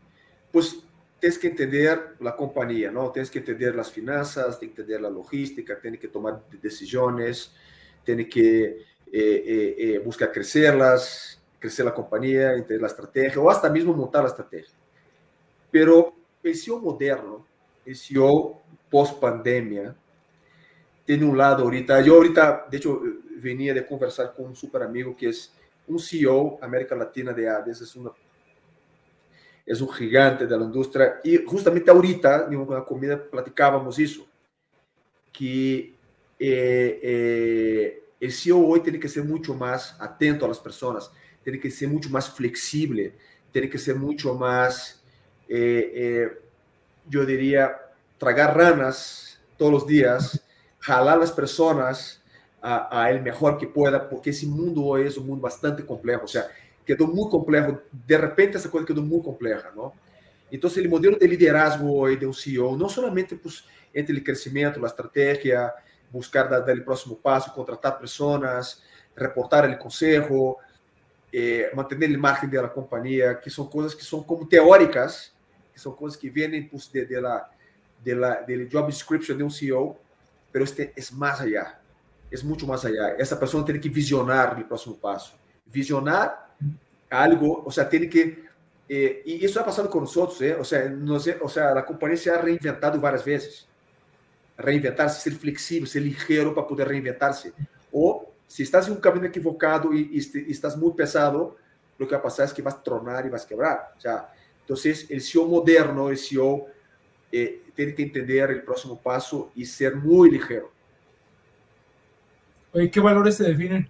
pues 0.50 0.78
tienes 1.20 1.38
que 1.38 1.48
entender 1.48 2.16
la 2.20 2.34
compañía, 2.34 2.90
¿no? 2.90 3.10
Tienes 3.10 3.30
que 3.30 3.40
entender 3.40 3.74
las 3.74 3.92
finanzas, 3.92 4.58
tienes 4.58 4.74
que 4.74 4.80
entender 4.80 5.02
la 5.02 5.10
logística, 5.10 5.78
tienes 5.78 6.00
que 6.00 6.08
tomar 6.08 6.42
decisiones, 6.62 7.52
tienes 8.04 8.28
que 8.28 8.93
eh, 9.16 9.44
eh, 9.46 9.74
eh, 9.78 9.98
buscar 10.00 10.32
crecerlas, 10.32 11.40
crecer 11.60 11.84
la 11.84 11.94
compañía, 11.94 12.50
entender 12.50 12.80
la 12.80 12.88
estrategia 12.88 13.40
o 13.40 13.48
hasta 13.48 13.70
mismo 13.70 13.94
montar 13.94 14.24
la 14.24 14.28
estrategia. 14.28 14.74
Pero 15.70 16.12
el 16.42 16.56
CEO 16.56 16.80
moderno, 16.80 17.46
el 17.86 17.94
CEO 17.94 18.60
post-pandemia, 18.90 19.94
tiene 21.04 21.24
un 21.24 21.38
lado 21.38 21.62
ahorita, 21.62 22.00
yo 22.00 22.14
ahorita, 22.14 22.66
de 22.68 22.76
hecho, 22.76 23.00
venía 23.36 23.72
de 23.72 23.86
conversar 23.86 24.34
con 24.34 24.46
un 24.46 24.56
super 24.56 24.82
amigo 24.82 25.16
que 25.16 25.28
es 25.28 25.52
un 25.86 26.00
CEO 26.00 26.58
América 26.60 26.96
Latina 26.96 27.32
de 27.32 27.48
ADES, 27.48 27.82
es 27.82 27.94
una 27.94 28.10
es 29.64 29.80
un 29.80 29.90
gigante 29.90 30.44
de 30.44 30.58
la 30.58 30.64
industria. 30.64 31.20
Y 31.22 31.36
justamente 31.44 31.88
ahorita, 31.88 32.48
en 32.50 32.56
una 32.56 32.84
comida, 32.84 33.22
platicábamos 33.30 33.96
eso, 33.96 34.26
que 35.32 35.94
eh, 36.36 37.00
eh, 37.00 38.03
el 38.24 38.32
CEO 38.32 38.58
hoy 38.66 38.80
tiene 38.80 38.98
que 38.98 39.08
ser 39.08 39.24
mucho 39.24 39.54
más 39.54 39.96
atento 40.00 40.44
a 40.44 40.48
las 40.48 40.58
personas, 40.58 41.10
tiene 41.42 41.60
que 41.60 41.70
ser 41.70 41.88
mucho 41.88 42.08
más 42.10 42.30
flexible, 42.30 43.14
tiene 43.52 43.68
que 43.68 43.78
ser 43.78 43.96
mucho 43.96 44.34
más, 44.34 45.02
eh, 45.48 46.28
yo 47.08 47.24
diría, 47.24 47.76
tragar 48.18 48.56
ranas 48.56 49.40
todos 49.56 49.72
los 49.72 49.86
días, 49.86 50.42
jalar 50.78 51.18
las 51.18 51.32
personas 51.32 52.22
a, 52.60 53.02
a, 53.02 53.10
el 53.10 53.22
mejor 53.22 53.58
que 53.58 53.66
pueda, 53.66 54.08
porque 54.08 54.30
ese 54.30 54.46
mundo 54.46 54.82
hoy 54.82 55.06
es 55.06 55.16
un 55.16 55.26
mundo 55.26 55.42
bastante 55.42 55.84
complejo. 55.84 56.24
O 56.24 56.28
sea, 56.28 56.46
quedó 56.84 57.06
muy 57.06 57.30
complejo. 57.30 57.82
De 58.06 58.18
repente 58.18 58.58
esa 58.58 58.70
cosa 58.70 58.84
quedó 58.84 59.02
muy 59.02 59.22
compleja, 59.22 59.70
¿no? 59.74 59.92
Entonces 60.50 60.84
el 60.84 60.88
modelo 60.88 61.16
de 61.16 61.26
liderazgo 61.26 61.92
hoy 61.92 62.16
de 62.16 62.26
un 62.26 62.34
CEO, 62.34 62.76
no 62.76 62.88
solamente 62.88 63.36
pues, 63.36 63.64
entre 63.92 64.14
el 64.14 64.22
crecimiento, 64.22 64.80
la 64.80 64.88
estrategia, 64.88 65.72
buscar 66.14 66.48
dar, 66.48 66.60
dar 66.60 66.70
el 66.70 66.84
próximo 66.84 67.18
paso, 67.18 67.52
contratar 67.52 67.98
personas, 67.98 68.82
reportar 69.14 69.64
el 69.66 69.76
consejo, 69.78 70.58
eh, 71.32 71.68
mantener 71.74 72.10
el 72.10 72.18
margen 72.18 72.48
de 72.48 72.62
la 72.62 72.72
compañía, 72.72 73.40
que 73.40 73.50
son 73.50 73.68
cosas 73.68 73.94
que 73.94 74.04
son 74.04 74.22
como 74.22 74.46
teóricas, 74.46 75.34
que 75.72 75.78
son 75.78 75.96
cosas 75.96 76.16
que 76.16 76.30
vienen 76.30 76.68
pues, 76.70 76.90
de, 76.92 77.04
de 77.04 77.20
la, 77.20 77.50
de 78.02 78.14
la, 78.14 78.42
del 78.42 78.68
job 78.70 78.86
description 78.86 79.36
de 79.36 79.44
un 79.44 79.50
CEO, 79.50 79.98
pero 80.52 80.64
este 80.64 80.92
es 80.94 81.12
más 81.12 81.40
allá, 81.40 81.80
es 82.30 82.44
mucho 82.44 82.66
más 82.66 82.84
allá. 82.84 83.16
Esa 83.18 83.38
persona 83.38 83.64
tiene 83.64 83.80
que 83.80 83.88
visionar 83.88 84.54
el 84.56 84.64
próximo 84.64 84.96
paso. 84.96 85.34
Visionar 85.66 86.54
algo, 87.10 87.64
o 87.64 87.70
sea, 87.70 87.88
tiene 87.88 88.08
que... 88.08 88.44
Eh, 88.88 89.22
y 89.24 89.44
eso 89.44 89.60
ha 89.60 89.64
pasado 89.64 89.88
con 89.88 90.02
nosotros, 90.02 90.40
¿eh? 90.42 90.54
o, 90.54 90.62
sea, 90.62 90.88
no 90.88 91.18
sé, 91.18 91.38
o 91.40 91.48
sea, 91.48 91.74
la 91.74 91.84
compañía 91.84 92.18
se 92.18 92.30
ha 92.30 92.38
reinventado 92.38 93.00
varias 93.00 93.24
veces. 93.24 93.66
Reinventarse, 94.56 95.20
ser 95.20 95.38
flexible, 95.38 95.88
ser 95.88 96.02
ligero 96.02 96.54
para 96.54 96.66
poder 96.66 96.88
reinventarse. 96.88 97.52
O 97.92 98.32
si 98.46 98.62
estás 98.62 98.86
en 98.86 98.94
un 98.94 99.00
camino 99.00 99.26
equivocado 99.26 99.92
y, 99.92 100.10
y, 100.12 100.50
estás 100.50 100.76
muy 100.76 100.92
pesado, 100.92 101.56
lo 101.98 102.06
que 102.06 102.14
va 102.14 102.20
a 102.20 102.22
pasar 102.22 102.46
es 102.46 102.52
que 102.52 102.62
vas 102.62 102.74
a 102.74 102.82
tronar 102.82 103.26
y 103.26 103.30
vas 103.30 103.44
a 103.44 103.48
quebrar. 103.48 103.92
O 103.96 104.00
sea, 104.00 104.32
entonces, 104.60 105.10
el 105.10 105.20
CEO 105.20 105.46
moderno, 105.46 106.08
el 106.08 106.18
CEO 106.18 106.66
eh, 107.30 107.62
tiene 107.74 107.94
que 107.94 108.02
entender 108.02 108.50
el 108.50 108.62
próximo 108.62 109.00
paso 109.00 109.50
y 109.54 109.64
ser 109.66 109.96
muy 109.96 110.30
ligero. 110.30 110.72
Oye, 112.72 112.90
¿qué 112.90 113.00
valores 113.00 113.36
se 113.36 113.44
definen? 113.44 113.88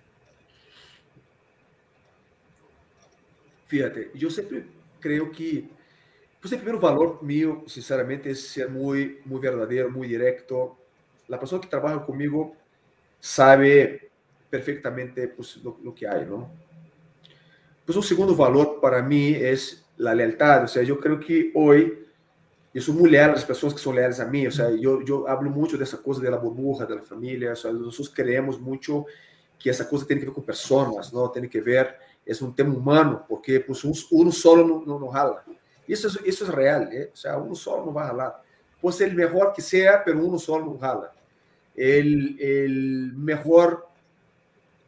Fíjate, 3.67 4.11
yo 4.15 4.31
siempre 4.31 4.65
creo 5.01 5.31
que 5.31 5.69
pues 6.45 6.53
el 6.53 6.61
primer 6.61 6.79
valor 6.79 7.23
mío, 7.23 7.63
sinceramente, 7.67 8.31
es 8.31 8.49
ser 8.49 8.69
muy, 8.69 9.21
muy 9.25 9.41
verdadero, 9.41 9.89
muy 9.89 10.09
directo. 10.09 10.77
La 11.27 11.41
persona 11.41 11.63
que 11.63 11.69
trabaja 11.69 12.05
conmigo 12.05 12.55
sabe 13.19 14.11
perfectamente 14.51 15.27
pues, 15.29 15.57
lo, 15.65 15.79
lo, 15.83 15.95
que 15.95 16.07
hay, 16.07 16.27
¿no? 16.27 16.51
Pues 17.87 17.97
un 17.97 18.03
segundo 18.03 18.37
valor 18.37 18.79
para 18.79 19.01
mí 19.01 19.33
es 19.33 19.87
la 19.97 20.15
lealtad. 20.15 20.65
O 20.65 20.69
sea, 20.69 20.83
yo 20.83 21.01
creo 21.01 21.19
que 21.19 21.51
hoy 21.55 22.07
yo 22.75 22.83
soy 22.83 22.95
muy 22.95 23.09
leal 23.09 23.31
a 23.31 23.35
las 23.37 23.47
personas 23.47 23.77
que 23.77 23.81
son 23.81 23.97
leales 23.97 24.21
a 24.21 24.27
mí. 24.27 24.47
O 24.47 24.51
sea, 24.51 24.69
yo, 24.71 25.03
yo 25.03 25.27
hablo 25.27 25.49
mucho 25.49 25.79
de 25.79 25.85
esa 25.85 26.03
cosa 26.03 26.21
de 26.21 26.31
la 26.31 26.37
burbuja, 26.37 26.85
de 26.85 26.97
la 26.97 27.01
familia. 27.01 27.53
O 27.53 27.57
sea, 27.57 27.73
nosotros 27.73 28.13
creemos 28.15 28.61
mucho 28.61 29.07
que 29.59 29.71
esa 29.71 29.89
cosa 29.89 30.05
tiene 30.05 30.21
que 30.21 30.27
ver 30.27 30.35
con 30.35 30.45
personas, 30.45 31.11
¿no? 31.11 31.31
Tiene 31.31 31.49
que 31.49 31.63
ver 31.63 31.97
es 32.23 32.43
un 32.43 32.55
tema 32.55 32.75
humano, 32.75 33.25
porque 33.27 33.61
pues, 33.61 33.83
uno 34.11 34.31
solo 34.31 34.63
no, 34.67 34.85
no, 34.85 34.99
no 34.99 35.09
jala. 35.09 35.43
Eso 35.87 36.09
es, 36.09 36.21
eso 36.25 36.45
es 36.45 36.51
real, 36.51 36.89
¿eh? 36.93 37.11
o 37.13 37.17
sea, 37.17 37.37
uno 37.39 37.55
solo 37.55 37.87
no 37.87 37.93
va 37.93 38.05
a 38.05 38.09
jalar. 38.09 38.43
Puede 38.81 38.97
ser 38.97 39.09
el 39.09 39.15
mejor 39.15 39.53
que 39.55 39.63
sea, 39.63 40.03
pero 40.05 40.25
uno 40.25 40.39
solo 40.39 40.67
no 40.67 40.79
jala. 40.79 41.13
El, 41.75 42.39
el 42.41 43.13
mejor 43.17 43.89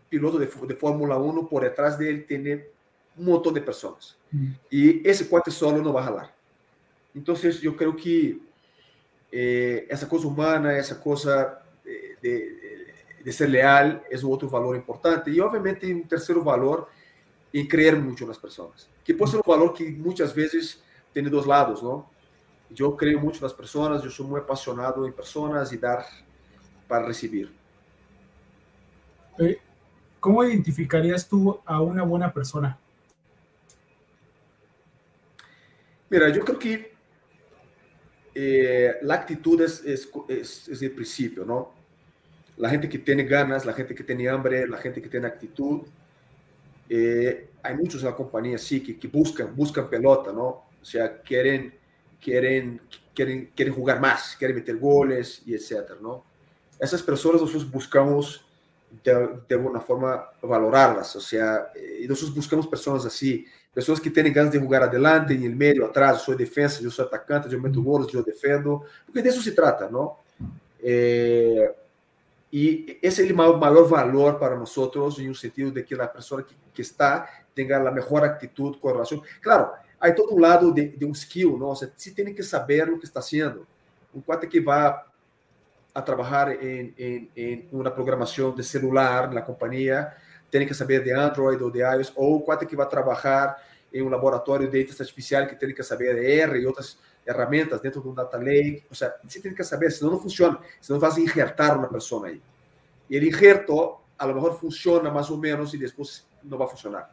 piloto 0.09 0.39
de, 0.39 0.47
de 0.47 0.75
Fórmula 0.75 1.17
1 1.17 1.49
por 1.49 1.63
detrás 1.63 1.99
de 1.99 2.11
él 2.11 2.27
tiene 2.27 2.69
un 3.17 3.25
montón 3.25 3.55
de 3.55 3.61
personas. 3.61 4.17
Mm. 4.31 4.53
Y 4.71 5.09
ese 5.09 5.29
cuate 5.29 5.51
solo 5.51 5.83
no 5.83 5.93
va 5.93 6.03
a 6.03 6.05
jalar. 6.05 6.35
Entonces 7.15 7.61
yo 7.61 7.75
creo 7.75 7.97
que 7.97 8.39
eh, 9.33 9.87
esa 9.89 10.09
cosa 10.09 10.27
humana, 10.27 10.77
esa 10.79 11.01
cosa 11.01 11.63
de, 11.83 12.17
de, 12.21 12.95
de, 13.25 13.33
ser 13.33 13.49
leal 13.49 14.03
es 14.11 14.23
otro 14.23 14.49
valor 14.49 14.77
importante. 14.77 15.31
Y 15.31 15.41
obviamente 15.41 15.93
un 15.93 16.07
tercer 16.07 16.37
valor 16.37 16.89
y 17.51 17.67
creer 17.67 17.97
mucho 17.97 18.25
en 18.25 18.29
las 18.29 18.39
personas. 18.39 18.89
Que 19.03 19.15
puede 19.15 19.33
ser 19.33 19.41
un 19.45 19.51
valor 19.51 19.73
que 19.73 19.91
muchas 19.91 20.35
veces 20.35 20.83
tiene 21.17 21.31
dos 21.31 21.47
lados, 21.47 21.83
¿no? 21.83 22.11
Yo 22.69 22.95
creo 22.95 23.19
mucho 23.19 23.39
en 23.39 23.45
las 23.45 23.55
personas, 23.55 24.03
yo 24.03 24.11
soy 24.11 24.27
muy 24.27 24.39
apasionado 24.39 25.07
en 25.07 25.15
personas 25.15 25.73
y 25.73 25.79
dar 25.79 26.05
para 26.87 27.07
recibir. 27.07 27.51
Eh, 29.39 29.59
¿Cómo 30.21 30.45
identificarías 30.45 31.27
tú 31.27 31.59
a 31.65 31.81
una 31.81 32.03
buena 32.03 32.31
persona? 32.31 32.79
Mira, 36.11 36.29
yo 36.29 36.45
creo 36.45 36.59
que 36.59 36.93
eh, 38.35 38.97
la 39.01 39.15
actitud 39.15 39.59
es, 39.63 39.83
es, 39.87 40.11
es, 40.29 40.69
es 40.69 40.83
el 40.83 40.91
principio, 40.91 41.47
¿no? 41.47 41.73
La 42.59 42.69
gente 42.69 42.91
que 42.91 42.99
tiene 42.99 43.25
ganas, 43.25 43.65
la 43.65 43.73
gente 43.73 43.95
que 43.95 44.05
tiene 44.05 44.29
hambre, 44.29 44.69
la 44.69 44.77
gente 44.77 45.01
que 45.01 45.09
tiene 45.09 45.29
actitud, 45.29 45.81
eh, 46.91 47.49
hay 47.63 47.75
muchos 47.75 48.03
en 48.03 48.11
la 48.11 48.15
compañía, 48.15 48.59
sí, 48.59 48.83
que, 48.83 48.99
que, 48.99 49.09
buscan, 49.09 49.57
buscan 49.57 49.89
pelota, 49.89 50.31
¿no? 50.31 50.66
O 50.87 50.89
sea, 50.89 51.21
quieren, 51.21 51.75
quieren, 52.21 52.81
quieren, 53.13 53.51
quieren 53.57 53.75
jugar 53.75 54.01
más, 54.01 54.37
quieren 54.37 54.55
meter 54.55 54.77
goles 54.79 55.43
y 55.45 55.53
etcétera, 55.53 55.99
¿no? 56.01 56.25
Esas 56.79 57.03
personas 57.03 57.41
nosotros 57.41 57.69
buscamos 57.69 58.47
de, 59.03 59.41
de 59.49 59.55
alguna 59.57 59.81
forma 59.81 60.31
valorarlas, 60.41 61.17
o 61.17 61.21
sea, 61.21 61.73
eh, 61.75 62.07
nosotros 62.09 62.37
buscamos 62.37 62.69
personas 62.69 63.05
así, 63.05 63.45
pessoas 63.75 63.99
que 63.99 64.11
têm 64.11 64.33
ganas 64.33 64.53
de 64.53 64.61
jogar 64.61 64.85
adelante, 64.85 65.35
em 65.35 65.49
meio, 65.49 65.87
atrás, 65.87 66.19
eu 66.19 66.25
sou 66.25 66.37
defesa, 66.37 66.81
eu 66.81 66.91
sou 66.93 67.05
atacante, 67.05 67.53
eu 67.53 67.61
meto 67.61 67.83
gols, 67.83 68.15
eu 68.15 68.23
defendo, 68.23 68.85
porque 69.05 69.23
disso 69.23 69.43
se 69.43 69.57
trata, 69.57 69.91
não? 69.91 70.17
É, 70.81 71.75
e 72.53 72.97
esse 73.03 73.29
é 73.29 73.33
o 73.33 73.37
maior, 73.37 73.59
maior 73.59 73.89
valor 73.89 74.39
para 74.39 74.57
nós, 74.57 75.19
em 75.19 75.29
um 75.29 75.35
sentido 75.35 75.73
de 75.73 75.83
que 75.83 76.01
a 76.01 76.07
pessoa 76.07 76.45
que, 76.45 76.55
que 76.73 76.81
está 76.81 77.29
tenha 77.57 77.77
a 77.77 77.91
melhor 77.91 78.23
atitude 78.23 78.79
com 78.79 78.87
relação. 78.87 79.21
Claro, 79.43 79.73
há 80.01 80.13
todo 80.13 80.35
um 80.35 80.39
lado 80.39 80.73
de, 80.73 80.89
de 80.89 81.05
um 81.05 81.13
skill, 81.13 81.59
não? 81.59 81.69
Você 81.75 81.87
tem 82.11 82.35
que 82.35 82.43
saber 82.43 82.89
o 82.91 82.99
que 82.99 83.05
está 83.05 83.21
fazendo. 83.21 83.67
Um 84.15 84.21
quate 84.21 84.47
que 84.47 84.61
vai 84.61 84.95
a 85.95 86.03
trabalhar 86.03 86.63
em, 86.63 86.95
em, 86.99 87.31
em 87.35 87.69
uma 87.73 87.91
programação 87.91 88.55
de 88.55 88.63
celular 88.63 89.33
na 89.33 89.41
companhia, 89.41 90.13
tem 90.51 90.67
que 90.67 90.75
saber 90.75 91.03
de 91.03 91.11
Android 91.11 91.63
ou 91.63 91.71
de 91.71 91.79
iOS, 91.79 92.13
ou 92.15 92.37
o 92.37 92.41
quate 92.43 92.67
que 92.67 92.77
vai 92.77 92.87
trabalhar 92.87 93.57
em 93.93 94.03
um 94.03 94.09
laboratório 94.11 94.71
de 94.71 94.79
inteligência 94.79 95.05
artificial 95.05 95.47
que 95.47 95.57
tem 95.57 95.75
que 95.75 95.83
saber 95.83 96.15
de 96.15 96.27
R 96.41 96.59
e 96.61 96.67
outras 96.67 96.99
ferramentas 97.25 97.81
dentro 97.81 98.03
de 98.03 98.09
um 98.09 98.15
data 98.15 98.37
lake. 98.37 98.85
O 98.91 98.95
sea, 98.95 99.15
você 99.25 99.41
tem 99.41 99.55
que 99.55 99.65
saber, 99.65 99.91
senão 99.91 100.13
não 100.13 100.21
funciona. 100.21 100.59
Senão 100.81 101.01
vas 101.01 101.17
a 101.17 101.21
injertar 101.21 101.79
uma 101.79 101.89
pessoa 101.89 102.29
aí. 102.29 102.43
E 103.09 103.19
o 103.19 103.25
injerto, 103.25 103.97
a 104.19 104.27
lo 104.27 104.35
mejor 104.35 104.59
funciona 104.61 105.11
mais 105.11 105.31
ou 105.31 105.39
menos 105.39 105.73
e 105.73 105.79
depois 105.79 106.27
não 106.45 106.59
vai 106.59 106.69
funcionar. 106.69 107.11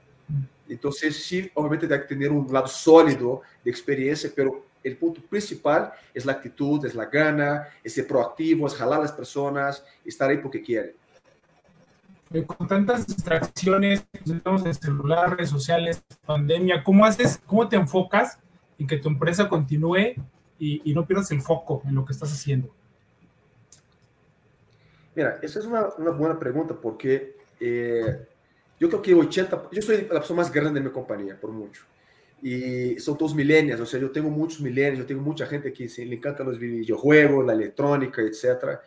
Então, 0.73 0.91
sí, 0.91 1.51
obviamente 1.55 1.85
deve 1.85 2.05
ter 2.05 2.31
um 2.31 2.51
lado 2.51 2.67
sólido 2.67 3.41
de 3.63 3.69
experiência, 3.69 4.33
mas 4.35 4.47
o 4.93 4.95
ponto 4.95 5.21
principal 5.21 5.95
é 6.13 6.19
a 6.19 6.31
actitud, 6.31 6.83
é 6.85 6.99
a 6.99 7.05
gana, 7.05 7.67
é 7.85 7.89
ser 7.89 8.03
proactivo, 8.03 8.65
é 8.65 8.69
jalar 8.69 9.01
as 9.01 9.11
pessoas, 9.11 9.83
estar 10.03 10.29
aí 10.29 10.37
porque 10.37 10.59
querem. 10.59 10.93
Con 12.47 12.67
tantas 12.67 13.05
distracciones, 13.05 14.03
estamos 14.25 14.65
en 14.65 14.73
celular, 14.73 15.37
redes 15.37 15.51
sociales, 15.51 16.03
pandemia, 16.25 16.83
¿cómo 16.83 17.05
haces, 17.05 17.39
cómo 17.45 17.69
te 17.69 17.75
enfocas 17.75 18.39
en 18.79 18.87
que 18.87 18.97
tu 18.97 19.07
empresa 19.07 19.47
continúe 19.47 20.15
y, 20.57 20.81
y, 20.83 20.95
no 20.95 21.05
pierdas 21.05 21.29
el 21.29 21.41
foco 21.41 21.83
en 21.85 21.93
lo 21.93 22.03
que 22.03 22.13
estás 22.13 22.33
haciendo? 22.33 22.73
Mira, 25.13 25.37
esa 25.43 25.59
es 25.59 25.65
una, 25.65 25.89
una 25.99 26.09
buena 26.09 26.39
pregunta 26.39 26.73
porque 26.73 27.35
eh, 27.59 28.25
creo 28.89 29.01
que 29.01 29.13
80, 29.13 29.69
yo 29.71 29.81
soy 29.81 30.01
la 30.01 30.07
persona 30.09 30.41
más 30.41 30.51
grande 30.51 30.79
de 30.79 30.85
mi 30.85 30.91
compañía, 30.91 31.39
por 31.39 31.51
mucho. 31.51 31.83
y 32.41 32.99
son 32.99 33.17
todos 33.17 33.33
millennials, 33.33 33.79
o 33.79 33.85
sea, 33.85 33.99
yo 33.99 34.11
tengo 34.11 34.29
muchos 34.29 34.59
millennials, 34.59 34.99
yo 34.99 35.05
tengo 35.05 35.21
mucha 35.21 35.45
gente 35.45 35.71
que 35.71 35.87
se 35.87 36.05
le 36.05 36.15
encantan 36.15 36.45
los 36.47 36.59
videojuegos, 36.59 37.45
la 37.45 37.53
electrónica, 37.53 38.21
etc. 38.21 38.79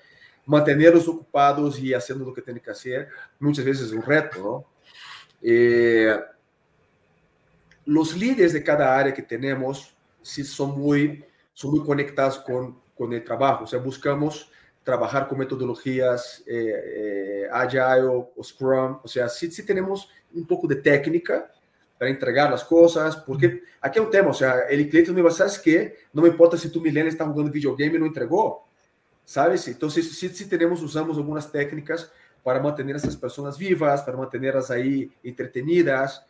Mantenerlos 0.44 1.08
ocupados 1.08 1.78
y 1.78 1.94
haciendo 1.94 2.26
lo 2.26 2.34
que 2.34 2.42
tienen 2.42 2.62
que 2.62 2.70
hacer, 2.70 3.08
muchas 3.38 3.64
veces 3.64 3.86
es 3.86 3.92
un 3.92 4.02
reto, 4.02 4.38
¿no? 4.38 4.64
Eh, 5.40 6.14
líderes 7.86 8.52
de 8.52 8.62
cada 8.62 8.98
área 8.98 9.14
que 9.14 9.22
tenemos 9.22 9.96
sí 10.20 10.44
son 10.44 10.78
muy, 10.78 11.24
son 11.54 11.70
muy 11.70 11.84
conectados 11.84 12.38
con, 12.38 12.80
con 12.94 13.12
el 13.12 13.22
trabajo, 13.24 13.64
o 13.64 13.66
sea, 13.66 13.78
buscamos 13.78 14.50
trabajar 14.86 15.26
con 15.26 15.36
metodologías 15.36 16.44
eh, 16.46 17.42
eh, 17.42 17.48
Agile 17.50 18.06
o 18.06 18.44
Scrum, 18.44 19.00
o 19.02 19.08
sea, 19.08 19.28
sí, 19.28 19.50
sí 19.50 19.66
tenemos 19.66 20.08
un 20.32 20.46
poco 20.46 20.68
de 20.68 20.76
técnica, 20.76 21.50
para 21.98 22.10
entregar 22.10 22.52
as 22.52 22.62
coisas, 22.62 23.16
porque 23.16 23.62
aqui 23.80 23.98
é 23.98 24.02
um 24.02 24.10
tema, 24.10 24.28
ou 24.28 24.34
seja, 24.34 24.66
ele 24.68 24.84
cliente 24.84 25.10
não 25.10 25.22
vai 25.22 25.32
saber 25.32 25.60
que 25.60 25.96
não 26.12 26.22
me 26.22 26.28
importa 26.28 26.56
se 26.56 26.70
tu 26.70 26.80
milênio 26.80 27.08
está 27.08 27.24
jogando 27.24 27.50
videogame 27.50 27.96
e 27.96 27.98
não 27.98 28.06
entregou, 28.06 28.68
sabes? 29.24 29.66
Então, 29.66 29.88
se, 29.88 30.02
se, 30.02 30.28
se 30.28 30.46
teremos, 30.46 30.82
usamos 30.82 31.16
algumas 31.16 31.46
técnicas 31.46 32.10
para 32.44 32.60
manter 32.60 32.88
essas 32.94 33.16
pessoas 33.16 33.56
vivas, 33.56 34.02
para 34.02 34.16
mantê-las 34.16 34.70
aí 34.70 35.10
entretenidas, 35.24 36.22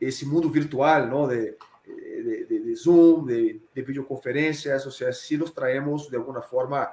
esse 0.00 0.24
mundo 0.24 0.48
virtual, 0.48 1.06
não, 1.06 1.28
de, 1.28 1.56
de, 1.84 2.46
de, 2.46 2.60
de 2.60 2.74
Zoom, 2.76 3.26
de, 3.26 3.60
de 3.74 3.82
videoconferências, 3.82 4.86
ou 4.86 4.92
seja, 4.92 5.12
se 5.12 5.36
nos 5.36 5.50
traemos 5.50 6.08
de 6.08 6.16
alguma 6.16 6.40
forma 6.40 6.88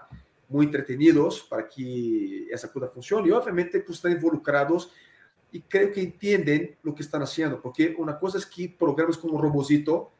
muito 0.51 0.69
entretenidos 0.69 1.39
para 1.41 1.63
que 1.63 2.47
essa 2.51 2.67
coisa 2.67 2.87
funcione 2.87 3.29
e, 3.29 3.31
obviamente, 3.31 3.79
pues, 3.79 3.97
estão 3.97 4.11
involucrados 4.11 4.91
y 5.51 5.61
creo 5.61 5.91
que 5.91 6.01
entienden 6.01 6.77
lo 6.83 6.93
que 6.93 7.03
están 7.03 7.21
haciendo, 7.21 7.61
porque 7.61 7.95
una 7.97 8.17
cosa 8.17 8.37
es 8.37 8.45
que 8.45 8.69
programas 8.69 9.17
como 9.17 9.41
robocito 9.41 10.11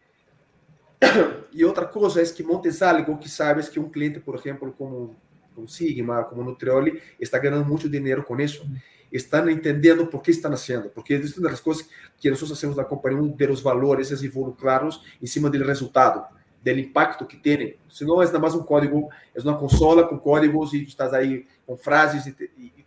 y 1.51 1.63
otra 1.63 1.89
cosa 1.89 2.21
es 2.21 2.31
que 2.31 2.43
montes 2.43 2.81
algo 2.81 3.19
que 3.19 3.29
sabes 3.29 3.69
que 3.69 3.79
un 3.79 3.89
cliente, 3.89 4.19
por 4.19 4.35
ejemplo, 4.35 4.73
como, 4.75 5.15
como 5.53 5.67
Sigma, 5.67 6.27
como 6.27 6.43
Nutrioli, 6.43 6.99
está 7.19 7.39
ganando 7.39 7.65
mucho 7.65 7.87
dinero 7.87 8.25
con 8.25 8.39
eso. 8.39 8.63
Están 9.09 9.49
entendiendo 9.49 10.09
por 10.09 10.21
qué 10.21 10.31
están 10.31 10.53
haciendo, 10.53 10.91
porque 10.91 11.15
es 11.15 11.37
una 11.37 11.47
de 11.47 11.53
las 11.53 11.61
cosas 11.61 11.89
que 12.19 12.29
nosotros 12.29 12.57
hacemos 12.57 12.77
la 12.77 12.87
compañía, 12.87 13.33
de 13.35 13.47
los 13.47 13.61
valores 13.61 14.11
es 14.11 14.23
involucrarlos 14.23 15.01
encima 15.19 15.49
del 15.49 15.65
resultado, 15.65 16.27
del 16.63 16.79
impacto 16.79 17.27
que 17.27 17.37
tiene. 17.37 17.77
Si 17.87 18.05
no 18.05 18.21
es 18.21 18.29
nada 18.29 18.39
más 18.39 18.53
un 18.53 18.65
código, 18.65 19.09
es 19.33 19.43
una 19.43 19.57
consola 19.57 20.07
con 20.07 20.19
códigos 20.19 20.71
tú 20.71 20.77
estás 20.77 21.13
ahí 21.13 21.45
con 21.65 21.77
frases 21.77 22.27
y, 22.27 22.63
y 22.63 22.85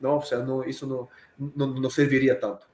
no, 0.00 0.16
o 0.16 0.22
sea, 0.22 0.38
no, 0.40 0.64
eso 0.64 0.86
no, 0.86 1.08
no, 1.54 1.66
no 1.66 1.90
serviría 1.90 2.38
tanto. 2.38 2.66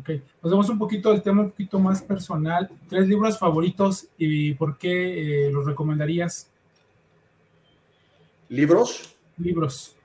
Ok, 0.00 0.10
pasamos 0.40 0.68
un 0.68 0.78
poquito 0.78 1.10
al 1.10 1.22
tema 1.22 1.42
un 1.42 1.50
poquito 1.50 1.78
más 1.78 2.02
personal. 2.02 2.70
¿Tres 2.88 3.08
libros 3.08 3.38
favoritos 3.38 4.08
y 4.16 4.54
por 4.54 4.76
qué 4.76 5.46
eh, 5.46 5.50
los 5.50 5.64
recomendarías? 5.66 6.50
¿Libros? 8.48 9.16
Libros. 9.38 9.96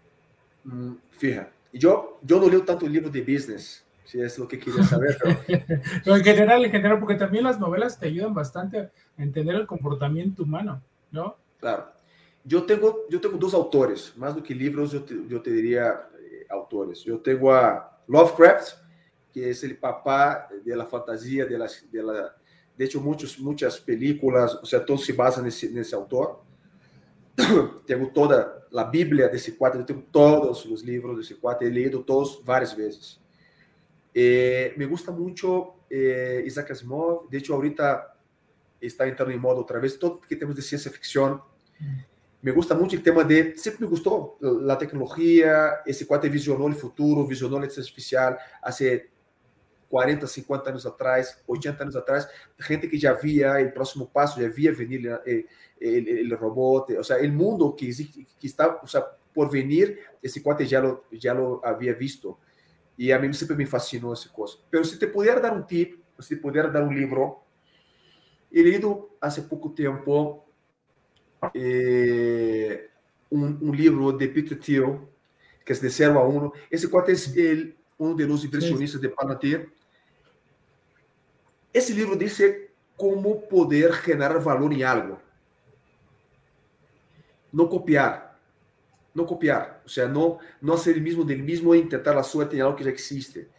Mm, 0.64 0.94
fíjate, 1.12 1.52
yo, 1.74 2.18
yo 2.24 2.40
no 2.40 2.50
leo 2.50 2.64
tanto 2.64 2.88
libros 2.88 3.12
de 3.12 3.22
business, 3.22 3.84
si 4.12 4.20
es 4.20 4.38
lo 4.38 4.46
que 4.46 4.60
quieres 4.60 4.88
saber. 4.88 5.18
Pero... 5.48 6.18
en 6.18 6.24
general, 6.24 6.66
en 6.66 6.72
general, 6.72 7.00
porque 7.00 7.16
también 7.16 7.46
las 7.46 7.58
novelas 7.58 7.98
te 7.98 8.08
ayudan 8.08 8.34
bastante 8.34 8.78
a 8.78 8.92
entender 9.18 9.56
el 9.56 9.66
comportamiento 9.66 10.44
humano, 10.44 10.84
¿no? 11.12 11.38
Claro. 11.62 11.88
Yo 12.44 12.64
tengo, 12.64 13.06
yo 13.10 13.22
tengo 13.22 13.38
dos 13.38 13.54
autores, 13.54 14.14
más 14.18 14.36
do 14.36 14.44
que 14.44 14.54
libros, 14.54 14.92
yo 14.92 15.04
te, 15.04 15.16
yo 15.30 15.42
te 15.42 15.52
diría 15.52 16.10
autores. 16.50 17.06
Eu 17.06 17.20
tenho 17.20 17.50
a 17.50 17.90
Lovecraft, 18.06 18.76
que 19.32 19.46
é 19.46 19.52
o 19.52 19.76
papá 19.78 20.50
da 20.66 20.86
fantasia, 20.86 21.46
de, 21.46 21.58
de, 21.90 22.02
la, 22.02 22.36
de 22.76 22.84
hecho 22.84 23.00
muitos, 23.00 23.38
muitas 23.38 23.80
películas, 23.80 24.56
ou 24.56 24.66
seja, 24.66 24.84
todos 24.84 25.06
se 25.06 25.14
basam 25.14 25.44
nesse, 25.44 25.70
nesse 25.70 25.96
autor. 25.96 26.44
tenho 27.88 28.10
toda 28.10 28.68
a 28.76 28.84
Bíblia 28.84 29.30
desse 29.30 29.54
quadro, 29.54 29.80
eu 29.80 29.86
tenho 29.86 30.02
todos 30.02 30.66
os 30.66 30.82
livros 30.82 31.16
desse 31.16 31.36
quadro, 31.36 31.66
he 31.66 31.70
lido 31.70 32.04
todos 32.04 32.42
várias 32.44 32.74
vezes. 32.74 33.21
Eh, 34.14 34.74
me 34.78 34.86
gusta 34.86 35.12
muito 35.12 35.76
eh, 35.90 36.44
Isaac 36.46 36.72
Asimov, 36.72 37.30
de 37.30 37.38
hecho 37.38 37.54
ahorita 37.54 38.16
está 38.82 39.08
entrando 39.08 39.32
em 39.32 39.40
moda 39.40 39.60
outra 39.60 39.80
vez, 39.80 39.96
todo 39.96 40.20
que 40.20 40.36
temos 40.36 40.56
de 40.56 40.62
ciência 40.62 40.92
ficção 40.92 41.42
me 42.42 42.52
gusta 42.52 42.74
mucho 42.74 42.96
el 42.96 43.04
tema 43.04 43.24
de, 43.24 43.56
siempre 43.56 43.86
me 43.86 43.90
gustó 43.90 44.38
la 44.40 44.78
tecnología, 44.78 45.82
ese 45.86 46.08
cuate 46.08 46.28
visionó 46.28 46.68
el 46.68 46.74
futuro, 46.74 47.26
visionó 47.26 47.60
la 47.60 47.66
inteligencia 47.66 47.92
artificial 47.92 48.38
hace 48.64 49.12
40, 49.90 50.26
50 50.26 50.70
años 50.70 50.86
atrás, 50.86 51.44
80 51.46 51.84
años 51.84 51.96
atrás, 51.96 52.28
gente 52.58 52.90
que 52.90 52.98
ya 52.98 53.14
vía 53.14 53.60
el 53.60 53.72
próximo 53.72 54.10
paso, 54.10 54.42
ya 54.42 54.48
vía 54.48 54.72
venir 54.72 55.20
el, 55.26 55.46
el, 55.80 56.08
el 56.08 56.32
robot, 56.32 56.92
o 57.00 57.04
sea, 57.04 57.18
el 57.18 57.32
mundo 57.32 57.76
que, 57.76 57.92
que 58.40 58.48
está 58.48 58.80
o 58.82 58.88
sea, 58.88 59.06
por 59.34 59.52
venir, 59.52 60.00
ese 60.22 60.42
cuate 60.42 60.66
ya 60.66 60.82
lo, 60.82 61.06
ya 61.12 61.34
lo 61.34 61.64
había 61.64 61.94
visto. 61.94 62.40
Y 62.98 63.12
a 63.12 63.20
mí 63.20 63.34
siempre 63.34 63.58
me 63.58 63.66
fascinó 63.66 64.14
esa 64.14 64.32
cosa. 64.32 64.60
Pero 64.70 64.84
si 64.84 65.00
te 65.00 65.08
pudiera 65.08 65.40
dar 65.40 65.54
un 65.54 65.66
tip, 65.66 66.02
si 66.20 66.36
te 66.36 66.42
pudiera 66.42 66.70
dar 66.70 66.84
un 66.84 66.96
libro, 66.96 67.44
he 68.52 68.62
leído 68.62 69.16
hace 69.20 69.42
poco 69.44 69.72
tiempo 69.72 70.46
eh, 71.54 72.90
un, 73.30 73.58
un, 73.62 73.76
libro 73.76 74.12
de 74.12 74.28
Peter 74.28 74.60
Thiel, 74.60 75.00
que 75.66 75.74
es 75.74 75.82
de 75.82 75.90
0 75.90 76.20
a 76.20 76.28
1. 76.28 76.54
Ese 76.70 76.90
cuate 76.90 77.14
es 77.14 77.36
el, 77.36 77.76
uno 77.98 78.16
de 78.16 78.28
los 78.28 78.44
inversionistas 78.44 79.02
de 79.02 79.10
Palantir. 79.10 79.72
Ese 81.72 81.94
libro 81.94 82.16
dice 82.16 82.72
cómo 82.98 83.48
poder 83.48 83.94
generar 83.94 84.44
valor 84.44 84.74
en 84.74 84.84
algo. 84.84 85.22
No 87.52 87.70
copiar. 87.70 88.31
No 89.14 89.26
copiar. 89.26 89.82
O 89.86 89.90
sea, 89.90 90.08
no, 90.08 90.40
no 90.62 90.74
hacer 90.74 90.96
el 90.96 91.02
mismo 91.02 91.24
del 91.24 91.44
mismo 91.44 91.74
e 91.74 91.80
intentar 91.80 92.16
la 92.16 92.24
suerte 92.24 92.56
en 92.56 92.62
algo 92.62 92.76
que 92.76 92.84
ya 92.84 92.90
existe. 92.90 93.50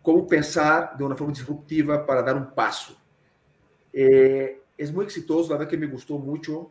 Cómo 0.00 0.26
pensar 0.26 0.96
de 0.96 1.04
una 1.04 1.14
forma 1.14 1.32
disruptiva 1.32 2.04
para 2.04 2.22
dar 2.22 2.36
un 2.36 2.54
paso. 2.54 2.96
Eh, 3.92 4.62
es 4.76 4.92
muy 4.92 5.04
exitoso, 5.04 5.50
la 5.50 5.58
verdad 5.58 5.70
que 5.70 5.76
me 5.76 5.86
gustó 5.86 6.18
mucho 6.18 6.70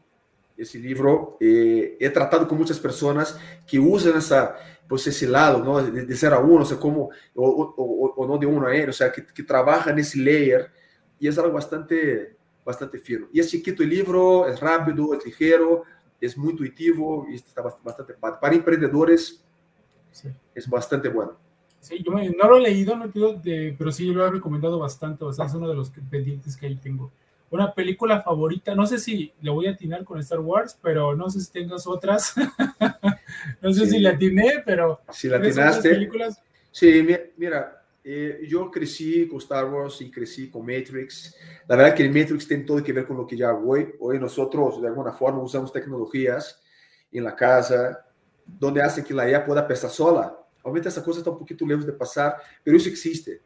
esse 0.57 0.77
livro. 0.79 1.37
Eh, 1.39 1.97
he 1.99 2.09
tratado 2.09 2.47
com 2.47 2.55
muitas 2.55 2.79
pessoas 2.79 3.37
que 3.65 3.79
usam 3.79 4.17
essa, 4.17 4.55
pues, 4.87 5.07
esse 5.07 5.25
lado, 5.25 5.91
de, 5.91 6.15
ser 6.15 6.33
a 6.33 6.39
uno, 6.39 6.63
o 6.63 6.65
sea, 6.65 6.77
como, 6.77 7.09
ou, 7.35 7.73
ou, 7.77 8.13
ou 8.17 8.27
não 8.27 8.37
de 8.37 8.45
uno 8.45 8.65
a 8.67 8.75
ele, 8.75 8.87
ou 8.87 8.93
seja, 8.93 9.09
que, 9.09 9.21
que 9.21 9.45
nesse 9.93 10.21
layer, 10.21 10.71
e 11.19 11.27
é 11.27 11.31
algo 11.31 11.53
bastante, 11.53 12.35
bastante 12.65 12.97
fino. 12.97 13.29
E 13.31 13.39
é 13.39 13.43
chiquito 13.43 13.81
o 13.81 13.85
livro, 13.85 14.45
é 14.45 14.53
rápido, 14.55 15.13
é 15.13 15.17
ligeiro, 15.17 15.83
é 16.21 16.27
muito 16.37 16.63
intuitivo, 16.63 17.27
e 17.29 17.35
está 17.35 17.61
bastante 17.61 18.13
Para 18.13 18.55
emprendedores, 18.55 19.43
sí. 20.11 20.29
é 20.55 20.61
bastante 20.67 21.09
bueno. 21.09 21.33
Sí, 21.79 22.03
yo 22.03 22.11
me, 22.11 22.29
no 22.29 22.47
lo 22.47 22.57
he 22.57 22.61
leído, 22.61 22.95
no 22.95 23.07
de, 23.07 23.75
pero 23.77 23.91
sí 23.91 24.05
lo 24.11 24.25
he 24.25 24.29
recomendado 24.29 24.77
bastante, 24.77 25.25
sea, 25.33 25.45
es 25.45 25.53
uno 25.55 25.67
de 25.67 25.73
los 25.73 25.89
pendientes 25.89 26.55
que 26.55 26.67
ahí 26.67 26.75
tengo 26.75 27.11
una 27.51 27.73
película 27.73 28.21
favorita. 28.21 28.73
No 28.73 28.87
sé 28.87 28.97
si 28.97 29.33
le 29.41 29.51
voy 29.51 29.67
a 29.67 29.71
atinar 29.71 30.03
con 30.03 30.19
Star 30.19 30.39
Wars, 30.39 30.77
pero 30.81 31.15
no 31.15 31.29
sé 31.29 31.41
si 31.41 31.51
tengas 31.51 31.85
otras. 31.85 32.33
no 33.61 33.73
sé 33.73 33.85
sí. 33.85 33.91
si 33.91 33.99
la 33.99 34.11
atiné, 34.11 34.63
pero. 34.65 35.01
Si 35.09 35.27
la 35.27 35.37
atinaste. 35.37 35.89
Películas? 35.89 36.41
Sí, 36.71 37.05
mira, 37.37 37.80
eh, 38.03 38.41
yo 38.47 38.71
crecí 38.71 39.27
con 39.27 39.37
Star 39.37 39.65
Wars 39.65 40.01
y 40.01 40.09
crecí 40.09 40.49
con 40.49 40.65
Matrix. 40.65 41.35
La 41.67 41.75
verdad 41.75 41.95
que 41.95 42.03
el 42.03 42.09
Matrix 42.09 42.47
tiene 42.47 42.63
todo 42.63 42.83
que 42.83 42.93
ver 42.93 43.05
con 43.05 43.17
lo 43.17 43.27
que 43.27 43.37
ya 43.37 43.49
hago 43.49 43.71
hoy. 43.71 43.93
Hoy 43.99 44.19
nosotros, 44.19 44.81
de 44.81 44.87
alguna 44.87 45.11
forma, 45.11 45.41
usamos 45.41 45.71
tecnologías 45.71 46.61
en 47.11 47.23
la 47.23 47.35
casa 47.35 48.05
donde 48.45 48.81
hace 48.81 49.03
que 49.03 49.13
la 49.13 49.29
IA 49.29 49.45
pueda 49.45 49.67
pensar 49.67 49.89
sola. 49.89 50.37
Obviamente 50.63 50.89
essa 50.89 51.01
coisa 51.01 51.19
está 51.19 51.31
um 51.31 51.37
pouquinho 51.37 51.67
lejos 51.67 51.85
de 51.85 51.91
passar, 51.91 52.39
mas 52.65 52.75
isso 52.75 52.89
existe. 52.89 53.41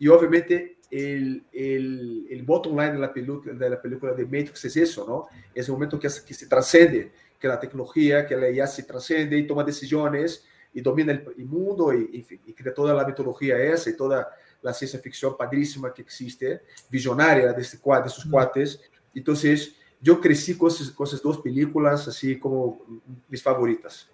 E 0.00 0.08
obviamente 0.08 0.76
el, 0.90 1.44
el, 1.52 2.26
el 2.30 2.42
bottom 2.42 2.78
line 2.78 2.92
de 2.92 2.98
la, 2.98 3.12
película, 3.12 3.54
de 3.54 3.70
la 3.70 3.80
película 3.80 4.12
de 4.12 4.24
Matrix 4.24 4.64
es 4.64 4.76
eso, 4.76 5.06
¿no? 5.06 5.26
Es 5.54 5.66
el 5.66 5.72
momento 5.72 5.98
que, 5.98 6.08
que 6.08 6.34
se 6.34 6.46
trascende, 6.46 7.12
que 7.38 7.48
la 7.48 7.58
tecnología, 7.58 8.26
que 8.26 8.36
la 8.36 8.50
IA 8.50 8.66
se 8.66 8.82
trascende 8.82 9.38
y 9.38 9.46
toma 9.46 9.64
decisiones 9.64 10.44
y 10.72 10.80
domina 10.80 11.12
el, 11.12 11.24
el 11.36 11.44
mundo 11.44 11.92
y, 11.92 12.26
y, 12.28 12.50
y, 12.50 12.52
crea 12.52 12.74
toda 12.74 12.94
la 12.94 13.04
mitología 13.04 13.56
esa 13.58 13.90
y 13.90 13.96
toda 13.96 14.28
la 14.62 14.72
ciencia 14.72 14.98
ficción 14.98 15.36
padrísima 15.36 15.92
que 15.92 16.02
existe, 16.02 16.62
visionaria 16.90 17.52
de, 17.52 17.62
este, 17.62 17.78
de 17.78 18.08
sus 18.08 18.24
cuates. 18.26 18.80
Entonces, 19.14 19.74
yo 20.00 20.20
crecí 20.20 20.56
con 20.56 20.70
con 20.94 21.06
esas 21.06 21.22
dos 21.22 21.38
películas 21.38 22.06
así 22.06 22.38
como 22.38 22.84
mis 23.28 23.42
favoritas. 23.42 24.08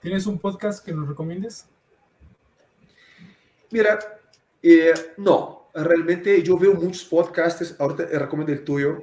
¿Tienes 0.00 0.26
un 0.26 0.38
podcast 0.38 0.84
que 0.84 0.92
nos 0.92 1.08
recomiendes? 1.08 1.66
Mira, 3.70 3.98
eh, 4.62 4.92
no, 5.16 5.68
realmente 5.74 6.42
yo 6.42 6.56
veo 6.56 6.74
muchos 6.74 7.04
podcasts, 7.04 7.74
ahorita 7.78 8.06
recomiendo 8.18 8.52
el 8.52 8.64
tuyo, 8.64 9.02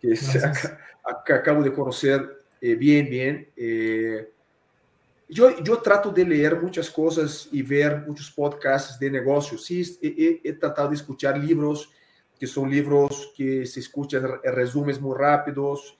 que 0.00 0.12
es, 0.12 0.36
acá, 0.36 0.78
acá, 1.04 1.34
acabo 1.36 1.62
de 1.62 1.72
conocer 1.72 2.40
eh, 2.60 2.74
bien, 2.74 3.08
bien. 3.08 3.48
Eh, 3.56 4.32
yo, 5.30 5.62
yo 5.62 5.78
trato 5.78 6.10
de 6.10 6.24
leer 6.24 6.60
muchas 6.60 6.90
cosas 6.90 7.48
y 7.52 7.62
ver 7.62 8.04
muchos 8.06 8.30
podcasts 8.30 8.98
de 8.98 9.10
negocios. 9.10 9.64
Sí, 9.64 9.82
he, 10.02 10.08
he, 10.08 10.40
he 10.48 10.52
tratado 10.54 10.88
de 10.88 10.96
escuchar 10.96 11.38
libros 11.38 11.90
que 12.38 12.46
son 12.46 12.70
libros 12.70 13.32
que 13.36 13.66
se 13.66 13.80
escuchan 13.80 14.40
resúmenes 14.42 14.98
muy 14.98 15.14
rápidos 15.16 15.98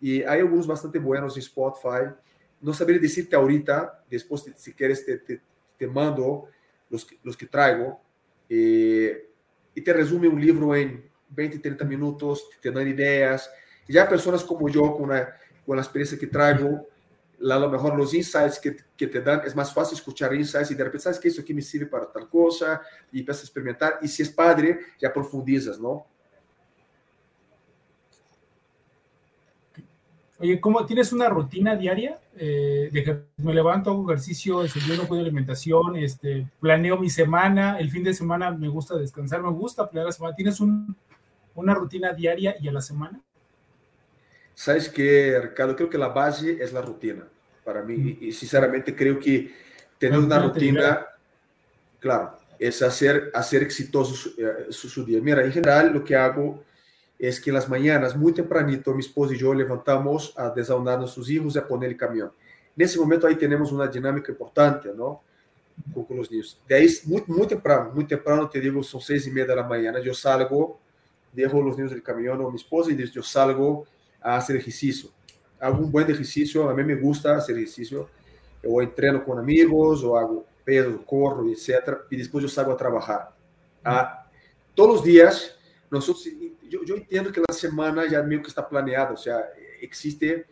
y 0.00 0.22
hay 0.22 0.38
algunos 0.38 0.66
bastante 0.66 1.00
buenos 1.00 1.36
en 1.36 1.42
Spotify. 1.42 2.14
No 2.60 2.72
sabría 2.72 3.00
decirte 3.00 3.34
ahorita, 3.34 4.04
después 4.08 4.44
si 4.56 4.72
quieres 4.72 5.04
te, 5.04 5.18
te, 5.18 5.40
te 5.76 5.86
mando 5.88 6.46
los, 6.88 7.06
los 7.24 7.36
que 7.36 7.46
traigo 7.46 8.00
eh, 8.48 9.30
y 9.74 9.80
te 9.80 9.92
resume 9.92 10.28
un 10.28 10.40
libro 10.40 10.76
en 10.76 11.10
20, 11.30 11.58
30 11.58 11.84
minutos, 11.84 12.48
te 12.60 12.70
dan 12.70 12.86
ideas. 12.86 13.50
Ya 13.88 14.08
personas 14.08 14.44
como 14.44 14.68
yo, 14.68 14.96
con 14.96 15.10
la, 15.10 15.36
con 15.66 15.76
la 15.76 15.82
experiencia 15.82 16.18
que 16.18 16.26
traigo, 16.28 16.86
a 17.42 17.58
lo 17.58 17.70
mejor 17.70 17.96
los 17.96 18.12
insights 18.12 18.58
que, 18.58 18.76
que, 18.96 19.06
te 19.06 19.20
dan, 19.20 19.42
es 19.46 19.56
más 19.56 19.72
fácil 19.72 19.96
escuchar 19.96 20.34
insights 20.34 20.70
y 20.70 20.74
de 20.74 20.84
repente, 20.84 21.04
¿sabes 21.04 21.18
que 21.18 21.28
Eso 21.28 21.40
aquí 21.40 21.54
me 21.54 21.62
sirve 21.62 21.86
para 21.86 22.10
tal 22.10 22.28
cosa 22.28 22.82
y 23.10 23.20
empiezas 23.20 23.42
a 23.42 23.46
experimentar. 23.46 23.98
Y 24.02 24.08
si 24.08 24.22
es 24.22 24.30
padre, 24.30 24.80
ya 25.00 25.12
profundizas, 25.12 25.80
¿no? 25.80 26.06
Oye, 30.38 30.58
¿cómo 30.58 30.86
tienes 30.86 31.12
una 31.12 31.28
rutina 31.28 31.76
diaria? 31.76 32.18
Eh, 32.34 32.88
de 32.90 33.04
que 33.04 33.22
me 33.36 33.52
levanto, 33.52 33.90
hago 33.90 34.10
ejercicio, 34.10 34.62
desayuno, 34.62 35.06
cuido 35.06 35.22
alimentación, 35.22 35.96
este, 35.96 36.46
planeo 36.60 36.96
mi 36.96 37.10
semana, 37.10 37.78
el 37.78 37.90
fin 37.90 38.02
de 38.02 38.14
semana 38.14 38.50
me 38.50 38.68
gusta 38.68 38.96
descansar, 38.96 39.42
me 39.42 39.50
gusta 39.50 39.90
planear 39.90 40.06
la 40.06 40.12
semana. 40.12 40.34
¿Tienes 40.34 40.58
un, 40.60 40.96
una 41.54 41.74
rutina 41.74 42.14
diaria 42.14 42.56
y 42.58 42.68
a 42.68 42.72
la 42.72 42.80
semana? 42.80 43.20
Sabes 44.60 44.90
que, 44.90 45.40
Ricardo, 45.40 45.74
creo 45.74 45.88
que 45.88 45.96
la 45.96 46.08
base 46.08 46.62
es 46.62 46.70
la 46.74 46.82
rutina 46.82 47.26
para 47.64 47.82
mí. 47.82 48.18
Y, 48.20 48.30
sinceramente 48.30 48.94
creo 48.94 49.18
que 49.18 49.54
tener 49.96 50.18
una 50.18 50.38
rutina, 50.38 51.06
claro, 51.98 52.36
es 52.58 52.82
hacer, 52.82 53.30
hacer 53.32 53.62
exitoso 53.62 54.14
su, 54.14 54.28
eh, 54.36 54.66
su, 54.68 54.90
su, 54.90 55.02
día. 55.02 55.18
Mira, 55.22 55.42
en 55.42 55.50
general 55.50 55.94
lo 55.94 56.04
que 56.04 56.14
hago 56.14 56.62
es 57.18 57.40
que 57.40 57.48
en 57.48 57.54
las 57.54 57.70
mañanas, 57.70 58.14
muy 58.14 58.34
tempranito, 58.34 58.92
mi 58.92 59.00
esposa 59.00 59.32
y 59.32 59.38
yo 59.38 59.54
levantamos 59.54 60.34
a 60.36 60.50
desayunar 60.50 60.96
a 60.96 60.98
nuestros 60.98 61.30
hijos 61.30 61.56
y 61.56 61.58
a 61.58 61.66
poner 61.66 61.88
el 61.88 61.96
camión. 61.96 62.30
En 62.76 62.84
ese 62.84 62.98
momento 62.98 63.26
ahí 63.26 63.36
tenemos 63.36 63.72
una 63.72 63.86
dinámica 63.86 64.30
importante, 64.30 64.90
¿no? 64.94 65.22
Con, 65.94 66.04
con 66.04 66.18
los 66.18 66.30
niños. 66.30 66.60
De 66.68 66.74
ahí, 66.74 66.86
muy, 67.06 67.24
muy 67.28 67.46
temprano, 67.46 67.92
muy 67.94 68.04
temprano, 68.04 68.46
te 68.46 68.60
digo, 68.60 68.82
son 68.82 69.00
seis 69.00 69.26
y 69.26 69.30
media 69.30 69.46
de 69.46 69.56
la 69.56 69.66
mañana, 69.66 70.00
yo 70.00 70.12
salgo, 70.12 70.78
dejo 71.32 71.62
los 71.62 71.78
niños 71.78 71.92
del 71.92 72.02
camión 72.02 72.42
o 72.42 72.50
mi 72.50 72.56
esposa 72.56 72.90
y 72.92 73.10
yo 73.10 73.22
salgo 73.22 73.86
a 74.20 74.36
hacer 74.36 74.56
ejercicio. 74.56 75.10
Hago 75.58 75.78
un 75.78 75.92
buen 75.92 76.10
ejercicio, 76.10 76.68
a 76.68 76.74
mí 76.74 76.82
me 76.82 76.94
gusta 76.94 77.36
hacer 77.36 77.56
ejercicio. 77.56 78.08
Yo 78.62 78.80
entreno 78.80 79.24
con 79.24 79.38
amigos, 79.38 80.02
o 80.04 80.16
hago 80.16 80.44
peso, 80.64 81.02
corro, 81.04 81.46
etc. 81.48 81.98
Y 82.10 82.16
después 82.16 82.42
yo 82.42 82.48
salgo 82.48 82.72
a 82.72 82.76
trabajar. 82.76 83.34
Ah, 83.84 84.26
todos 84.74 84.96
los 84.96 85.04
días, 85.04 85.56
nosotros, 85.90 86.26
yo, 86.68 86.84
yo, 86.84 86.96
entiendo 86.96 87.32
que 87.32 87.42
la 87.46 87.54
semana 87.54 88.08
ya 88.08 88.22
medio 88.22 88.42
que 88.42 88.48
está 88.48 88.66
planeada, 88.68 89.12
o 89.12 89.16
sea, 89.16 89.40
existe 89.80 90.46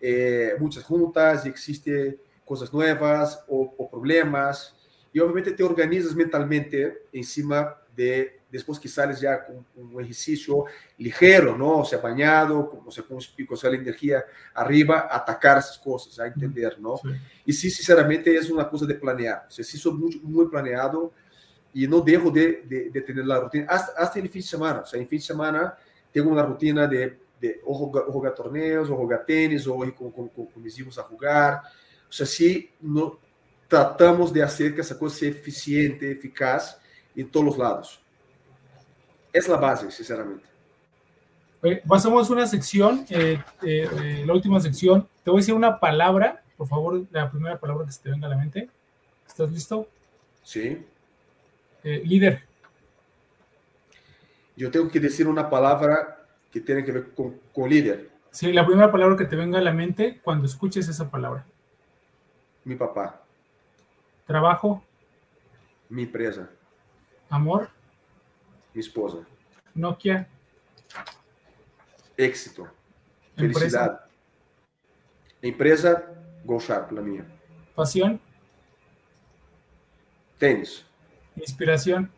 eh, 0.00 0.54
muchas 0.58 0.84
juntas 0.84 1.44
y 1.46 1.48
existe 1.48 2.18
cosas 2.44 2.72
nuevas 2.72 3.42
o, 3.48 3.74
o 3.76 3.90
problemas. 3.90 4.74
Y 5.12 5.18
obviamente 5.18 5.52
te 5.52 5.62
organizas 5.62 6.14
mentalmente 6.14 7.06
encima 7.12 7.76
de 7.96 8.35
después 8.50 8.80
sales 8.90 9.20
ya 9.20 9.44
con 9.44 9.66
un 9.76 10.00
ejercicio 10.00 10.64
ligero, 10.98 11.56
¿no? 11.56 11.78
O 11.78 11.84
sea, 11.84 11.98
bañado, 11.98 12.68
como 12.68 12.90
se 12.90 13.02
con 13.02 13.18
o 13.18 13.56
sea, 13.56 13.70
la 13.70 13.76
energía 13.76 14.24
arriba, 14.54 15.08
atacar 15.10 15.58
esas 15.58 15.78
cosas, 15.78 16.18
a 16.18 16.26
entender, 16.26 16.78
¿no? 16.78 16.96
Sí. 16.96 17.08
Y 17.46 17.52
sí, 17.52 17.70
sinceramente, 17.70 18.34
es 18.34 18.50
una 18.50 18.68
cosa 18.68 18.86
de 18.86 18.94
planear. 18.94 19.46
O 19.48 19.50
sea, 19.50 19.64
sí 19.64 19.78
soy 19.78 19.94
muy, 19.94 20.20
muy 20.22 20.46
planeado 20.48 21.12
y 21.74 21.86
no 21.86 22.00
dejo 22.00 22.30
de, 22.30 22.62
de, 22.66 22.90
de, 22.90 23.00
tener 23.02 23.26
la 23.26 23.40
rutina, 23.40 23.66
hasta, 23.68 24.00
hasta 24.00 24.18
el 24.18 24.28
fin 24.28 24.40
de 24.40 24.48
semana. 24.48 24.80
O 24.80 24.86
sea, 24.86 25.00
en 25.00 25.08
fin 25.08 25.18
de 25.18 25.24
semana 25.24 25.76
tengo 26.12 26.30
una 26.30 26.42
rutina 26.42 26.86
de, 26.86 27.18
de 27.40 27.60
o, 27.64 27.74
jugar, 27.74 28.34
torneos, 28.34 28.88
o 28.88 28.96
jugar 28.96 29.24
tenis, 29.26 29.66
o 29.66 29.84
ir 29.84 29.94
con, 29.94 30.10
con, 30.10 30.28
con, 30.28 30.48
mis 30.62 30.78
hijos 30.78 30.98
a 30.98 31.02
jugar. 31.02 31.60
O 32.08 32.12
sea, 32.12 32.24
sí, 32.24 32.70
no, 32.80 33.18
tratamos 33.68 34.32
de 34.32 34.42
hacer 34.42 34.74
que 34.74 34.80
esa 34.80 34.98
cosa 34.98 35.18
sea 35.18 35.28
eficiente, 35.28 36.10
eficaz 36.10 36.78
en 37.14 37.30
todos 37.30 37.46
los 37.46 37.58
lados. 37.58 38.05
Es 39.36 39.46
la 39.48 39.58
base, 39.58 39.90
sinceramente. 39.90 40.46
Oye, 41.62 41.82
pasamos 41.86 42.30
una 42.30 42.46
sección, 42.46 43.04
eh, 43.10 43.38
eh, 43.62 43.86
eh, 43.92 44.22
la 44.24 44.32
última 44.32 44.58
sección. 44.60 45.06
Te 45.22 45.30
voy 45.30 45.40
a 45.40 45.42
decir 45.42 45.52
una 45.52 45.78
palabra, 45.78 46.42
por 46.56 46.66
favor, 46.66 47.04
la 47.10 47.30
primera 47.30 47.60
palabra 47.60 47.84
que 47.84 47.92
se 47.92 48.02
te 48.02 48.08
venga 48.08 48.28
a 48.28 48.30
la 48.30 48.38
mente. 48.38 48.70
¿Estás 49.26 49.52
listo? 49.52 49.86
Sí. 50.42 50.86
líder. 51.84 52.44
Yo 54.56 54.70
tengo 54.70 54.88
que 54.88 55.00
decir 55.00 55.28
una 55.28 55.50
palabra 55.50 56.26
que 56.50 56.62
tiene 56.62 56.82
que 56.82 56.92
ver 56.92 57.10
con, 57.10 57.38
con 57.52 57.68
líder. 57.68 58.08
Sí, 58.30 58.54
la 58.54 58.64
primera 58.64 58.90
palabra 58.90 59.18
que 59.18 59.26
te 59.26 59.36
venga 59.36 59.58
a 59.58 59.62
la 59.62 59.72
mente 59.72 60.18
cuando 60.24 60.46
escuches 60.46 60.88
esa 60.88 61.10
palabra. 61.10 61.44
Mi 62.64 62.74
papá. 62.74 63.22
Trabajo. 64.26 64.82
Mi 65.90 66.04
empresa. 66.04 66.48
Amor. 67.28 67.75
Mi 68.76 68.80
esposa. 68.80 69.26
Nokia. 69.74 70.28
Éxito. 72.14 72.68
Felicidad. 73.34 74.06
Empresa, 75.40 75.88
Empresa 75.88 76.44
Go 76.44 76.60
Sharp, 76.60 76.92
la 76.92 77.00
mía. 77.00 77.24
Pasión. 77.74 78.20
Tenis. 80.36 80.84
Inspiración. 81.36 82.12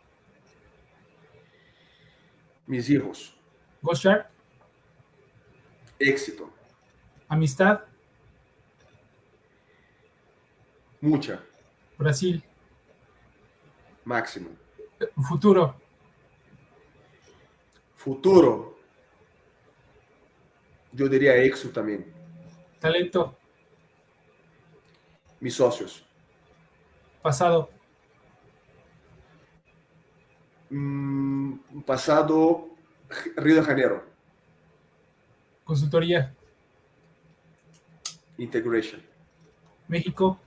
Mis 2.67 2.89
hijos. 2.89 3.33
Go 3.81 3.93
Sharp. 3.93 4.27
Éxito. 5.97 6.51
Amistad. 7.29 7.85
Mucha. 10.99 11.41
Brasil. 11.97 12.43
Máximo. 14.03 14.49
Futuro. 15.25 15.78
Futuro. 17.99 18.77
Yo 20.93 21.09
diría 21.09 21.35
éxito 21.35 21.73
también. 21.73 22.05
Talento. 22.79 23.37
Mis 25.41 25.53
socios. 25.53 26.05
Pasado. 27.21 27.69
Mm, 30.69 31.81
pasado, 31.85 32.69
Río 33.35 33.55
de 33.55 33.63
Janeiro. 33.63 34.05
Consultoría. 35.65 36.33
Integration. 38.37 39.03
México. 39.89 40.39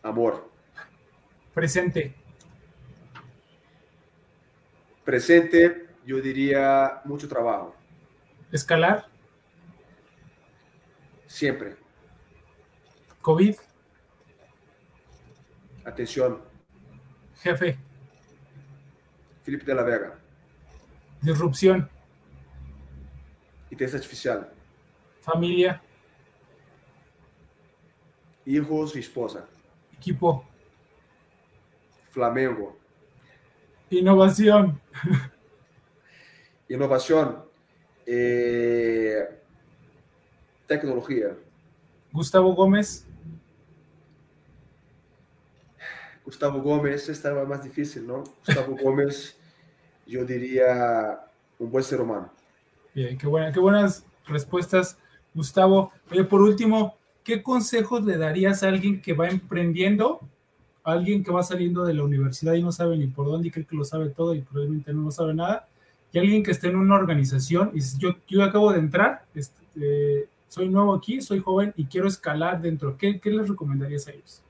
Amor. 0.00 0.48
Presente. 1.52 2.14
Presente, 5.06 5.86
yo 6.04 6.20
diría 6.20 7.00
mucho 7.04 7.28
trabajo. 7.28 7.76
Escalar. 8.50 9.06
Siempre. 11.28 11.76
COVID. 13.22 13.54
Atención. 15.84 16.42
Jefe. 17.36 17.78
Felipe 19.44 19.64
de 19.64 19.74
la 19.76 19.84
Vega. 19.84 20.18
Disrupción. 21.22 21.88
Inteligencia 23.70 23.98
artificial. 23.98 24.52
Familia. 25.20 25.80
Hijos 28.44 28.96
y 28.96 28.98
esposa. 28.98 29.46
Equipo. 29.96 30.44
Flamengo. 32.10 32.85
Innovación. 33.90 34.80
Innovación. 36.68 37.44
Eh, 38.04 39.24
tecnología. 40.66 41.36
Gustavo 42.12 42.54
Gómez. 42.54 43.06
Gustavo 46.24 46.60
Gómez, 46.60 47.08
esta 47.08 47.30
era 47.30 47.44
más 47.44 47.62
difícil, 47.62 48.06
¿no? 48.06 48.24
Gustavo 48.44 48.76
Gómez, 48.82 49.36
yo 50.06 50.24
diría 50.24 51.20
un 51.58 51.70
buen 51.70 51.84
ser 51.84 52.00
humano. 52.00 52.32
Bien, 52.92 53.16
qué, 53.16 53.28
buena, 53.28 53.52
qué 53.52 53.60
buenas 53.60 54.04
respuestas, 54.26 54.98
Gustavo. 55.34 55.92
Oye, 56.10 56.24
por 56.24 56.42
último, 56.42 56.96
¿qué 57.22 57.44
consejos 57.44 58.04
le 58.04 58.16
darías 58.16 58.64
a 58.64 58.68
alguien 58.68 59.00
que 59.00 59.12
va 59.12 59.28
emprendiendo 59.28 60.20
alguien 60.92 61.24
que 61.24 61.30
va 61.30 61.42
saliendo 61.42 61.84
de 61.84 61.94
la 61.94 62.04
universidad 62.04 62.54
y 62.54 62.62
no 62.62 62.72
sabe 62.72 62.96
ni 62.96 63.06
por 63.06 63.26
dónde 63.26 63.48
y 63.48 63.50
cree 63.50 63.66
que 63.66 63.76
lo 63.76 63.84
sabe 63.84 64.10
todo 64.10 64.34
y 64.34 64.40
probablemente 64.40 64.92
no 64.92 65.02
lo 65.02 65.10
sabe 65.10 65.34
nada, 65.34 65.68
y 66.12 66.18
alguien 66.18 66.42
que 66.42 66.52
esté 66.52 66.68
en 66.68 66.76
una 66.76 66.94
organización 66.94 67.70
y 67.72 67.76
dice, 67.76 67.98
yo, 67.98 68.16
yo 68.26 68.42
acabo 68.42 68.72
de 68.72 68.78
entrar, 68.78 69.24
este, 69.34 69.62
eh, 69.80 70.28
soy 70.48 70.68
nuevo 70.68 70.94
aquí, 70.94 71.20
soy 71.20 71.40
joven 71.40 71.74
y 71.76 71.84
quiero 71.86 72.08
escalar 72.08 72.60
dentro, 72.62 72.96
¿qué, 72.96 73.20
qué 73.20 73.30
les 73.30 73.48
recomendarías 73.48 74.08
a 74.08 74.12
ellos? 74.12 74.42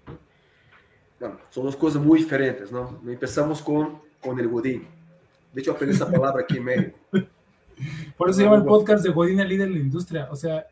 Bueno, 1.18 1.38
son 1.50 1.64
dos 1.64 1.76
cosas 1.76 2.02
muy 2.02 2.18
diferentes, 2.18 2.70
¿no? 2.70 3.00
Empezamos 3.06 3.62
con, 3.62 3.98
con 4.20 4.38
el 4.38 4.48
Godín. 4.48 4.86
De 5.52 5.60
hecho, 5.60 5.72
aprendí 5.72 5.96
esa 5.96 6.10
palabra 6.10 6.42
aquí 6.42 6.58
en 6.58 6.64
México. 6.64 6.98
Por 8.16 8.30
eso 8.30 8.38
se 8.38 8.44
llama 8.44 8.56
el 8.56 8.64
podcast 8.64 9.02
de 9.02 9.10
Godín, 9.10 9.40
el 9.40 9.48
líder 9.48 9.68
de 9.68 9.74
la 9.74 9.80
industria. 9.80 10.28
O 10.30 10.36
sea, 10.36 10.66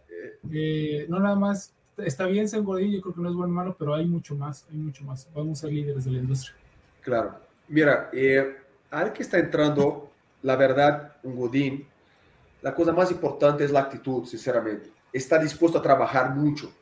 eh, 0.52 1.06
no 1.08 1.18
nada 1.18 1.34
más, 1.34 1.73
está 1.98 2.26
bien 2.26 2.48
ser 2.48 2.62
Godín, 2.62 2.92
yo 2.92 3.00
creo 3.00 3.14
que 3.14 3.20
no 3.20 3.28
es 3.28 3.34
bueno 3.34 3.52
o 3.52 3.56
malo, 3.56 3.76
pero 3.78 3.94
hay 3.94 4.06
mucho 4.06 4.34
más, 4.34 4.66
hay 4.70 4.76
mucho 4.76 5.04
más. 5.04 5.28
Vamos 5.34 5.58
a 5.58 5.60
ser 5.62 5.72
líderes 5.72 6.04
de 6.04 6.12
la 6.12 6.18
industria. 6.18 6.56
Claro. 7.00 7.38
Mira, 7.68 8.10
eh, 8.12 8.56
al 8.90 9.12
que 9.12 9.22
está 9.22 9.38
entrando, 9.38 10.10
la 10.42 10.56
verdad, 10.56 11.16
un 11.22 11.36
Godín, 11.36 11.86
la 12.62 12.74
cosa 12.74 12.92
más 12.92 13.10
importante 13.10 13.64
es 13.64 13.70
la 13.70 13.80
actitud, 13.80 14.24
sinceramente. 14.24 14.90
Está 15.12 15.38
dispuesto 15.38 15.78
a 15.78 15.82
trabajar 15.82 16.34
mucho. 16.34 16.72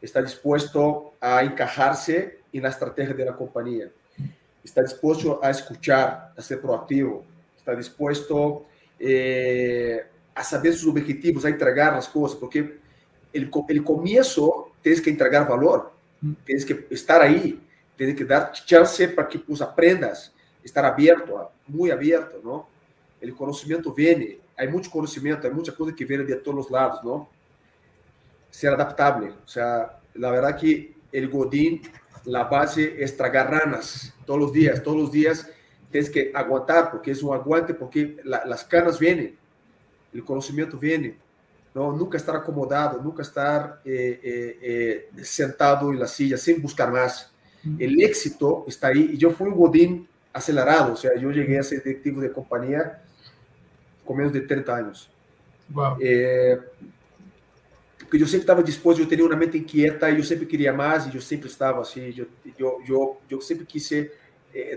Está 0.00 0.20
dispuesto 0.20 1.14
a 1.20 1.42
encajarse 1.42 2.40
en 2.52 2.62
la 2.62 2.68
estrategia 2.68 3.14
de 3.14 3.24
la 3.24 3.36
compañía. 3.36 3.90
Está 4.62 4.82
dispuesto 4.82 5.40
a 5.42 5.50
escuchar, 5.50 6.32
a 6.36 6.42
ser 6.42 6.60
proactivo. 6.60 7.24
Está 7.56 7.74
dispuesto 7.74 8.66
eh, 8.98 10.04
a 10.34 10.42
saber 10.42 10.74
sus 10.74 10.90
objetivos, 10.90 11.44
a 11.44 11.48
entregar 11.48 11.92
las 11.92 12.08
cosas, 12.08 12.36
porque 12.38 12.81
el, 13.32 13.50
el 13.68 13.84
comienzo 13.84 14.72
tienes 14.80 15.00
que 15.00 15.10
entregar 15.10 15.48
valor, 15.48 15.92
tienes 16.44 16.64
que 16.64 16.86
estar 16.90 17.22
ahí, 17.22 17.60
tienes 17.96 18.16
que 18.16 18.24
dar 18.24 18.52
chance 18.52 19.08
para 19.08 19.28
que 19.28 19.38
pues, 19.38 19.60
aprendas, 19.60 20.32
estar 20.62 20.84
abierto, 20.84 21.50
muy 21.66 21.90
abierto, 21.90 22.40
¿no? 22.42 22.68
El 23.20 23.34
conocimiento 23.34 23.92
viene, 23.92 24.38
hay 24.56 24.68
mucho 24.68 24.90
conocimiento, 24.90 25.46
hay 25.46 25.52
mucha 25.52 25.74
cosa 25.74 25.94
que 25.94 26.04
viene 26.04 26.24
de 26.24 26.36
todos 26.36 26.56
los 26.56 26.70
lados, 26.70 27.02
¿no? 27.04 27.28
Ser 28.50 28.72
adaptable, 28.74 29.30
o 29.44 29.48
sea, 29.48 29.98
la 30.14 30.30
verdad 30.30 30.58
que 30.58 30.94
el 31.10 31.28
Godín, 31.28 31.82
la 32.24 32.44
base 32.44 33.02
es 33.02 33.16
tragar 33.16 33.50
ranas 33.50 34.14
todos 34.26 34.40
los 34.40 34.52
días, 34.52 34.82
todos 34.82 34.96
los 34.96 35.12
días 35.12 35.48
tienes 35.90 36.08
que 36.08 36.32
aguantar, 36.34 36.90
porque 36.90 37.10
es 37.10 37.22
un 37.22 37.34
aguante, 37.34 37.74
porque 37.74 38.16
la, 38.24 38.44
las 38.46 38.64
canas 38.64 38.98
vienen, 38.98 39.36
el 40.12 40.24
conocimiento 40.24 40.78
viene, 40.78 41.16
¿no? 41.74 41.92
Nunca 41.92 42.18
estar 42.18 42.36
acomodado, 42.36 43.00
nunca 43.02 43.22
estar 43.22 43.80
eh, 43.84 44.20
eh, 44.22 45.08
eh, 45.16 45.24
sentado 45.24 45.90
en 45.90 45.98
la 45.98 46.06
silla, 46.06 46.36
sin 46.36 46.60
buscar 46.60 46.92
más. 46.92 47.30
El 47.78 48.02
éxito 48.02 48.64
está 48.66 48.88
ahí, 48.88 49.10
y 49.12 49.16
yo 49.16 49.30
fui 49.30 49.46
un 49.46 49.54
godín 49.54 50.08
acelerado, 50.32 50.94
o 50.94 50.96
sea, 50.96 51.12
yo 51.16 51.30
llegué 51.30 51.60
a 51.60 51.62
ser 51.62 51.82
directivo 51.82 52.20
de 52.20 52.32
compañía 52.32 53.00
con 54.04 54.16
menos 54.16 54.32
de 54.32 54.40
30 54.40 54.76
años. 54.76 55.08
Wow. 55.68 55.96
porque 58.00 58.18
yo 58.18 58.26
siempre 58.26 58.40
estaba 58.40 58.62
dispuesto, 58.62 59.02
yo 59.02 59.08
tenía 59.08 59.24
una 59.24 59.36
mente 59.36 59.56
inquieta, 59.56 60.10
y 60.10 60.18
yo 60.18 60.24
siempre 60.24 60.48
quería 60.48 60.72
más, 60.72 61.06
y 61.06 61.12
yo 61.12 61.20
siempre 61.20 61.48
estaba 61.48 61.82
así, 61.82 62.12
yo, 62.12 62.24
yo, 62.58 62.78
yo, 62.84 63.18
yo 63.28 63.40
siempre 63.40 63.66
quise 63.66 64.10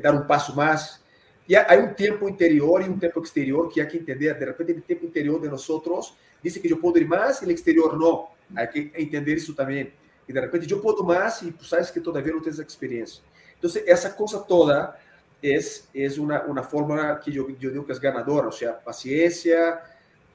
dar 0.01 0.13
un 0.13 0.27
paso 0.27 0.53
más, 0.53 1.03
y 1.47 1.55
hay 1.55 1.79
un 1.79 1.95
tiempo 1.95 2.27
interior 2.27 2.81
y 2.81 2.85
un 2.85 2.99
tiempo 2.99 3.19
exterior 3.19 3.71
que 3.71 3.81
hay 3.81 3.87
que 3.87 3.97
entender. 3.97 4.37
De 4.37 4.45
repente, 4.45 4.73
el 4.73 4.83
tiempo 4.83 5.05
interior 5.05 5.39
de 5.39 5.49
nosotros 5.49 6.15
dice 6.41 6.59
que 6.59 6.67
yo 6.67 6.79
puedo 6.79 6.97
ir 6.97 7.07
más 7.07 7.41
y 7.41 7.45
el 7.45 7.51
exterior 7.51 7.97
no. 7.97 8.29
Hay 8.55 8.69
que 8.69 8.91
entender 8.95 9.37
eso 9.37 9.53
también. 9.53 9.93
Y 10.27 10.33
de 10.33 10.41
repente 10.41 10.65
yo 10.65 10.81
puedo 10.81 11.03
más 11.03 11.43
y 11.43 11.51
tú 11.51 11.63
sabes 11.63 11.91
que 11.91 11.99
todavía 11.99 12.33
no 12.33 12.41
tienes 12.41 12.59
experiencia. 12.59 13.23
Entonces, 13.53 13.83
esa 13.85 14.15
cosa 14.15 14.43
toda 14.45 14.99
es, 15.39 15.87
es 15.93 16.17
una, 16.17 16.41
una 16.47 16.63
fórmula 16.63 17.19
que 17.23 17.31
yo, 17.31 17.47
yo 17.59 17.69
digo 17.69 17.85
que 17.85 17.93
es 17.93 17.99
ganadora. 17.99 18.47
O 18.47 18.51
sea, 18.51 18.79
paciencia, 18.79 19.81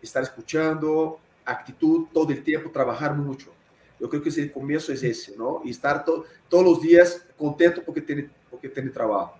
estar 0.01 0.23
escuchando, 0.23 1.19
actitud 1.45 2.07
todo 2.13 2.31
el 2.31 2.43
tiempo, 2.45 2.71
trabajar 2.71 3.17
mucho. 3.17 3.53
Yo 3.99 4.09
creo 4.09 4.23
que 4.23 4.31
el 4.31 4.53
comienzo 4.53 4.93
es 4.93 5.03
ese, 5.03 5.37
¿no? 5.37 5.61
Y 5.65 5.71
estar 5.71 6.05
to, 6.05 6.25
todos 6.49 6.65
los 6.65 6.81
días 6.81 7.27
contento 7.37 7.83
porque 7.85 8.01
tiene, 8.01 8.31
porque 8.49 8.69
tiene 8.69 8.91
trabajo. 8.91 9.35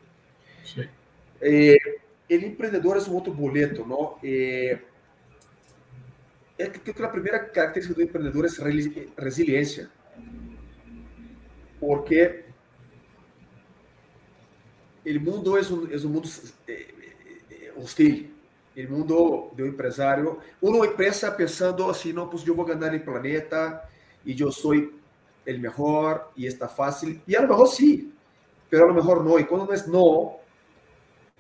Sí. 0.65 0.83
Eh, 1.41 1.79
el 2.29 2.45
empreendedor 2.45 2.99
es 2.99 3.09
un 3.09 3.19
otro 3.19 3.33
boleto, 3.33 3.85
¿no? 3.87 4.19
Eh, 4.23 4.81
creo 6.57 6.95
que 6.95 7.03
la 7.03 7.11
primera 7.11 7.51
característica 7.51 7.99
del 7.99 8.07
emprendedor 8.07 8.47
es 8.47 8.59
resiliencia. 9.17 9.91
Porque 11.81 12.45
el 15.05 15.21
mundo 15.21 15.57
es 15.57 15.71
un, 15.71 15.91
es 15.93 16.05
un 16.05 16.13
mundo 16.13 16.29
eh, 16.67 17.73
hostil. 17.77 18.35
El 18.77 18.89
mundo 18.89 19.51
de 19.57 19.65
un 19.65 19.69
empresario, 19.71 20.39
uno 20.61 20.85
empieza 20.85 21.37
pensando 21.37 21.91
así, 21.91 22.13
no, 22.13 22.31
pues 22.31 22.45
yo 22.45 22.55
voy 22.55 22.71
a 22.71 22.75
ganar 22.75 22.95
el 22.95 23.03
planeta 23.03 23.89
y 24.25 24.35
yo 24.35 24.53
soy 24.53 24.93
el 25.45 25.61
mejor 25.61 26.31
y 26.37 26.47
está 26.47 26.69
fácil. 26.69 27.21
Y 27.27 27.35
a 27.35 27.43
lo 27.43 27.49
mejor 27.49 27.69
sí, 27.69 28.13
pero 28.69 28.85
a 28.85 28.89
lo 28.89 28.95
mejor 28.95 29.25
no. 29.25 29.39
Y 29.39 29.45
cuando 29.45 29.67
no 29.67 29.73
es 29.73 29.89
no, 29.89 30.40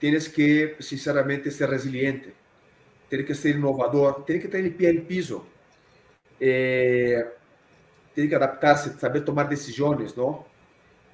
tienes 0.01 0.29
que, 0.29 0.77
sinceramente, 0.81 1.51
ser 1.51 1.71
resiliente, 1.71 2.33
tienes 3.09 3.27
que 3.27 3.35
ser 3.35 3.55
innovador, 3.55 4.25
tienes 4.25 4.43
que 4.43 4.51
tener 4.51 4.67
el 4.67 4.75
pie 4.75 4.89
en 4.89 4.97
el 4.97 5.03
piso, 5.03 5.47
eh, 6.41 7.23
tienes 8.15 8.31
que 8.31 8.37
adaptarse, 8.37 8.99
saber 8.99 9.25
tomar 9.25 9.49
decisiones, 9.49 10.17
¿no? 10.17 10.47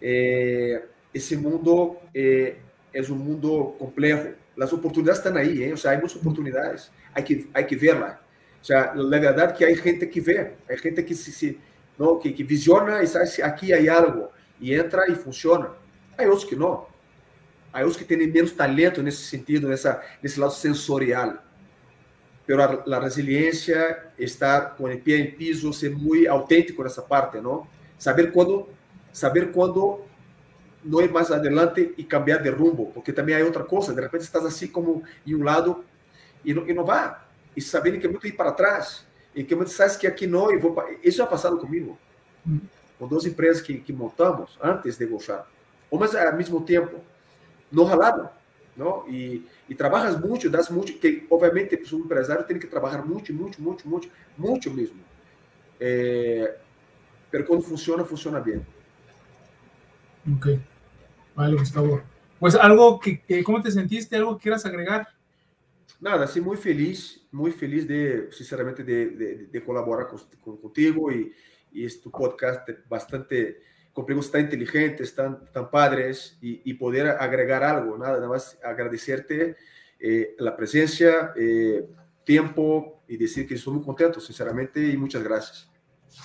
Eh, 0.00 0.82
ese 1.12 1.36
mundo 1.36 2.00
eh, 2.14 2.58
es 2.92 3.10
un 3.10 3.18
mundo 3.18 3.74
complejo. 3.78 4.28
Las 4.54 4.72
oportunidades 4.72 5.18
están 5.18 5.36
ahí, 5.36 5.64
¿eh? 5.64 5.72
o 5.72 5.76
sea, 5.76 5.90
hay 5.90 5.98
muchas 5.98 6.18
oportunidades, 6.18 6.90
hay 7.12 7.24
que, 7.24 7.46
hay 7.52 7.66
que 7.66 7.76
verla. 7.76 8.20
O 8.60 8.64
sea, 8.64 8.94
la 8.94 9.18
verdad 9.18 9.54
que 9.54 9.64
hay 9.64 9.74
gente 9.76 10.08
que 10.08 10.20
ve, 10.20 10.56
hay 10.68 10.78
gente 10.78 11.04
que, 11.04 11.14
se, 11.14 11.56
¿no? 11.98 12.18
que, 12.20 12.32
que 12.34 12.44
visiona 12.44 13.02
y 13.02 13.06
sabe 13.06 13.26
si 13.26 13.42
aquí 13.42 13.72
hay 13.72 13.88
algo, 13.88 14.30
y 14.60 14.74
entra 14.74 15.02
y 15.08 15.14
funciona. 15.14 15.70
Hay 16.16 16.26
otros 16.26 16.46
que 16.46 16.56
no. 16.56 16.95
Hay 17.76 17.82
otros 17.82 17.98
que 17.98 18.06
tienen 18.06 18.32
menos 18.32 18.56
talento 18.56 19.02
en 19.02 19.08
ese 19.08 19.22
sentido, 19.22 19.68
en 19.68 19.74
ese 19.74 20.40
lado 20.40 20.50
sensorial. 20.50 21.38
Pero 22.46 22.82
la 22.86 22.98
resiliencia, 22.98 24.12
estar 24.16 24.74
con 24.76 24.90
el 24.90 24.98
pie 24.98 25.16
en 25.16 25.26
el 25.26 25.34
piso, 25.34 25.70
ser 25.74 25.90
muy 25.90 26.26
auténtico 26.26 26.80
en 26.80 26.88
esa 26.88 27.06
parte, 27.06 27.38
¿no? 27.38 27.68
Saber 27.98 28.32
cuándo, 28.32 28.70
saber 29.12 29.52
cuándo 29.52 30.06
no 30.84 31.02
ir 31.02 31.12
más 31.12 31.30
adelante 31.30 31.92
y 31.98 32.04
cambiar 32.04 32.42
de 32.42 32.50
rumbo, 32.50 32.90
porque 32.94 33.12
también 33.12 33.40
hay 33.40 33.44
otra 33.44 33.66
cosa. 33.66 33.92
De 33.92 34.00
repente 34.00 34.24
estás 34.24 34.46
así 34.46 34.70
como 34.70 35.02
en 35.26 35.34
un 35.34 35.44
lado 35.44 35.84
y 36.42 36.54
no, 36.54 36.66
y 36.66 36.72
no 36.72 36.82
va. 36.82 37.26
Y 37.54 37.60
sabiendo 37.60 38.00
que 38.00 38.08
mucho 38.08 38.26
ir 38.26 38.38
para 38.38 38.50
atrás. 38.52 39.06
Y 39.34 39.44
que 39.44 39.54
muchas 39.54 39.74
sabes 39.74 39.98
que 39.98 40.08
aquí 40.08 40.26
no, 40.26 40.50
y 40.50 40.56
vou, 40.56 40.74
eso 41.02 41.22
ha 41.22 41.28
pasado 41.28 41.58
conmigo. 41.58 41.98
Con 42.98 43.06
dos 43.06 43.26
empresas 43.26 43.62
que, 43.62 43.84
que 43.84 43.92
montamos 43.92 44.58
antes 44.62 44.98
de 44.98 45.04
Gosha. 45.04 45.44
O 45.90 45.98
más 45.98 46.14
al 46.14 46.38
mismo 46.38 46.64
tiempo 46.64 47.02
no 47.76 47.86
ralaram, 47.86 48.30
¿no? 48.74 49.04
Y, 49.06 49.46
y, 49.68 49.74
trabajas 49.74 50.18
mucho, 50.18 50.48
das 50.48 50.70
mucho, 50.70 50.94
que 50.98 51.26
obviamente 51.28 51.76
pues, 51.76 51.92
un 51.92 52.02
empresario 52.02 52.44
tiene 52.46 52.60
que 52.60 52.66
trabajar 52.66 53.04
mucho, 53.04 53.34
mucho, 53.34 53.60
mucho, 53.60 53.86
mucho, 53.86 54.08
mucho 54.38 54.70
mismo. 54.70 55.02
Eh, 55.78 56.48
pero 57.30 57.44
cuando 57.46 57.66
funciona, 57.66 58.02
funciona 58.02 58.40
bien. 58.40 58.64
Ok, 60.34 60.46
vale, 61.34 61.56
Gustavo. 61.56 62.00
Pues 62.40 62.54
algo 62.54 62.98
que, 62.98 63.20
que 63.20 63.44
¿cómo 63.44 63.60
te 63.60 63.70
sentiste? 63.70 64.16
¿Algo 64.16 64.36
que 64.36 64.44
quieras 64.44 64.64
agregar? 64.64 65.08
Nada, 66.00 66.26
sí, 66.26 66.40
muy 66.40 66.56
feliz, 66.56 67.26
muy 67.30 67.50
feliz 67.50 67.86
de, 67.86 68.30
sinceramente, 68.32 68.82
de, 68.84 69.06
de, 69.10 69.46
de 69.46 69.64
colaborar 69.64 70.08
con, 70.08 70.18
con, 70.40 70.56
contigo 70.56 71.12
y, 71.12 71.32
y 71.72 71.84
es 71.84 72.00
tu 72.00 72.10
podcast 72.10 72.68
bastante 72.88 73.60
con 73.96 74.04
preguntas 74.04 74.30
tan 74.30 74.42
inteligentes, 74.42 75.14
tan, 75.14 75.42
tan 75.46 75.70
padres 75.70 76.36
y, 76.42 76.60
y, 76.70 76.74
poder 76.74 77.06
agregar 77.18 77.64
algo, 77.64 77.96
nada, 77.96 78.16
nada 78.16 78.28
más 78.28 78.58
agradecerte 78.62 79.56
eh, 79.98 80.36
la 80.38 80.54
presencia, 80.54 81.32
eh, 81.34 81.88
tiempo 82.22 83.00
y 83.08 83.16
decir 83.16 83.48
que 83.48 83.54
estoy 83.54 83.72
muy 83.72 83.82
contento, 83.82 84.20
sinceramente, 84.20 84.86
y 84.86 84.98
muchas 84.98 85.22
gracias. 85.22 85.70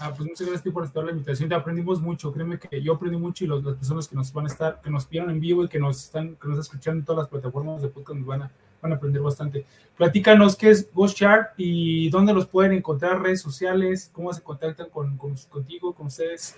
Ah, 0.01 0.13
pues 0.13 0.28
muchas 0.28 0.47
gracias 0.49 0.74
por 0.74 0.84
estar 0.84 1.01
la 1.01 1.11
invitación, 1.11 1.47
te 1.47 1.55
aprendimos 1.55 2.01
mucho, 2.01 2.34
créeme 2.34 2.59
que 2.59 2.82
yo 2.82 2.95
aprendí 2.95 3.17
mucho 3.17 3.45
y 3.45 3.47
los, 3.47 3.63
las 3.63 3.78
personas 3.78 4.05
que 4.05 4.17
nos 4.17 4.34
van 4.34 4.47
a 4.47 4.49
estar, 4.49 4.82
que 4.82 4.89
nos 4.89 5.07
vieron 5.07 5.30
en 5.30 5.39
vivo 5.39 5.63
y 5.63 5.69
que 5.69 5.80
nos 5.80 6.03
están, 6.03 6.36
que 6.36 6.49
nos 6.49 6.59
están 6.59 6.76
escuchando 6.76 6.99
en 6.99 7.05
todas 7.05 7.19
las 7.19 7.30
plataformas 7.30 7.82
de 7.82 7.88
podcast 7.88 8.19
nos 8.19 8.28
van 8.28 8.41
a, 8.41 8.51
van 8.82 8.91
a 8.91 8.95
aprender 8.95 9.22
bastante. 9.22 9.65
Platícanos 9.95 10.57
qué 10.57 10.72
es 10.72 10.93
Ghost 10.93 11.17
Sharp 11.17 11.53
y 11.55 12.09
dónde 12.09 12.34
los 12.34 12.47
pueden 12.47 12.74
encontrar, 12.74 13.22
redes 13.22 13.39
sociales, 13.39 14.09
cómo 14.11 14.34
se 14.34 14.41
contactan 14.41 14.89
con, 14.89 15.15
con 15.15 15.38
contigo, 15.49 15.93
con 15.93 16.07
ustedes. 16.07 16.57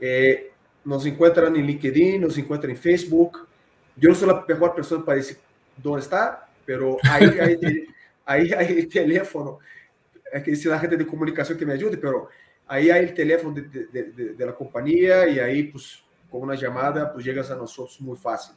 Eh, 0.00 0.50
nos 0.82 1.04
encuentran 1.04 1.54
en 1.56 1.66
LinkedIn, 1.66 2.22
nos 2.22 2.38
encuentran 2.38 2.70
en 2.70 2.78
Facebook. 2.78 3.46
Yo 3.94 4.08
no 4.08 4.14
soy 4.14 4.28
la 4.28 4.42
mejor 4.48 4.74
persona 4.74 5.04
para 5.04 5.18
decir 5.18 5.36
dónde 5.76 6.00
está, 6.00 6.48
pero 6.64 6.96
ahí 7.02 7.26
hay, 7.38 7.58
ahí 8.24 8.50
hay 8.52 8.78
el 8.78 8.88
teléfono. 8.88 9.58
Hay 10.32 10.42
que 10.42 10.52
a 10.52 10.68
la 10.70 10.78
gente 10.78 10.96
de 10.96 11.06
comunicación 11.06 11.58
que 11.58 11.66
me 11.66 11.74
ayude, 11.74 11.98
pero 11.98 12.30
ahí 12.66 12.88
hay 12.88 13.04
el 13.04 13.12
teléfono 13.12 13.54
de, 13.54 13.68
de, 13.68 14.04
de, 14.04 14.32
de 14.32 14.46
la 14.46 14.54
compañía 14.54 15.28
y 15.28 15.38
ahí, 15.38 15.64
pues, 15.64 16.02
con 16.30 16.40
una 16.40 16.54
llamada, 16.54 17.12
pues 17.12 17.26
llegas 17.26 17.50
a 17.50 17.56
nosotros 17.56 18.00
muy 18.00 18.16
fácil. 18.16 18.54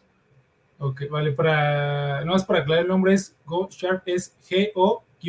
Ok, 0.77 1.03
vale, 1.09 1.31
para, 1.31 2.25
no 2.25 2.33
más 2.33 2.43
para 2.43 2.59
aclarar 2.59 2.83
el 2.83 2.89
nombre 2.89 3.13
es 3.13 3.35
Go 3.45 3.69
Sharp, 3.71 4.03
es 4.07 4.35
G-O-S-H-A-R-P. 4.49 5.21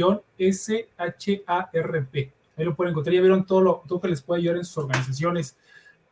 Ahí 2.57 2.65
lo 2.65 2.75
pueden 2.75 2.91
encontrar. 2.91 3.15
Ya 3.15 3.21
vieron 3.21 3.47
todo 3.47 3.61
lo 3.61 3.83
todo 3.87 4.01
que 4.01 4.09
les 4.09 4.23
puede 4.23 4.41
ayudar 4.41 4.57
en 4.57 4.65
sus 4.65 4.79
organizaciones. 4.79 5.57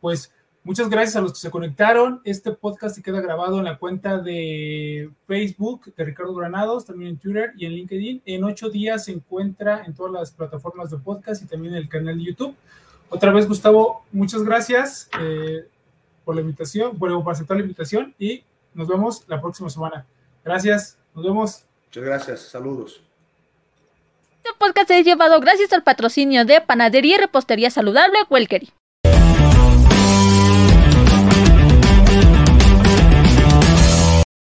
Pues 0.01 0.33
muchas 0.63 0.89
gracias 0.89 1.17
a 1.17 1.21
los 1.21 1.33
que 1.33 1.39
se 1.41 1.51
conectaron. 1.51 2.21
Este 2.25 2.53
podcast 2.53 2.95
se 2.95 3.03
queda 3.03 3.21
grabado 3.21 3.59
en 3.59 3.65
la 3.65 3.79
cuenta 3.79 4.19
de 4.19 5.11
Facebook 5.27 5.93
de 5.95 6.05
Ricardo 6.05 6.35
Granados, 6.35 6.85
también 6.87 7.11
en 7.11 7.19
Twitter 7.19 7.53
y 7.57 7.67
en 7.67 7.73
LinkedIn. 7.73 8.23
En 8.27 8.45
ocho 8.45 8.69
días 8.69 9.07
se 9.07 9.13
encuentra 9.13 9.85
en 9.85 9.95
todas 9.95 10.13
las 10.13 10.31
plataformas 10.31 10.91
de 10.91 10.99
podcast 10.99 11.43
y 11.43 11.47
también 11.47 11.75
en 11.75 11.81
el 11.81 11.89
canal 11.89 12.19
de 12.19 12.25
YouTube. 12.25 12.55
Otra 13.09 13.33
vez, 13.33 13.49
Gustavo, 13.49 14.05
muchas 14.13 14.43
gracias 14.43 15.09
eh, 15.21 15.67
por 16.25 16.35
la 16.35 16.41
invitación, 16.43 16.97
por, 16.99 17.11
por 17.23 17.33
aceptar 17.33 17.57
la 17.57 17.63
invitación 17.63 18.15
y 18.19 18.45
nos 18.75 18.89
vemos 18.89 19.25
la 19.29 19.41
próxima 19.41 19.71
semana. 19.71 20.07
Gracias, 20.45 20.99
nos 21.15 21.25
vemos. 21.25 21.65
Muchas 21.87 22.05
gracias, 22.05 22.41
saludos. 22.43 23.01
Este 24.45 24.51
podcast 24.59 24.91
es 24.91 25.07
llevado 25.07 25.41
gracias 25.41 25.73
al 25.73 25.83
patrocinio 25.83 26.45
de 26.45 26.61
Panadería 26.61 27.15
y 27.15 27.19
Repostería 27.19 27.71
Saludable 27.71 28.19
Welkery. 28.29 28.73